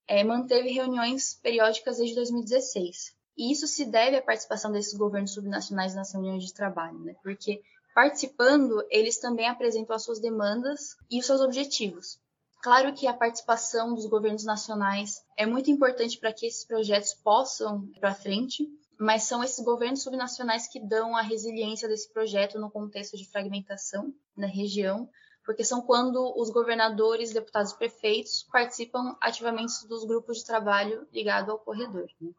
é, 0.08 0.24
manteve 0.24 0.70
reuniões 0.70 1.34
periódicas 1.40 1.98
desde 1.98 2.16
2016. 2.16 3.14
E 3.38 3.52
isso 3.52 3.68
se 3.68 3.84
deve 3.84 4.16
à 4.16 4.22
participação 4.22 4.72
desses 4.72 4.98
governos 4.98 5.32
subnacionais 5.32 5.94
nas 5.94 6.12
reuniões 6.12 6.44
de 6.44 6.52
trabalho, 6.52 6.98
né? 6.98 7.14
porque 7.22 7.62
participando, 7.94 8.84
eles 8.90 9.18
também 9.18 9.48
apresentam 9.48 9.94
as 9.94 10.02
suas 10.02 10.20
demandas 10.20 10.96
e 11.10 11.20
os 11.20 11.26
seus 11.26 11.40
objetivos. 11.40 12.18
Claro 12.62 12.94
que 12.94 13.06
a 13.06 13.14
participação 13.14 13.94
dos 13.94 14.06
governos 14.06 14.44
nacionais 14.44 15.22
é 15.36 15.44
muito 15.44 15.70
importante 15.70 16.18
para 16.18 16.32
que 16.32 16.46
esses 16.46 16.64
projetos 16.64 17.12
possam 17.12 17.84
ir 17.94 18.00
para 18.00 18.14
frente, 18.14 18.66
mas 18.98 19.24
são 19.24 19.42
esses 19.42 19.62
governos 19.64 20.02
subnacionais 20.02 20.68
que 20.68 20.78
dão 20.78 21.16
a 21.16 21.22
resiliência 21.22 21.88
desse 21.88 22.10
projeto 22.12 22.58
no 22.58 22.70
contexto 22.70 23.16
de 23.16 23.28
fragmentação 23.28 24.14
na 24.36 24.46
região 24.46 25.10
porque 25.44 25.64
são 25.64 25.82
quando 25.82 26.32
os 26.36 26.50
governadores, 26.50 27.32
deputados 27.32 27.72
e 27.72 27.78
prefeitos 27.78 28.46
participam 28.50 29.16
ativamente 29.20 29.86
dos 29.88 30.04
grupos 30.04 30.38
de 30.38 30.44
trabalho 30.44 31.06
ligados 31.12 31.48
ao 31.48 31.58
corredor. 31.58 32.08
Né? 32.20 32.30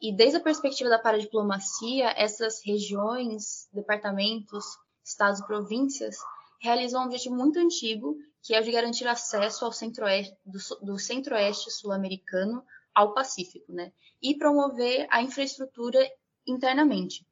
E 0.00 0.14
desde 0.14 0.36
a 0.36 0.40
perspectiva 0.40 0.88
da 0.88 0.98
paradiplomacia, 0.98 2.14
essas 2.16 2.64
regiões, 2.64 3.68
departamentos, 3.72 4.64
estados 5.04 5.40
províncias 5.42 6.16
realizam 6.60 7.02
um 7.02 7.06
objetivo 7.06 7.34
muito 7.34 7.58
antigo, 7.58 8.16
que 8.42 8.54
é 8.54 8.60
o 8.60 8.64
de 8.64 8.72
garantir 8.72 9.06
acesso 9.06 9.64
ao 9.64 9.72
centro-oeste, 9.72 10.36
do, 10.44 10.58
do 10.82 10.98
centro-oeste 10.98 11.70
sul-americano 11.70 12.64
ao 12.94 13.12
Pacífico, 13.12 13.72
né? 13.72 13.92
E 14.22 14.36
promover 14.36 15.06
a 15.10 15.22
infraestrutura 15.22 16.00
internamente 16.46 17.26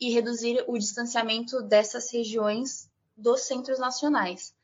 e 0.00 0.12
reduzir 0.12 0.64
o 0.66 0.78
distanciamento 0.78 1.62
dessas 1.62 2.10
regiões 2.10 2.90
dos 3.16 3.42
centros 3.42 3.78
nacionais. 3.78 4.54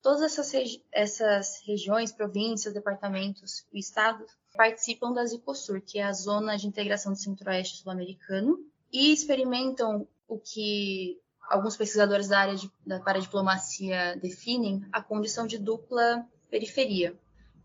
Todas 0.00 0.22
essas, 0.22 0.52
regi 0.52 0.82
essas 0.92 1.60
regiões, 1.66 2.12
províncias, 2.12 2.72
departamentos 2.72 3.66
e 3.72 3.78
estados 3.78 4.30
participam 4.54 5.12
da 5.12 5.26
Zicosur, 5.26 5.82
que 5.82 5.98
é 5.98 6.04
a 6.04 6.12
Zona 6.12 6.56
de 6.56 6.66
Integração 6.66 7.12
do 7.12 7.18
Centro-Oeste 7.18 7.82
Sul-Americano, 7.82 8.58
e 8.90 9.12
experimentam 9.12 10.08
o 10.26 10.38
que 10.38 11.20
alguns 11.48 11.76
pesquisadores 11.76 12.28
da 12.28 12.38
área 12.38 12.56
de, 12.56 12.70
da 12.86 13.00
paradiplomacia 13.00 14.16
definem 14.16 14.84
a 14.92 15.02
condição 15.02 15.46
de 15.46 15.58
dupla 15.58 16.26
periferia. 16.50 17.18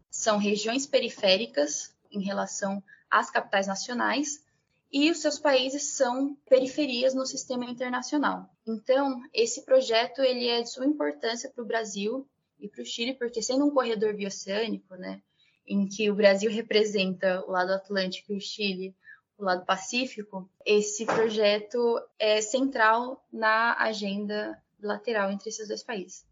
São 0.10 0.38
regiões 0.38 0.86
periféricas 0.86 1.96
em 2.12 2.22
relação 2.22 2.84
às 3.10 3.30
capitais 3.30 3.68
nacionais, 3.68 4.44
e 4.92 5.10
os 5.10 5.20
seus 5.20 5.40
países 5.40 5.84
são 5.84 6.36
periferias 6.50 7.14
no 7.14 7.26
sistema 7.26 7.64
internacional. 7.66 8.50
Então, 8.68 9.24
esse 9.34 9.64
projeto 9.64 10.22
ele 10.22 10.48
é 10.48 10.62
de 10.62 10.70
suma 10.70 10.86
importância 10.86 11.50
para 11.50 11.64
o 11.64 11.68
Brasil 11.68 12.28
e 12.60 12.68
para 12.68 12.82
o 12.82 12.86
Chile, 12.86 13.14
porque 13.14 13.42
sendo 13.42 13.66
um 13.66 13.72
corredor 13.72 14.14
bioceânico, 14.14 14.96
né, 14.96 15.22
em 15.66 15.88
que 15.88 16.12
o 16.12 16.16
Brasil 16.16 16.52
representa 16.52 17.42
o 17.48 17.52
lado 17.52 17.72
Atlântico 17.72 18.34
e 18.34 18.38
o 18.38 18.42
Chile 18.42 18.94
o 19.44 19.46
lado 19.46 19.66
Pacífico, 19.66 20.50
esse 20.66 21.06
projeto 21.06 22.00
é 22.20 22.42
central 22.42 23.24
na 23.32 23.76
agenda 23.78 24.58
bilateral 24.80 25.32
entre 25.32 25.50
esses 25.50 25.68
dois 25.68 25.84
países. 25.84 26.26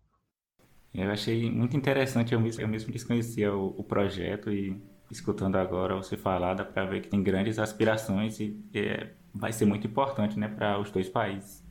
Eu 0.93 1.11
achei 1.11 1.51
muito 1.51 1.77
interessante, 1.77 2.33
eu 2.33 2.39
mesmo, 2.39 2.61
eu 2.61 2.67
mesmo 2.67 2.91
desconhecia 2.91 3.53
o, 3.53 3.75
o 3.77 3.83
projeto 3.83 4.51
e 4.51 4.81
escutando 5.11 5.55
agora 5.55 5.95
você 5.95 6.17
falar, 6.17 6.55
dá 6.55 6.65
para 6.65 6.85
ver 6.85 7.01
que 7.01 7.09
tem 7.09 7.21
grandes 7.21 7.59
aspirações 7.59 8.39
e 8.39 8.59
é, 8.73 9.11
vai 9.33 9.51
ser 9.51 9.65
muito 9.65 9.87
importante 9.87 10.37
né, 10.37 10.47
para 10.47 10.79
os 10.79 10.91
dois 10.91 11.09
países. 11.09 11.63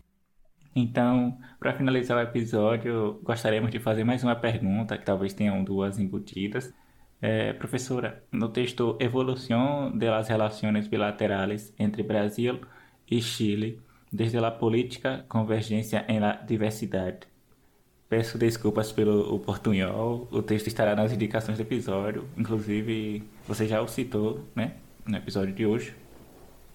Então, 0.74 1.36
para 1.58 1.74
finalizar 1.74 2.18
o 2.18 2.20
episódio, 2.20 3.20
gostaríamos 3.22 3.70
de 3.70 3.80
fazer 3.80 4.04
mais 4.04 4.22
uma 4.22 4.36
pergunta, 4.36 4.96
que 4.96 5.04
talvez 5.04 5.32
tenham 5.32 5.64
duas 5.64 5.98
embutidas. 5.98 6.72
É, 7.20 7.52
professora, 7.52 8.22
no 8.30 8.48
texto 8.48 8.96
Evolução 9.00 9.90
de 9.96 10.08
las 10.08 10.28
Relaciones 10.28 10.86
Bilaterales 10.86 11.74
entre 11.78 12.02
Brasil 12.02 12.60
e 13.10 13.20
Chile, 13.20 13.80
desde 14.12 14.38
a 14.38 14.50
política, 14.50 15.24
convergência 15.28 16.04
em 16.08 16.20
la 16.20 16.32
diversidade, 16.32 17.26
Peço 18.08 18.38
desculpas 18.38 18.90
pelo 18.90 19.38
portunhol. 19.40 20.26
O 20.30 20.40
texto 20.40 20.66
estará 20.66 20.96
nas 20.96 21.12
indicações 21.12 21.58
do 21.58 21.60
episódio. 21.60 22.26
Inclusive, 22.38 23.22
você 23.46 23.66
já 23.66 23.82
o 23.82 23.88
citou, 23.88 24.46
né? 24.54 24.72
No 25.04 25.18
episódio 25.18 25.54
de 25.54 25.66
hoje. 25.66 25.94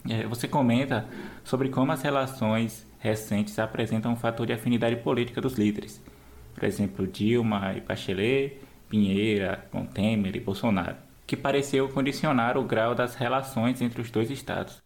É, 0.07 0.27
você 0.27 0.47
comenta 0.47 1.07
sobre 1.43 1.69
como 1.69 1.91
as 1.91 2.03
relações 2.03 2.85
recentes 2.99 3.57
apresentam 3.57 4.11
um 4.13 4.15
fator 4.15 4.45
de 4.45 4.53
afinidade 4.53 4.97
política 4.97 5.41
dos 5.41 5.55
líderes. 5.55 5.99
Por 6.53 6.65
exemplo, 6.65 7.07
Dilma 7.07 7.73
e 7.75 7.81
Bachelet, 7.81 8.59
Pinheira 8.93 9.67
com 9.71 9.87
Temer 9.87 10.35
e 10.35 10.39
Bolsonaro, 10.39 10.97
que 11.25 11.35
pareceu 11.35 11.89
condicionar 11.89 12.59
o 12.59 12.63
grau 12.63 12.93
das 12.93 13.15
relações 13.15 13.81
entre 13.81 13.99
os 13.99 14.11
dois 14.11 14.29
estados. 14.29 14.83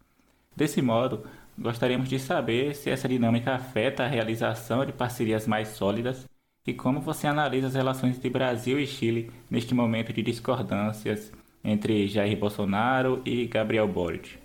Desse 0.56 0.80
modo, 0.80 1.26
gostaríamos 1.58 2.08
de 2.08 2.18
saber 2.18 2.74
se 2.74 2.88
essa 2.88 3.06
dinâmica 3.06 3.54
afeta 3.54 4.04
a 4.04 4.08
realização 4.08 4.86
de 4.86 4.94
parcerias 4.94 5.46
mais 5.46 5.68
sólidas 5.68 6.26
e 6.66 6.72
como 6.72 7.02
você 7.02 7.26
analisa 7.26 7.66
as 7.66 7.74
relações 7.74 8.16
entre 8.16 8.30
Brasil 8.30 8.80
e 8.80 8.86
Chile 8.86 9.30
neste 9.50 9.74
momento 9.74 10.10
de 10.10 10.22
discordâncias 10.22 11.30
entre 11.62 12.08
Jair 12.08 12.38
Bolsonaro 12.38 13.20
e 13.26 13.46
Gabriel 13.46 13.86
Boric. 13.86 14.38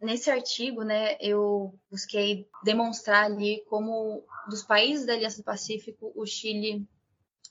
Nesse 0.00 0.30
artigo, 0.30 0.84
né, 0.84 1.18
eu 1.20 1.74
busquei 1.90 2.46
demonstrar 2.64 3.26
ali 3.26 3.62
como 3.68 4.24
dos 4.48 4.62
países 4.62 5.04
da 5.04 5.12
Aliança 5.12 5.42
do 5.42 5.44
Pacífico, 5.44 6.10
o 6.16 6.24
Chile, 6.24 6.86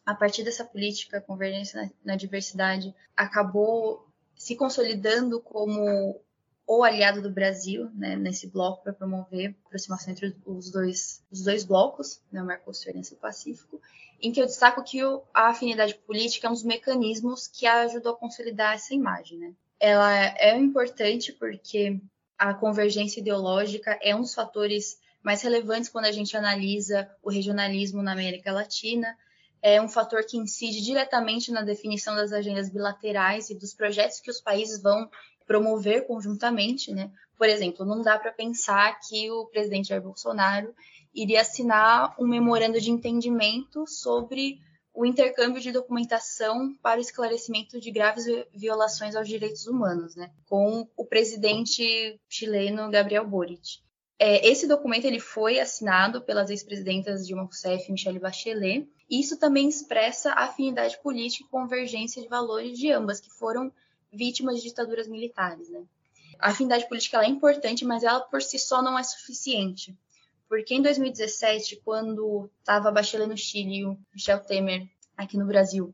a 0.05 0.15
partir 0.15 0.43
dessa 0.43 0.65
política 0.65 1.21
convergência 1.21 1.81
na, 1.81 1.89
na 2.03 2.15
diversidade, 2.15 2.93
acabou 3.15 4.07
se 4.35 4.55
consolidando 4.55 5.39
como 5.39 6.19
o 6.67 6.83
aliado 6.83 7.21
do 7.21 7.29
Brasil 7.29 7.89
né, 7.93 8.15
nesse 8.15 8.47
bloco 8.47 8.83
para 8.83 8.93
promover 8.93 9.47
a 9.47 9.67
aproximação 9.67 10.11
entre 10.11 10.35
os 10.45 10.71
dois, 10.71 11.21
os 11.29 11.43
dois 11.43 11.65
blocos, 11.65 12.21
né, 12.31 12.41
o 12.41 12.45
Mercosul 12.45 12.93
e 12.95 13.01
do 13.01 13.15
Pacífico, 13.17 13.81
em 14.21 14.31
que 14.31 14.41
eu 14.41 14.45
destaco 14.45 14.83
que 14.83 15.01
a 15.33 15.49
afinidade 15.49 15.95
política 15.95 16.47
é 16.47 16.49
um 16.49 16.53
dos 16.53 16.63
mecanismos 16.63 17.47
que 17.47 17.65
ajudou 17.65 18.13
a 18.13 18.17
consolidar 18.17 18.75
essa 18.75 18.93
imagem. 18.93 19.37
Né? 19.37 19.53
Ela 19.79 20.13
é 20.37 20.57
importante 20.57 21.33
porque 21.33 21.99
a 22.37 22.53
convergência 22.53 23.19
ideológica 23.19 23.99
é 24.01 24.15
um 24.15 24.21
dos 24.21 24.33
fatores 24.33 24.99
mais 25.21 25.41
relevantes 25.41 25.89
quando 25.89 26.05
a 26.05 26.11
gente 26.11 26.35
analisa 26.35 27.09
o 27.21 27.29
regionalismo 27.29 28.01
na 28.01 28.13
América 28.13 28.51
Latina. 28.51 29.15
É 29.61 29.81
um 29.81 29.87
fator 29.87 30.23
que 30.25 30.37
incide 30.37 30.81
diretamente 30.81 31.51
na 31.51 31.61
definição 31.61 32.15
das 32.15 32.31
agendas 32.31 32.69
bilaterais 32.69 33.49
e 33.49 33.55
dos 33.55 33.73
projetos 33.73 34.19
que 34.19 34.31
os 34.31 34.41
países 34.41 34.81
vão 34.81 35.09
promover 35.45 36.07
conjuntamente, 36.07 36.93
né? 36.93 37.11
Por 37.37 37.49
exemplo, 37.49 37.85
não 37.85 38.01
dá 38.01 38.17
para 38.17 38.31
pensar 38.31 38.99
que 38.99 39.29
o 39.31 39.45
presidente 39.47 39.89
Jair 39.89 40.01
Bolsonaro 40.01 40.73
iria 41.13 41.41
assinar 41.41 42.15
um 42.19 42.27
memorando 42.27 42.79
de 42.79 42.89
entendimento 42.89 43.85
sobre 43.87 44.59
o 44.93 45.05
intercâmbio 45.05 45.61
de 45.61 45.71
documentação 45.71 46.75
para 46.81 46.99
o 46.99 47.01
esclarecimento 47.01 47.79
de 47.79 47.91
graves 47.91 48.25
violações 48.53 49.15
aos 49.15 49.27
direitos 49.27 49.65
humanos, 49.65 50.15
né, 50.15 50.31
com 50.45 50.87
o 50.97 51.05
presidente 51.05 52.19
chileno 52.27 52.89
Gabriel 52.89 53.25
Boric. 53.25 53.79
É, 54.19 54.47
esse 54.47 54.67
documento 54.67 55.05
ele 55.05 55.19
foi 55.19 55.59
assinado 55.59 56.21
pelas 56.21 56.49
ex-presidentas 56.49 57.25
Dilma 57.25 57.43
Rousseff 57.43 57.87
e 57.87 57.91
Michelle 57.91 58.19
Bachelet. 58.19 58.87
Isso 59.11 59.37
também 59.37 59.67
expressa 59.67 60.31
a 60.31 60.45
afinidade 60.45 60.97
política 61.03 61.43
e 61.43 61.51
convergência 61.51 62.21
de 62.21 62.29
valores 62.29 62.79
de 62.79 62.89
ambas, 62.89 63.19
que 63.19 63.29
foram 63.29 63.69
vítimas 64.09 64.61
de 64.61 64.69
ditaduras 64.69 65.05
militares. 65.05 65.69
Né? 65.69 65.83
A 66.39 66.51
afinidade 66.51 66.87
política 66.87 67.21
é 67.21 67.27
importante, 67.27 67.83
mas 67.83 68.03
ela 68.03 68.21
por 68.21 68.41
si 68.41 68.57
só 68.57 68.81
não 68.81 68.97
é 68.97 69.03
suficiente. 69.03 69.93
Porque 70.47 70.73
em 70.73 70.81
2017, 70.81 71.81
quando 71.83 72.49
estava 72.59 72.89
Bachelet 72.89 73.27
no 73.27 73.37
Chile 73.37 73.79
e 73.79 73.85
o 73.85 73.97
Michel 74.13 74.39
Temer 74.39 74.89
aqui 75.17 75.37
no 75.37 75.45
Brasil, 75.45 75.93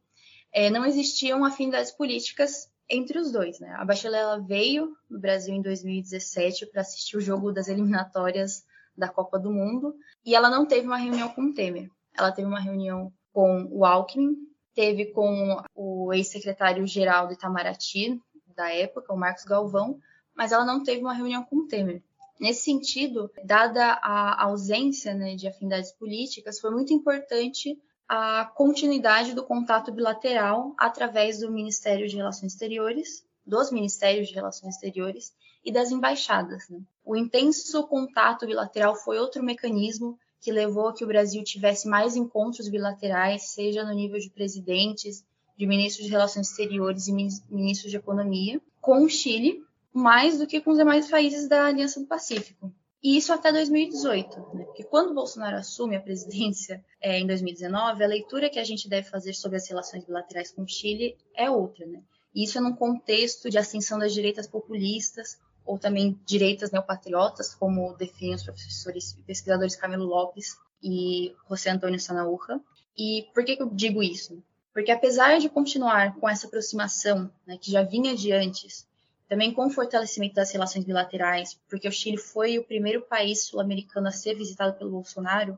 é, 0.54 0.70
não 0.70 0.86
existiam 0.86 1.44
afinidades 1.44 1.92
políticas 1.92 2.70
entre 2.88 3.18
os 3.18 3.32
dois. 3.32 3.60
Né? 3.60 3.74
A 3.80 3.84
Bachelet 3.84 4.46
veio 4.46 4.96
no 5.10 5.20
Brasil 5.20 5.56
em 5.56 5.62
2017 5.62 6.68
para 6.68 6.82
assistir 6.82 7.18
o 7.18 7.22
jogo 7.22 7.52
das 7.52 7.68
eliminatórias 7.68 8.64
da 8.96 9.10
Copa 9.10 9.40
do 9.40 9.52
Mundo 9.52 9.96
e 10.24 10.36
ela 10.36 10.52
não 10.52 10.68
teve 10.68 10.86
uma 10.86 10.98
reunião 10.98 11.30
com 11.30 11.42
o 11.42 11.54
Temer. 11.54 11.90
Ela 12.18 12.32
teve 12.32 12.48
uma 12.48 12.60
reunião 12.60 13.12
com 13.32 13.68
o 13.72 13.86
Alckmin, 13.86 14.36
teve 14.74 15.08
com 15.08 15.62
o 15.76 16.14
ex-secretário-geral 16.14 17.28
do 17.28 17.34
Itamaraty 17.34 18.20
da 18.56 18.74
época, 18.74 19.14
o 19.14 19.18
Marcos 19.18 19.44
Galvão, 19.44 20.00
mas 20.36 20.52
ela 20.52 20.66
não 20.66 20.84
teve 20.84 21.02
uma 21.02 21.14
reunião 21.14 21.44
com 21.44 21.58
o 21.58 21.68
Temer. 21.68 22.02
Nesse 22.40 22.64
sentido, 22.64 23.32
dada 23.44 23.94
a 24.02 24.44
ausência 24.44 25.14
né, 25.14 25.36
de 25.36 25.48
afinidades 25.48 25.92
políticas, 25.92 26.60
foi 26.60 26.70
muito 26.70 26.94
importante 26.94 27.80
a 28.08 28.46
continuidade 28.46 29.34
do 29.34 29.44
contato 29.44 29.92
bilateral 29.92 30.74
através 30.78 31.40
do 31.40 31.52
Ministério 31.52 32.08
de 32.08 32.16
Relações 32.16 32.54
Exteriores, 32.54 33.26
dos 33.46 33.72
Ministérios 33.72 34.28
de 34.28 34.36
Relações 34.36 34.76
Exteriores 34.76 35.34
e 35.66 35.72
das 35.72 35.92
embaixadas. 35.92 36.70
Né? 36.70 36.80
O 37.04 37.16
intenso 37.16 37.86
contato 37.88 38.46
bilateral 38.46 38.96
foi 38.96 39.18
outro 39.18 39.44
mecanismo 39.44 40.18
que 40.40 40.52
levou 40.52 40.90
a 40.90 40.94
que 40.94 41.04
o 41.04 41.08
Brasil 41.08 41.44
tivesse 41.44 41.88
mais 41.88 42.16
encontros 42.16 42.70
bilaterais, 42.70 43.50
seja 43.50 43.84
no 43.84 43.94
nível 43.94 44.20
de 44.20 44.30
presidentes, 44.30 45.26
de 45.58 45.66
ministros 45.66 46.06
de 46.06 46.12
Relações 46.12 46.50
Exteriores 46.50 47.08
e 47.08 47.14
ministros 47.14 47.92
de 47.92 47.98
Economia, 47.98 48.62
com 48.80 49.04
o 49.04 49.10
Chile, 49.10 49.64
mais 49.92 50.38
do 50.38 50.46
que 50.46 50.62
com 50.62 50.72
os 50.72 50.78
demais 50.78 51.10
países 51.10 51.48
da 51.48 51.66
Aliança 51.66 52.00
do 52.00 52.06
Pacífico. 52.06 52.72
E 53.02 53.18
isso 53.18 53.32
até 53.32 53.52
2018, 53.52 54.40
né? 54.54 54.64
porque 54.66 54.84
quando 54.84 55.14
Bolsonaro 55.14 55.58
assume 55.58 55.96
a 55.96 56.02
presidência 56.02 56.84
é, 57.02 57.20
em 57.20 57.28
2019, 57.28 58.04
a 58.04 58.08
leitura 58.08 58.50
que 58.50 58.60
a 58.60 58.64
gente 58.64 58.90
deve 58.90 59.08
fazer 59.08 59.34
sobre 59.34 59.58
as 59.58 59.68
relações 59.68 60.04
bilaterais 60.04 60.52
com 60.52 60.64
o 60.64 60.68
Chile 60.68 61.16
é 61.36 61.50
outra. 61.50 61.86
Né? 61.86 62.02
Isso 62.34 62.58
é 62.58 62.62
num 62.62 62.76
contexto 62.76 63.50
de 63.50 63.58
ascensão 63.58 64.00
das 64.00 64.14
direitas 64.14 64.48
populistas, 64.48 65.40
ou 65.68 65.78
também 65.78 66.20
direitas 66.26 66.72
neopatriotas, 66.72 67.54
como 67.54 67.96
definem 67.96 68.34
os 68.34 68.44
professores 68.44 69.12
e 69.12 69.22
pesquisadores 69.22 69.76
Camilo 69.76 70.06
Lopes 70.06 70.58
e 70.82 71.36
José 71.50 71.70
Antônio 71.72 72.00
Sanaúja. 72.00 72.60
E 72.98 73.28
por 73.34 73.44
que, 73.44 73.56
que 73.56 73.62
eu 73.62 73.70
digo 73.70 74.02
isso? 74.02 74.42
Porque 74.74 74.92
apesar 74.92 75.40
de 75.40 75.50
continuar 75.50 76.16
com 76.16 76.30
essa 76.30 76.48
aproximação 76.48 77.30
né, 77.46 77.58
que 77.60 77.72
já 77.72 77.84
vinha 77.84 78.16
de 78.16 78.32
antes 78.32 78.88
também 79.28 79.54
com 79.54 79.68
o 79.68 79.70
fortalecimento 79.70 80.36
das 80.36 80.52
relações 80.52 80.86
bilaterais, 80.86 81.60
porque 81.70 81.88
o 81.88 81.92
Chile 81.92 82.18
foi 82.18 82.58
o 82.58 82.64
primeiro 82.64 83.02
país 83.02 83.44
sul-americano 83.44 84.08
a 84.08 84.12
ser 84.12 84.36
visitado 84.36 84.78
pelo 84.78 84.92
Bolsonaro, 84.92 85.58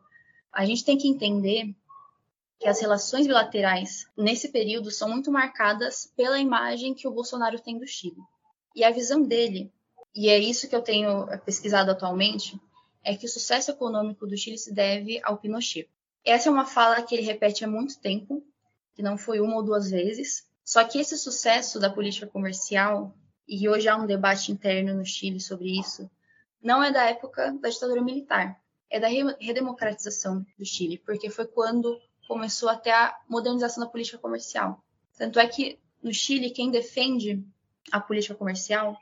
a 0.52 0.66
gente 0.66 0.84
tem 0.84 0.98
que 0.98 1.08
entender 1.08 1.76
que 2.60 2.68
as 2.68 2.82
relações 2.82 3.28
bilaterais 3.28 4.08
nesse 4.18 4.50
período 4.50 4.90
são 4.90 5.10
muito 5.10 5.32
marcadas 5.32 6.12
pela 6.16 6.40
imagem 6.40 6.94
que 6.94 7.08
o 7.08 7.12
Bolsonaro 7.12 7.60
tem 7.60 7.78
do 7.78 7.88
Chile. 7.88 8.18
E 8.76 8.84
a 8.84 8.92
visão 8.92 9.22
dele, 9.22 9.72
e 10.16 10.30
é 10.30 10.38
isso 10.38 10.68
que 10.68 10.76
eu 10.76 10.82
tenho 10.82 11.28
pesquisado 11.46 11.92
atualmente, 11.92 12.60
é 13.04 13.16
que 13.16 13.26
o 13.26 13.30
sucesso 13.30 13.72
econômico 13.72 14.28
do 14.28 14.38
Chile 14.38 14.58
se 14.58 14.74
deve 14.74 15.22
ao 15.24 15.38
Pinochet. 15.38 15.90
Essa 16.26 16.50
é 16.50 16.52
uma 16.52 16.66
fala 16.66 17.02
que 17.02 17.16
ele 17.16 17.24
repete 17.24 17.64
há 17.64 17.68
muito 17.68 18.00
tempo, 18.00 18.44
que 18.94 19.02
não 19.02 19.18
foi 19.18 19.40
uma 19.40 19.56
ou 19.56 19.64
duas 19.64 19.90
vezes. 19.90 20.46
Só 20.64 20.84
que 20.84 21.00
esse 21.00 21.18
sucesso 21.18 21.80
da 21.80 21.90
política 21.90 22.28
comercial 22.28 23.16
e 23.48 23.68
hoje 23.68 23.88
há 23.88 23.98
um 23.98 24.06
debate 24.06 24.52
interno 24.52 24.94
no 24.94 25.06
Chile 25.06 25.40
sobre 25.40 25.80
isso, 25.80 26.10
não 26.62 26.84
é 26.84 26.92
da 26.92 27.06
época 27.06 27.52
da 27.60 27.70
ditadura 27.70 28.02
militar, 28.02 28.62
é 28.90 29.00
da 29.00 29.08
redemocratização 29.08 30.46
do 30.58 30.66
Chile, 30.66 31.00
porque 31.00 31.30
foi 31.30 31.48
quando 31.48 32.00
começou 32.28 32.70
até 32.70 32.92
a 32.92 33.18
modernização 33.28 33.84
da 33.84 33.90
política 33.90 34.20
comercial. 34.20 34.84
Tanto 35.18 35.40
é 35.40 35.48
que 35.48 35.80
no 36.02 36.14
Chile, 36.14 36.52
quem 36.52 36.70
defende 36.70 37.44
a 37.92 38.00
política 38.00 38.36
comercial, 38.36 38.96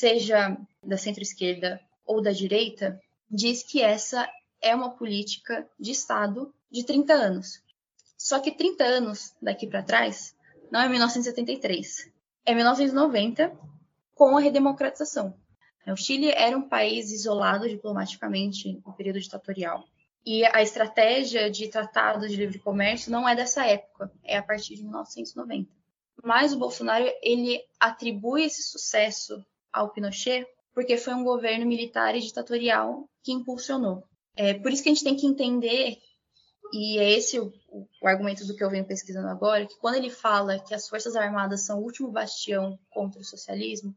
seja 0.00 0.56
da 0.82 0.96
centro-esquerda 0.96 1.78
ou 2.06 2.22
da 2.22 2.32
direita, 2.32 2.98
diz 3.30 3.62
que 3.62 3.82
essa 3.82 4.26
é 4.62 4.74
uma 4.74 4.90
política 4.96 5.68
de 5.78 5.90
Estado 5.90 6.54
de 6.70 6.84
30 6.84 7.12
anos. 7.12 7.62
Só 8.16 8.38
que 8.38 8.50
30 8.50 8.82
anos 8.82 9.34
daqui 9.42 9.66
para 9.66 9.82
trás 9.82 10.34
não 10.70 10.80
é 10.80 10.88
1973, 10.88 12.10
é 12.46 12.54
1990 12.54 13.52
com 14.14 14.38
a 14.38 14.40
redemocratização. 14.40 15.34
O 15.86 15.96
Chile 15.96 16.30
era 16.30 16.56
um 16.56 16.66
país 16.66 17.10
isolado 17.10 17.68
diplomaticamente 17.68 18.80
no 18.86 18.94
período 18.94 19.20
ditatorial. 19.20 19.84
E 20.24 20.46
a 20.46 20.62
estratégia 20.62 21.50
de 21.50 21.68
tratado 21.68 22.26
de 22.26 22.36
livre 22.36 22.58
comércio 22.58 23.12
não 23.12 23.28
é 23.28 23.36
dessa 23.36 23.66
época, 23.66 24.10
é 24.24 24.38
a 24.38 24.42
partir 24.42 24.76
de 24.76 24.82
1990. 24.82 25.70
Mas 26.22 26.54
o 26.54 26.58
Bolsonaro 26.58 27.06
ele 27.22 27.62
atribui 27.78 28.44
esse 28.44 28.62
sucesso 28.62 29.44
ao 29.72 29.90
Pinochet 29.90 30.46
porque 30.74 30.96
foi 30.96 31.14
um 31.14 31.24
governo 31.24 31.66
militar 31.66 32.14
e 32.14 32.20
ditatorial 32.20 33.08
que 33.22 33.32
impulsionou. 33.32 34.04
É 34.36 34.54
por 34.54 34.72
isso 34.72 34.82
que 34.82 34.88
a 34.88 34.92
gente 34.94 35.04
tem 35.04 35.16
que 35.16 35.26
entender 35.26 35.98
e 36.72 36.98
é 36.98 37.10
esse 37.10 37.38
o, 37.38 37.52
o, 38.00 38.06
argumento 38.06 38.46
do 38.46 38.54
que 38.54 38.62
eu 38.62 38.70
venho 38.70 38.84
pesquisando 38.84 39.28
agora, 39.28 39.66
que 39.66 39.76
quando 39.78 39.96
ele 39.96 40.10
fala 40.10 40.58
que 40.58 40.72
as 40.72 40.88
forças 40.88 41.16
armadas 41.16 41.62
são 41.62 41.80
o 41.80 41.82
último 41.82 42.10
bastião 42.10 42.78
contra 42.90 43.20
o 43.20 43.24
socialismo, 43.24 43.94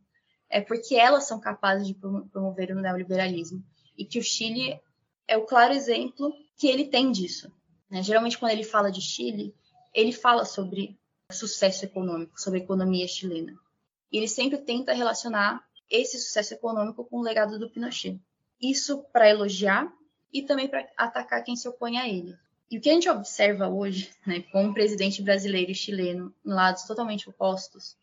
é 0.49 0.59
porque 0.59 0.95
elas 0.95 1.25
são 1.25 1.39
capazes 1.39 1.87
de 1.87 1.93
promover 1.93 2.71
o 2.71 2.81
neoliberalismo. 2.81 3.63
E 3.97 4.05
que 4.05 4.17
o 4.17 4.23
Chile 4.23 4.79
é 5.27 5.37
o 5.37 5.45
claro 5.45 5.73
exemplo 5.73 6.33
que 6.57 6.67
ele 6.67 6.85
tem 6.85 7.11
disso. 7.11 7.51
Né? 7.89 8.01
Geralmente, 8.01 8.37
quando 8.37 8.51
ele 8.51 8.63
fala 8.63 8.91
de 8.91 9.01
Chile, 9.01 9.53
ele 9.93 10.11
fala 10.11 10.45
sobre 10.45 10.97
sucesso 11.31 11.85
econômico, 11.85 12.39
sobre 12.39 12.59
a 12.59 12.63
economia 12.63 13.07
chilena. 13.07 13.53
E 14.13 14.17
ele 14.17 14.27
sempre 14.27 14.59
tenta 14.59 14.93
relacionar 14.93 15.65
esse 15.89 16.19
sucesso 16.19 16.53
econômico 16.53 17.03
com 17.03 17.17
o 17.17 17.23
legado 17.23 17.57
do 17.57 17.67
Pinochet. 17.67 18.21
Isso 18.61 18.99
para 19.11 19.27
elogiar 19.27 19.91
e 20.31 20.43
também 20.43 20.67
para 20.67 20.87
atacar 20.95 21.43
quem 21.43 21.55
se 21.55 21.67
opõe 21.67 21.97
a 21.97 22.07
ele. 22.07 22.37
E 22.69 22.77
o 22.77 22.81
que 22.81 22.91
a 22.91 22.93
gente 22.93 23.09
observa 23.09 23.67
hoje, 23.67 24.11
né, 24.25 24.41
com 24.51 24.65
um 24.65 24.73
presidente 24.73 25.21
brasileiro 25.21 25.71
e 25.71 25.75
chileno 25.75 26.33
em 26.45 26.49
lados 26.49 26.83
totalmente 26.83 27.27
opostos, 27.27 27.97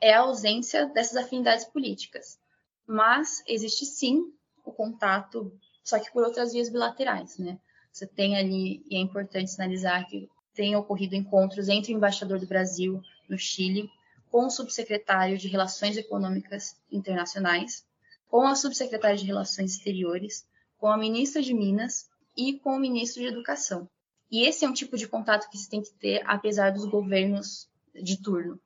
é 0.00 0.14
a 0.14 0.20
ausência 0.20 0.86
dessas 0.86 1.16
afinidades 1.16 1.66
políticas. 1.66 2.38
Mas 2.86 3.42
existe 3.46 3.84
sim 3.84 4.32
o 4.64 4.72
contato, 4.72 5.52
só 5.82 5.98
que 5.98 6.10
por 6.10 6.24
outras 6.24 6.54
vias 6.54 6.70
bilaterais, 6.70 7.36
né? 7.36 7.58
Você 7.92 8.06
tem 8.06 8.36
ali, 8.36 8.82
e 8.90 8.96
é 8.96 8.98
importante 8.98 9.50
sinalizar 9.50 10.06
que 10.08 10.28
tem 10.54 10.74
ocorrido 10.74 11.14
encontros 11.14 11.68
entre 11.68 11.92
o 11.92 11.96
embaixador 11.96 12.38
do 12.38 12.46
Brasil 12.46 13.02
no 13.28 13.38
Chile 13.38 13.90
com 14.34 14.46
o 14.46 14.50
subsecretário 14.50 15.38
de 15.38 15.46
Relações 15.46 15.96
Econômicas 15.96 16.74
Internacionais, 16.90 17.86
com 18.26 18.44
a 18.44 18.56
subsecretária 18.56 19.16
de 19.16 19.24
Relações 19.24 19.76
Exteriores, 19.76 20.44
com 20.76 20.88
a 20.88 20.98
ministra 20.98 21.40
de 21.40 21.54
Minas 21.54 22.08
e 22.36 22.58
com 22.58 22.70
o 22.70 22.80
ministro 22.80 23.22
de 23.22 23.28
Educação. 23.28 23.88
E 24.28 24.44
esse 24.44 24.64
é 24.64 24.68
um 24.68 24.72
tipo 24.72 24.96
de 24.96 25.06
contato 25.06 25.48
que 25.48 25.56
se 25.56 25.70
tem 25.70 25.80
que 25.80 25.94
ter, 26.00 26.20
apesar 26.26 26.72
dos 26.72 26.84
governos 26.84 27.68
de 27.94 28.20
turno. 28.20 28.58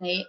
Né? 0.00 0.24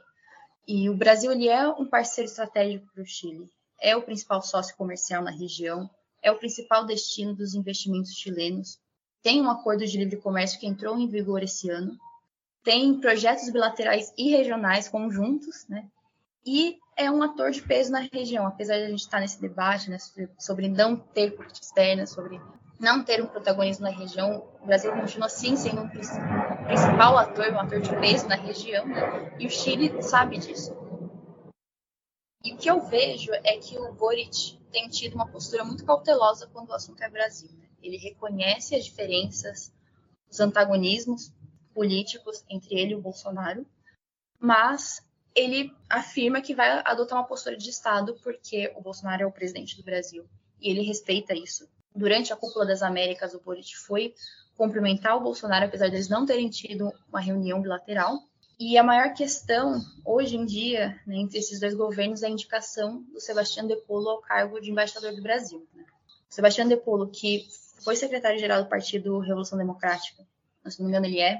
E 0.67 0.87
o 0.91 0.95
Brasil 0.95 1.31
ele 1.31 1.47
é 1.47 1.67
um 1.67 1.87
parceiro 1.87 2.29
estratégico 2.29 2.85
para 2.93 3.01
o 3.01 3.07
Chile, 3.07 3.49
é 3.81 3.95
o 3.97 4.03
principal 4.03 4.43
sócio 4.43 4.77
comercial 4.77 5.23
na 5.23 5.31
região, 5.31 5.89
é 6.21 6.31
o 6.31 6.37
principal 6.37 6.85
destino 6.85 7.35
dos 7.35 7.55
investimentos 7.55 8.13
chilenos, 8.13 8.79
tem 9.23 9.41
um 9.41 9.49
acordo 9.49 9.87
de 9.87 9.97
livre 9.97 10.17
comércio 10.17 10.59
que 10.59 10.67
entrou 10.67 10.99
em 10.99 11.07
vigor 11.07 11.41
esse 11.41 11.67
ano, 11.71 11.97
tem 12.63 12.99
projetos 12.99 13.49
bilaterais 13.49 14.13
e 14.17 14.31
regionais 14.31 14.87
conjuntos, 14.87 15.67
né? 15.67 15.85
E 16.45 16.77
é 16.95 17.09
um 17.09 17.21
ator 17.21 17.51
de 17.51 17.61
peso 17.61 17.91
na 17.91 17.99
região, 17.99 18.45
apesar 18.45 18.77
de 18.77 18.83
a 18.83 18.89
gente 18.89 18.99
estar 18.99 19.19
nesse 19.19 19.41
debate 19.41 19.89
né, 19.89 19.97
sobre 20.37 20.67
não 20.67 20.95
ter 20.95 21.31
política 21.31 21.65
externa, 21.65 22.05
sobre 22.05 22.39
não 22.79 23.03
ter 23.03 23.21
um 23.21 23.27
protagonismo 23.27 23.85
na 23.85 23.91
região, 23.91 24.45
o 24.61 24.65
Brasil 24.65 24.91
continua 24.91 25.29
sim 25.29 25.55
sendo 25.55 25.81
um 25.81 25.89
principal 25.89 27.17
ator, 27.17 27.51
um 27.53 27.59
ator 27.59 27.79
de 27.79 27.95
peso 27.97 28.27
na 28.27 28.35
região, 28.35 28.85
né? 28.85 29.33
e 29.39 29.47
o 29.47 29.49
Chile 29.49 30.01
sabe 30.01 30.37
disso. 30.37 30.75
E 32.43 32.53
o 32.53 32.57
que 32.57 32.69
eu 32.69 32.81
vejo 32.81 33.31
é 33.33 33.57
que 33.57 33.77
o 33.77 33.93
Boric 33.93 34.59
tem 34.69 34.89
tido 34.89 35.13
uma 35.15 35.27
postura 35.27 35.63
muito 35.63 35.85
cautelosa 35.85 36.49
quando 36.51 36.69
o 36.69 36.73
assunto 36.73 37.01
é 37.01 37.09
Brasil. 37.09 37.49
Né? 37.53 37.67
Ele 37.81 37.95
reconhece 37.95 38.75
as 38.75 38.83
diferenças, 38.83 39.71
os 40.29 40.41
antagonismos 40.41 41.31
políticos 41.73 42.43
entre 42.49 42.75
ele 42.75 42.91
e 42.91 42.95
o 42.95 43.01
Bolsonaro, 43.01 43.65
mas 44.39 45.01
ele 45.35 45.73
afirma 45.89 46.41
que 46.41 46.53
vai 46.53 46.81
adotar 46.85 47.17
uma 47.17 47.27
postura 47.27 47.57
de 47.57 47.69
Estado 47.69 48.15
porque 48.23 48.71
o 48.75 48.81
Bolsonaro 48.81 49.23
é 49.23 49.25
o 49.25 49.31
presidente 49.31 49.75
do 49.75 49.83
Brasil 49.83 50.25
e 50.61 50.69
ele 50.69 50.81
respeita 50.81 51.33
isso. 51.33 51.67
Durante 51.95 52.31
a 52.31 52.35
Cúpula 52.35 52.65
das 52.65 52.81
Américas, 52.81 53.33
o 53.33 53.39
Boric 53.39 53.75
foi 53.77 54.13
cumprimentar 54.55 55.17
o 55.17 55.21
Bolsonaro, 55.21 55.65
apesar 55.65 55.89
deles 55.89 56.09
não 56.09 56.25
terem 56.25 56.49
tido 56.49 56.91
uma 57.09 57.19
reunião 57.19 57.61
bilateral. 57.61 58.19
E 58.59 58.77
a 58.77 58.83
maior 58.83 59.13
questão, 59.13 59.81
hoje 60.05 60.37
em 60.37 60.45
dia, 60.45 60.99
né, 61.05 61.17
entre 61.17 61.39
esses 61.39 61.59
dois 61.59 61.73
governos, 61.73 62.23
é 62.23 62.27
a 62.27 62.29
indicação 62.29 63.01
do 63.11 63.19
Sebastião 63.19 63.67
De 63.67 63.75
Polo 63.75 64.09
ao 64.09 64.21
cargo 64.21 64.59
de 64.59 64.71
embaixador 64.71 65.15
do 65.15 65.21
Brasil. 65.21 65.67
Né? 65.73 65.83
Sebastião 66.29 66.67
De 66.67 66.77
Polo, 66.77 67.07
que 67.07 67.47
foi 67.83 67.95
secretário-geral 67.95 68.63
do 68.63 68.69
Partido 68.69 69.19
Revolução 69.19 69.57
Democrática, 69.57 70.25
se 70.71 70.79
não 70.79 70.85
me 70.85 70.91
engano 70.91 71.05
ele 71.05 71.19
é, 71.19 71.35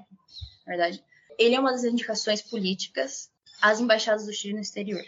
na 0.65 0.75
verdade, 0.75 1.03
ele 1.37 1.55
é 1.55 1.59
uma 1.59 1.71
das 1.71 1.83
indicações 1.83 2.41
políticas 2.41 3.29
às 3.61 3.79
embaixadas 3.79 4.25
do 4.25 4.33
Chile 4.33 4.53
no 4.53 4.61
exterior. 4.61 5.03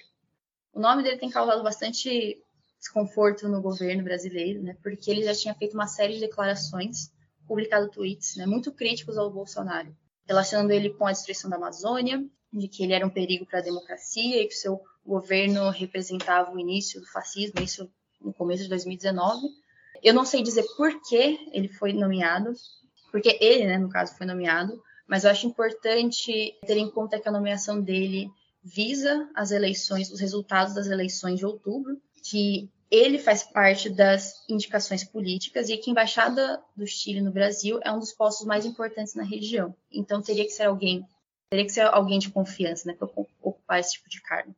O 0.74 0.80
nome 0.80 1.04
dele 1.04 1.18
tem 1.18 1.30
causado 1.30 1.64
bastante 1.64 2.42
desconforto 2.80 3.48
no 3.48 3.62
governo 3.62 4.04
brasileiro, 4.04 4.62
né, 4.62 4.78
porque 4.84 5.10
ele 5.10 5.24
já 5.24 5.34
tinha 5.34 5.56
feito 5.56 5.74
uma 5.74 5.88
série 5.88 6.16
de 6.16 6.20
declarações, 6.20 7.12
publicado 7.48 7.90
tweets, 7.90 8.36
né, 8.36 8.46
muito 8.46 8.72
críticos 8.72 9.18
ao 9.18 9.32
Bolsonaro, 9.32 9.96
relacionando 10.28 10.72
ele 10.74 10.92
com 10.92 11.06
a 11.06 11.12
destruição 11.12 11.50
da 11.50 11.56
Amazônia, 11.56 12.24
de 12.52 12.68
que 12.68 12.84
ele 12.84 12.94
era 12.94 13.06
um 13.06 13.10
perigo 13.10 13.46
para 13.46 13.60
a 13.60 13.64
democracia 13.64 14.42
e 14.42 14.48
que 14.48 14.54
seu 14.54 14.82
governo 15.06 15.70
representava 15.70 16.52
o 16.52 16.60
início 16.60 17.00
do 17.00 17.08
fascismo, 17.08 17.62
isso 17.62 17.90
no 18.20 18.34
começo 18.34 18.64
de 18.64 18.70
2019. 18.70 19.48
Eu 20.04 20.14
não 20.14 20.26
sei 20.26 20.42
dizer 20.42 20.66
por 20.76 20.92
que 21.02 21.40
ele 21.52 21.68
foi 21.68 21.94
nomeado, 21.94 22.54
porque 23.16 23.38
ele, 23.40 23.66
né, 23.66 23.78
no 23.78 23.88
caso, 23.88 24.14
foi 24.18 24.28
nomeado, 24.28 24.84
mas 25.08 25.24
eu 25.24 25.32
acho 25.32 25.48
importante 25.48 26.54
ter 26.68 26.76
em 26.76 26.92
conta 26.92 27.18
que 27.18 27.30
a 27.30 27.32
nomeação 27.32 27.80
dele 27.80 28.30
visa 28.62 29.30
as 29.34 29.52
eleições, 29.52 30.12
os 30.12 30.20
resultados 30.20 30.76
das 30.76 30.88
eleições 30.88 31.40
de 31.40 31.46
outubro, 31.46 31.98
que 32.22 32.70
ele 32.92 33.18
faz 33.18 33.42
parte 33.42 33.90
das 33.90 34.44
indicações 34.50 35.06
políticas 35.06 35.70
e 35.70 35.78
que 35.78 35.90
a 35.90 35.92
embaixada 35.92 36.62
do 36.76 36.86
Chile 36.86 37.22
no 37.22 37.32
Brasil 37.32 37.80
é 37.86 37.90
um 37.90 38.00
dos 38.00 38.12
postos 38.12 38.46
mais 38.46 38.66
importantes 38.66 39.16
na 39.16 39.24
região. 39.24 39.74
Então 39.90 40.22
teria 40.22 40.44
que 40.44 40.52
ser 40.52 40.64
alguém, 40.64 41.08
teria 41.50 41.64
que 41.66 41.72
ser 41.72 41.86
alguém 41.86 42.20
de 42.20 42.30
confiança, 42.30 42.86
né, 42.86 42.96
para 42.96 43.08
ocupar 43.42 43.80
esse 43.80 43.94
tipo 43.94 44.10
de 44.10 44.22
cargo. 44.24 44.54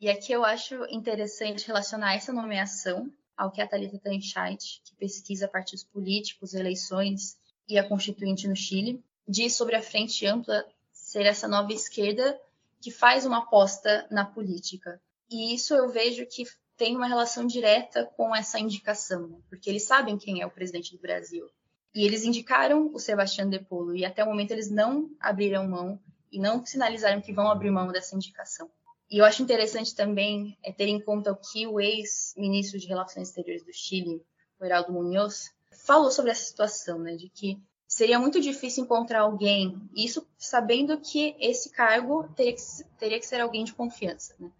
E 0.00 0.08
aqui 0.08 0.30
eu 0.30 0.44
acho 0.44 0.76
interessante 0.90 1.66
relacionar 1.66 2.14
essa 2.14 2.32
nomeação 2.32 3.12
ao 3.36 3.50
que 3.50 3.60
a 3.60 3.66
Thalita 3.66 3.98
Tanchait, 3.98 4.80
que 4.84 4.94
pesquisa 4.94 5.48
partidos 5.48 5.82
políticos, 5.82 6.54
eleições 6.54 7.36
e 7.68 7.78
a 7.78 7.88
Constituinte 7.88 8.48
no 8.48 8.56
Chile, 8.56 9.02
diz 9.26 9.54
sobre 9.54 9.76
a 9.76 9.82
Frente 9.82 10.26
Ampla 10.26 10.64
ser 10.92 11.26
essa 11.26 11.48
nova 11.48 11.72
esquerda 11.72 12.38
que 12.80 12.90
faz 12.90 13.26
uma 13.26 13.38
aposta 13.38 14.06
na 14.10 14.24
política. 14.24 15.00
E 15.30 15.54
isso 15.54 15.74
eu 15.74 15.88
vejo 15.88 16.26
que 16.26 16.44
tem 16.76 16.94
uma 16.94 17.06
relação 17.06 17.46
direta 17.46 18.04
com 18.16 18.34
essa 18.34 18.60
indicação, 18.60 19.26
né? 19.26 19.38
porque 19.48 19.70
eles 19.70 19.84
sabem 19.84 20.18
quem 20.18 20.42
é 20.42 20.46
o 20.46 20.50
presidente 20.50 20.94
do 20.94 21.00
Brasil. 21.00 21.48
E 21.94 22.04
eles 22.04 22.24
indicaram 22.24 22.90
o 22.92 22.98
Sebastião 22.98 23.48
De 23.48 23.58
Polo, 23.58 23.96
e 23.96 24.04
até 24.04 24.22
o 24.22 24.26
momento 24.26 24.50
eles 24.50 24.70
não 24.70 25.10
abriram 25.18 25.66
mão 25.66 25.98
e 26.30 26.38
não 26.38 26.64
sinalizaram 26.64 27.22
que 27.22 27.32
vão 27.32 27.50
abrir 27.50 27.70
mão 27.70 27.88
dessa 27.88 28.14
indicação. 28.14 28.70
E 29.10 29.18
eu 29.18 29.24
acho 29.24 29.42
interessante 29.42 29.94
também 29.94 30.58
é, 30.62 30.72
ter 30.72 30.88
em 30.88 31.00
conta 31.00 31.32
o 31.32 31.36
que 31.36 31.66
o 31.66 31.80
ex-ministro 31.80 32.78
de 32.78 32.86
Relações 32.86 33.28
Exteriores 33.28 33.64
do 33.64 33.72
Chile, 33.72 34.22
o 34.60 34.64
Heraldo 34.64 34.92
Munhoz, 34.92 35.50
falou 35.84 36.10
sobre 36.10 36.30
essa 36.30 36.44
situação, 36.44 36.98
né, 36.98 37.16
de 37.16 37.28
que 37.28 37.60
seria 37.86 38.18
muito 38.18 38.40
difícil 38.40 38.84
encontrar 38.84 39.20
alguém, 39.20 39.80
isso 39.94 40.26
sabendo 40.36 40.98
que 40.98 41.36
esse 41.38 41.70
cargo 41.70 42.28
teria 42.34 42.52
que, 42.52 42.62
teria 42.98 43.18
que 43.18 43.26
ser 43.26 43.40
alguém 43.40 43.64
de 43.64 43.72
confiança. 43.72 44.34
Né? 44.38 44.50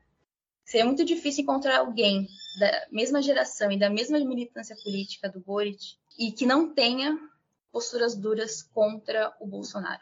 Seria 0.65 0.87
muito 0.87 1.05
difícil 1.05 1.43
encontrar 1.43 1.79
alguém 1.79 2.29
da 2.59 2.87
mesma 2.91 3.21
geração 3.21 3.71
e 3.71 3.79
da 3.79 3.91
mesma 3.91 4.19
militância 4.19 4.77
política 4.83 5.29
do 5.29 5.41
Boric 5.41 5.97
e 6.19 6.33
que 6.33 6.47
não 6.47 6.73
tenha 6.73 7.19
posturas 7.73 8.15
duras 8.15 8.63
contra 8.63 9.35
o 9.41 9.47
Bolsonaro. 9.47 10.01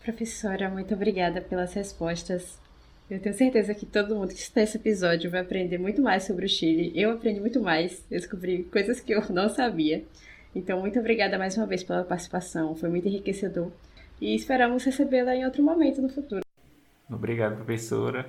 Professora, 0.00 0.70
muito 0.70 0.94
obrigada 0.94 1.40
pelas 1.40 1.74
respostas. 1.74 2.58
Eu 3.10 3.18
tenho 3.18 3.34
certeza 3.34 3.74
que 3.74 3.86
todo 3.86 4.14
mundo 4.14 4.28
que 4.28 4.40
está 4.40 4.60
nesse 4.60 4.76
episódio 4.76 5.30
vai 5.30 5.40
aprender 5.40 5.78
muito 5.78 6.02
mais 6.02 6.24
sobre 6.24 6.44
o 6.44 6.48
Chile. 6.48 6.92
Eu 6.94 7.12
aprendi 7.12 7.40
muito 7.40 7.58
mais, 7.58 8.04
descobri 8.10 8.64
coisas 8.64 9.00
que 9.00 9.14
eu 9.14 9.22
não 9.32 9.48
sabia. 9.48 10.04
Então, 10.54 10.80
muito 10.80 10.98
obrigada 10.98 11.38
mais 11.38 11.56
uma 11.56 11.66
vez 11.66 11.82
pela 11.82 12.04
participação, 12.04 12.74
foi 12.74 12.88
muito 12.90 13.08
enriquecedor 13.08 13.70
e 14.20 14.34
esperamos 14.34 14.84
recebê-la 14.84 15.34
em 15.34 15.44
outro 15.44 15.62
momento 15.62 16.02
no 16.02 16.08
futuro. 16.08 16.42
Obrigado, 17.08 17.56
professora. 17.56 18.26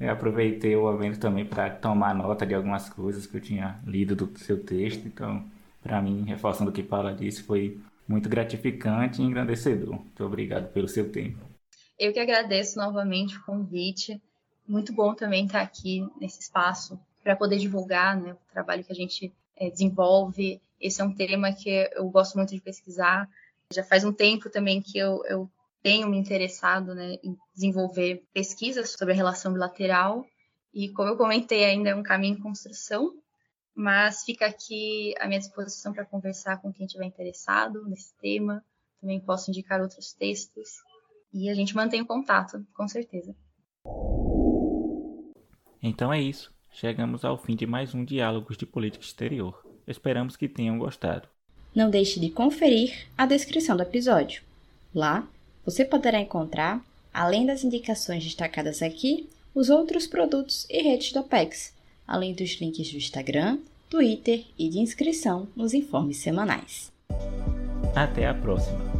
Eu 0.00 0.10
aproveitei 0.10 0.74
o 0.74 0.90
evento 0.92 1.20
também 1.20 1.44
para 1.44 1.68
tomar 1.70 2.14
nota 2.14 2.46
de 2.46 2.54
algumas 2.54 2.88
coisas 2.88 3.26
que 3.26 3.36
eu 3.36 3.40
tinha 3.40 3.78
lido 3.86 4.16
do 4.16 4.38
seu 4.38 4.62
texto, 4.62 5.06
então, 5.06 5.44
para 5.82 6.00
mim, 6.00 6.24
reforçando 6.26 6.70
o 6.70 6.72
que 6.72 6.82
Paula 6.82 7.12
disse, 7.12 7.42
foi 7.42 7.78
muito 8.08 8.28
gratificante 8.28 9.20
e 9.20 9.24
engrandecedor. 9.24 9.90
Muito 9.94 10.24
obrigado 10.24 10.72
pelo 10.72 10.88
seu 10.88 11.10
tempo. 11.10 11.53
Eu 11.98 12.12
que 12.12 12.18
agradeço 12.18 12.76
novamente 12.76 13.36
o 13.36 13.44
convite. 13.44 14.20
Muito 14.66 14.92
bom 14.92 15.14
também 15.14 15.46
estar 15.46 15.60
aqui 15.60 16.06
nesse 16.20 16.40
espaço 16.40 16.98
para 17.22 17.36
poder 17.36 17.58
divulgar 17.58 18.20
né, 18.20 18.32
o 18.32 18.52
trabalho 18.52 18.84
que 18.84 18.92
a 18.92 18.96
gente 18.96 19.32
é, 19.56 19.70
desenvolve. 19.70 20.60
Esse 20.80 21.00
é 21.00 21.04
um 21.04 21.14
tema 21.14 21.52
que 21.52 21.70
eu 21.94 22.08
gosto 22.10 22.36
muito 22.36 22.52
de 22.52 22.60
pesquisar. 22.60 23.28
Já 23.72 23.84
faz 23.84 24.04
um 24.04 24.12
tempo 24.12 24.50
também 24.50 24.82
que 24.82 24.98
eu, 24.98 25.24
eu 25.26 25.50
tenho 25.82 26.08
me 26.08 26.18
interessado 26.18 26.94
né, 26.94 27.16
em 27.22 27.38
desenvolver 27.54 28.24
pesquisas 28.32 28.90
sobre 28.90 29.14
a 29.14 29.16
relação 29.16 29.52
bilateral. 29.52 30.26
E 30.72 30.88
como 30.88 31.10
eu 31.10 31.16
comentei, 31.16 31.64
ainda 31.64 31.90
é 31.90 31.94
um 31.94 32.02
caminho 32.02 32.36
em 32.36 32.40
construção, 32.40 33.14
mas 33.72 34.24
fica 34.24 34.46
aqui 34.46 35.14
à 35.20 35.28
minha 35.28 35.38
disposição 35.38 35.92
para 35.92 36.04
conversar 36.04 36.60
com 36.60 36.72
quem 36.72 36.86
estiver 36.86 37.04
interessado 37.04 37.86
nesse 37.88 38.12
tema. 38.14 38.64
Também 39.00 39.20
posso 39.20 39.50
indicar 39.50 39.80
outros 39.80 40.12
textos 40.12 40.82
e 41.34 41.50
a 41.50 41.54
gente 41.54 41.74
mantém 41.74 42.00
o 42.00 42.06
contato, 42.06 42.64
com 42.72 42.86
certeza. 42.86 43.34
Então 45.82 46.12
é 46.12 46.22
isso. 46.22 46.54
Chegamos 46.70 47.24
ao 47.24 47.36
fim 47.36 47.56
de 47.56 47.66
mais 47.66 47.94
um 47.94 48.04
Diálogos 48.04 48.56
de 48.56 48.64
Política 48.64 49.04
Exterior. 49.04 49.64
Esperamos 49.86 50.36
que 50.36 50.48
tenham 50.48 50.78
gostado. 50.78 51.28
Não 51.74 51.90
deixe 51.90 52.20
de 52.20 52.30
conferir 52.30 53.06
a 53.18 53.26
descrição 53.26 53.76
do 53.76 53.82
episódio. 53.82 54.42
Lá, 54.94 55.26
você 55.64 55.84
poderá 55.84 56.20
encontrar, 56.20 56.84
além 57.12 57.44
das 57.44 57.64
indicações 57.64 58.22
destacadas 58.22 58.80
aqui, 58.80 59.28
os 59.54 59.70
outros 59.70 60.06
produtos 60.06 60.66
e 60.70 60.82
redes 60.82 61.12
do 61.12 61.18
Apex, 61.18 61.74
além 62.06 62.32
dos 62.32 62.60
links 62.60 62.90
do 62.90 62.96
Instagram, 62.96 63.58
Twitter 63.90 64.44
e 64.58 64.68
de 64.68 64.78
inscrição 64.78 65.48
nos 65.54 65.74
informes 65.74 66.18
semanais. 66.18 66.92
Até 67.94 68.26
a 68.26 68.34
próxima! 68.34 68.93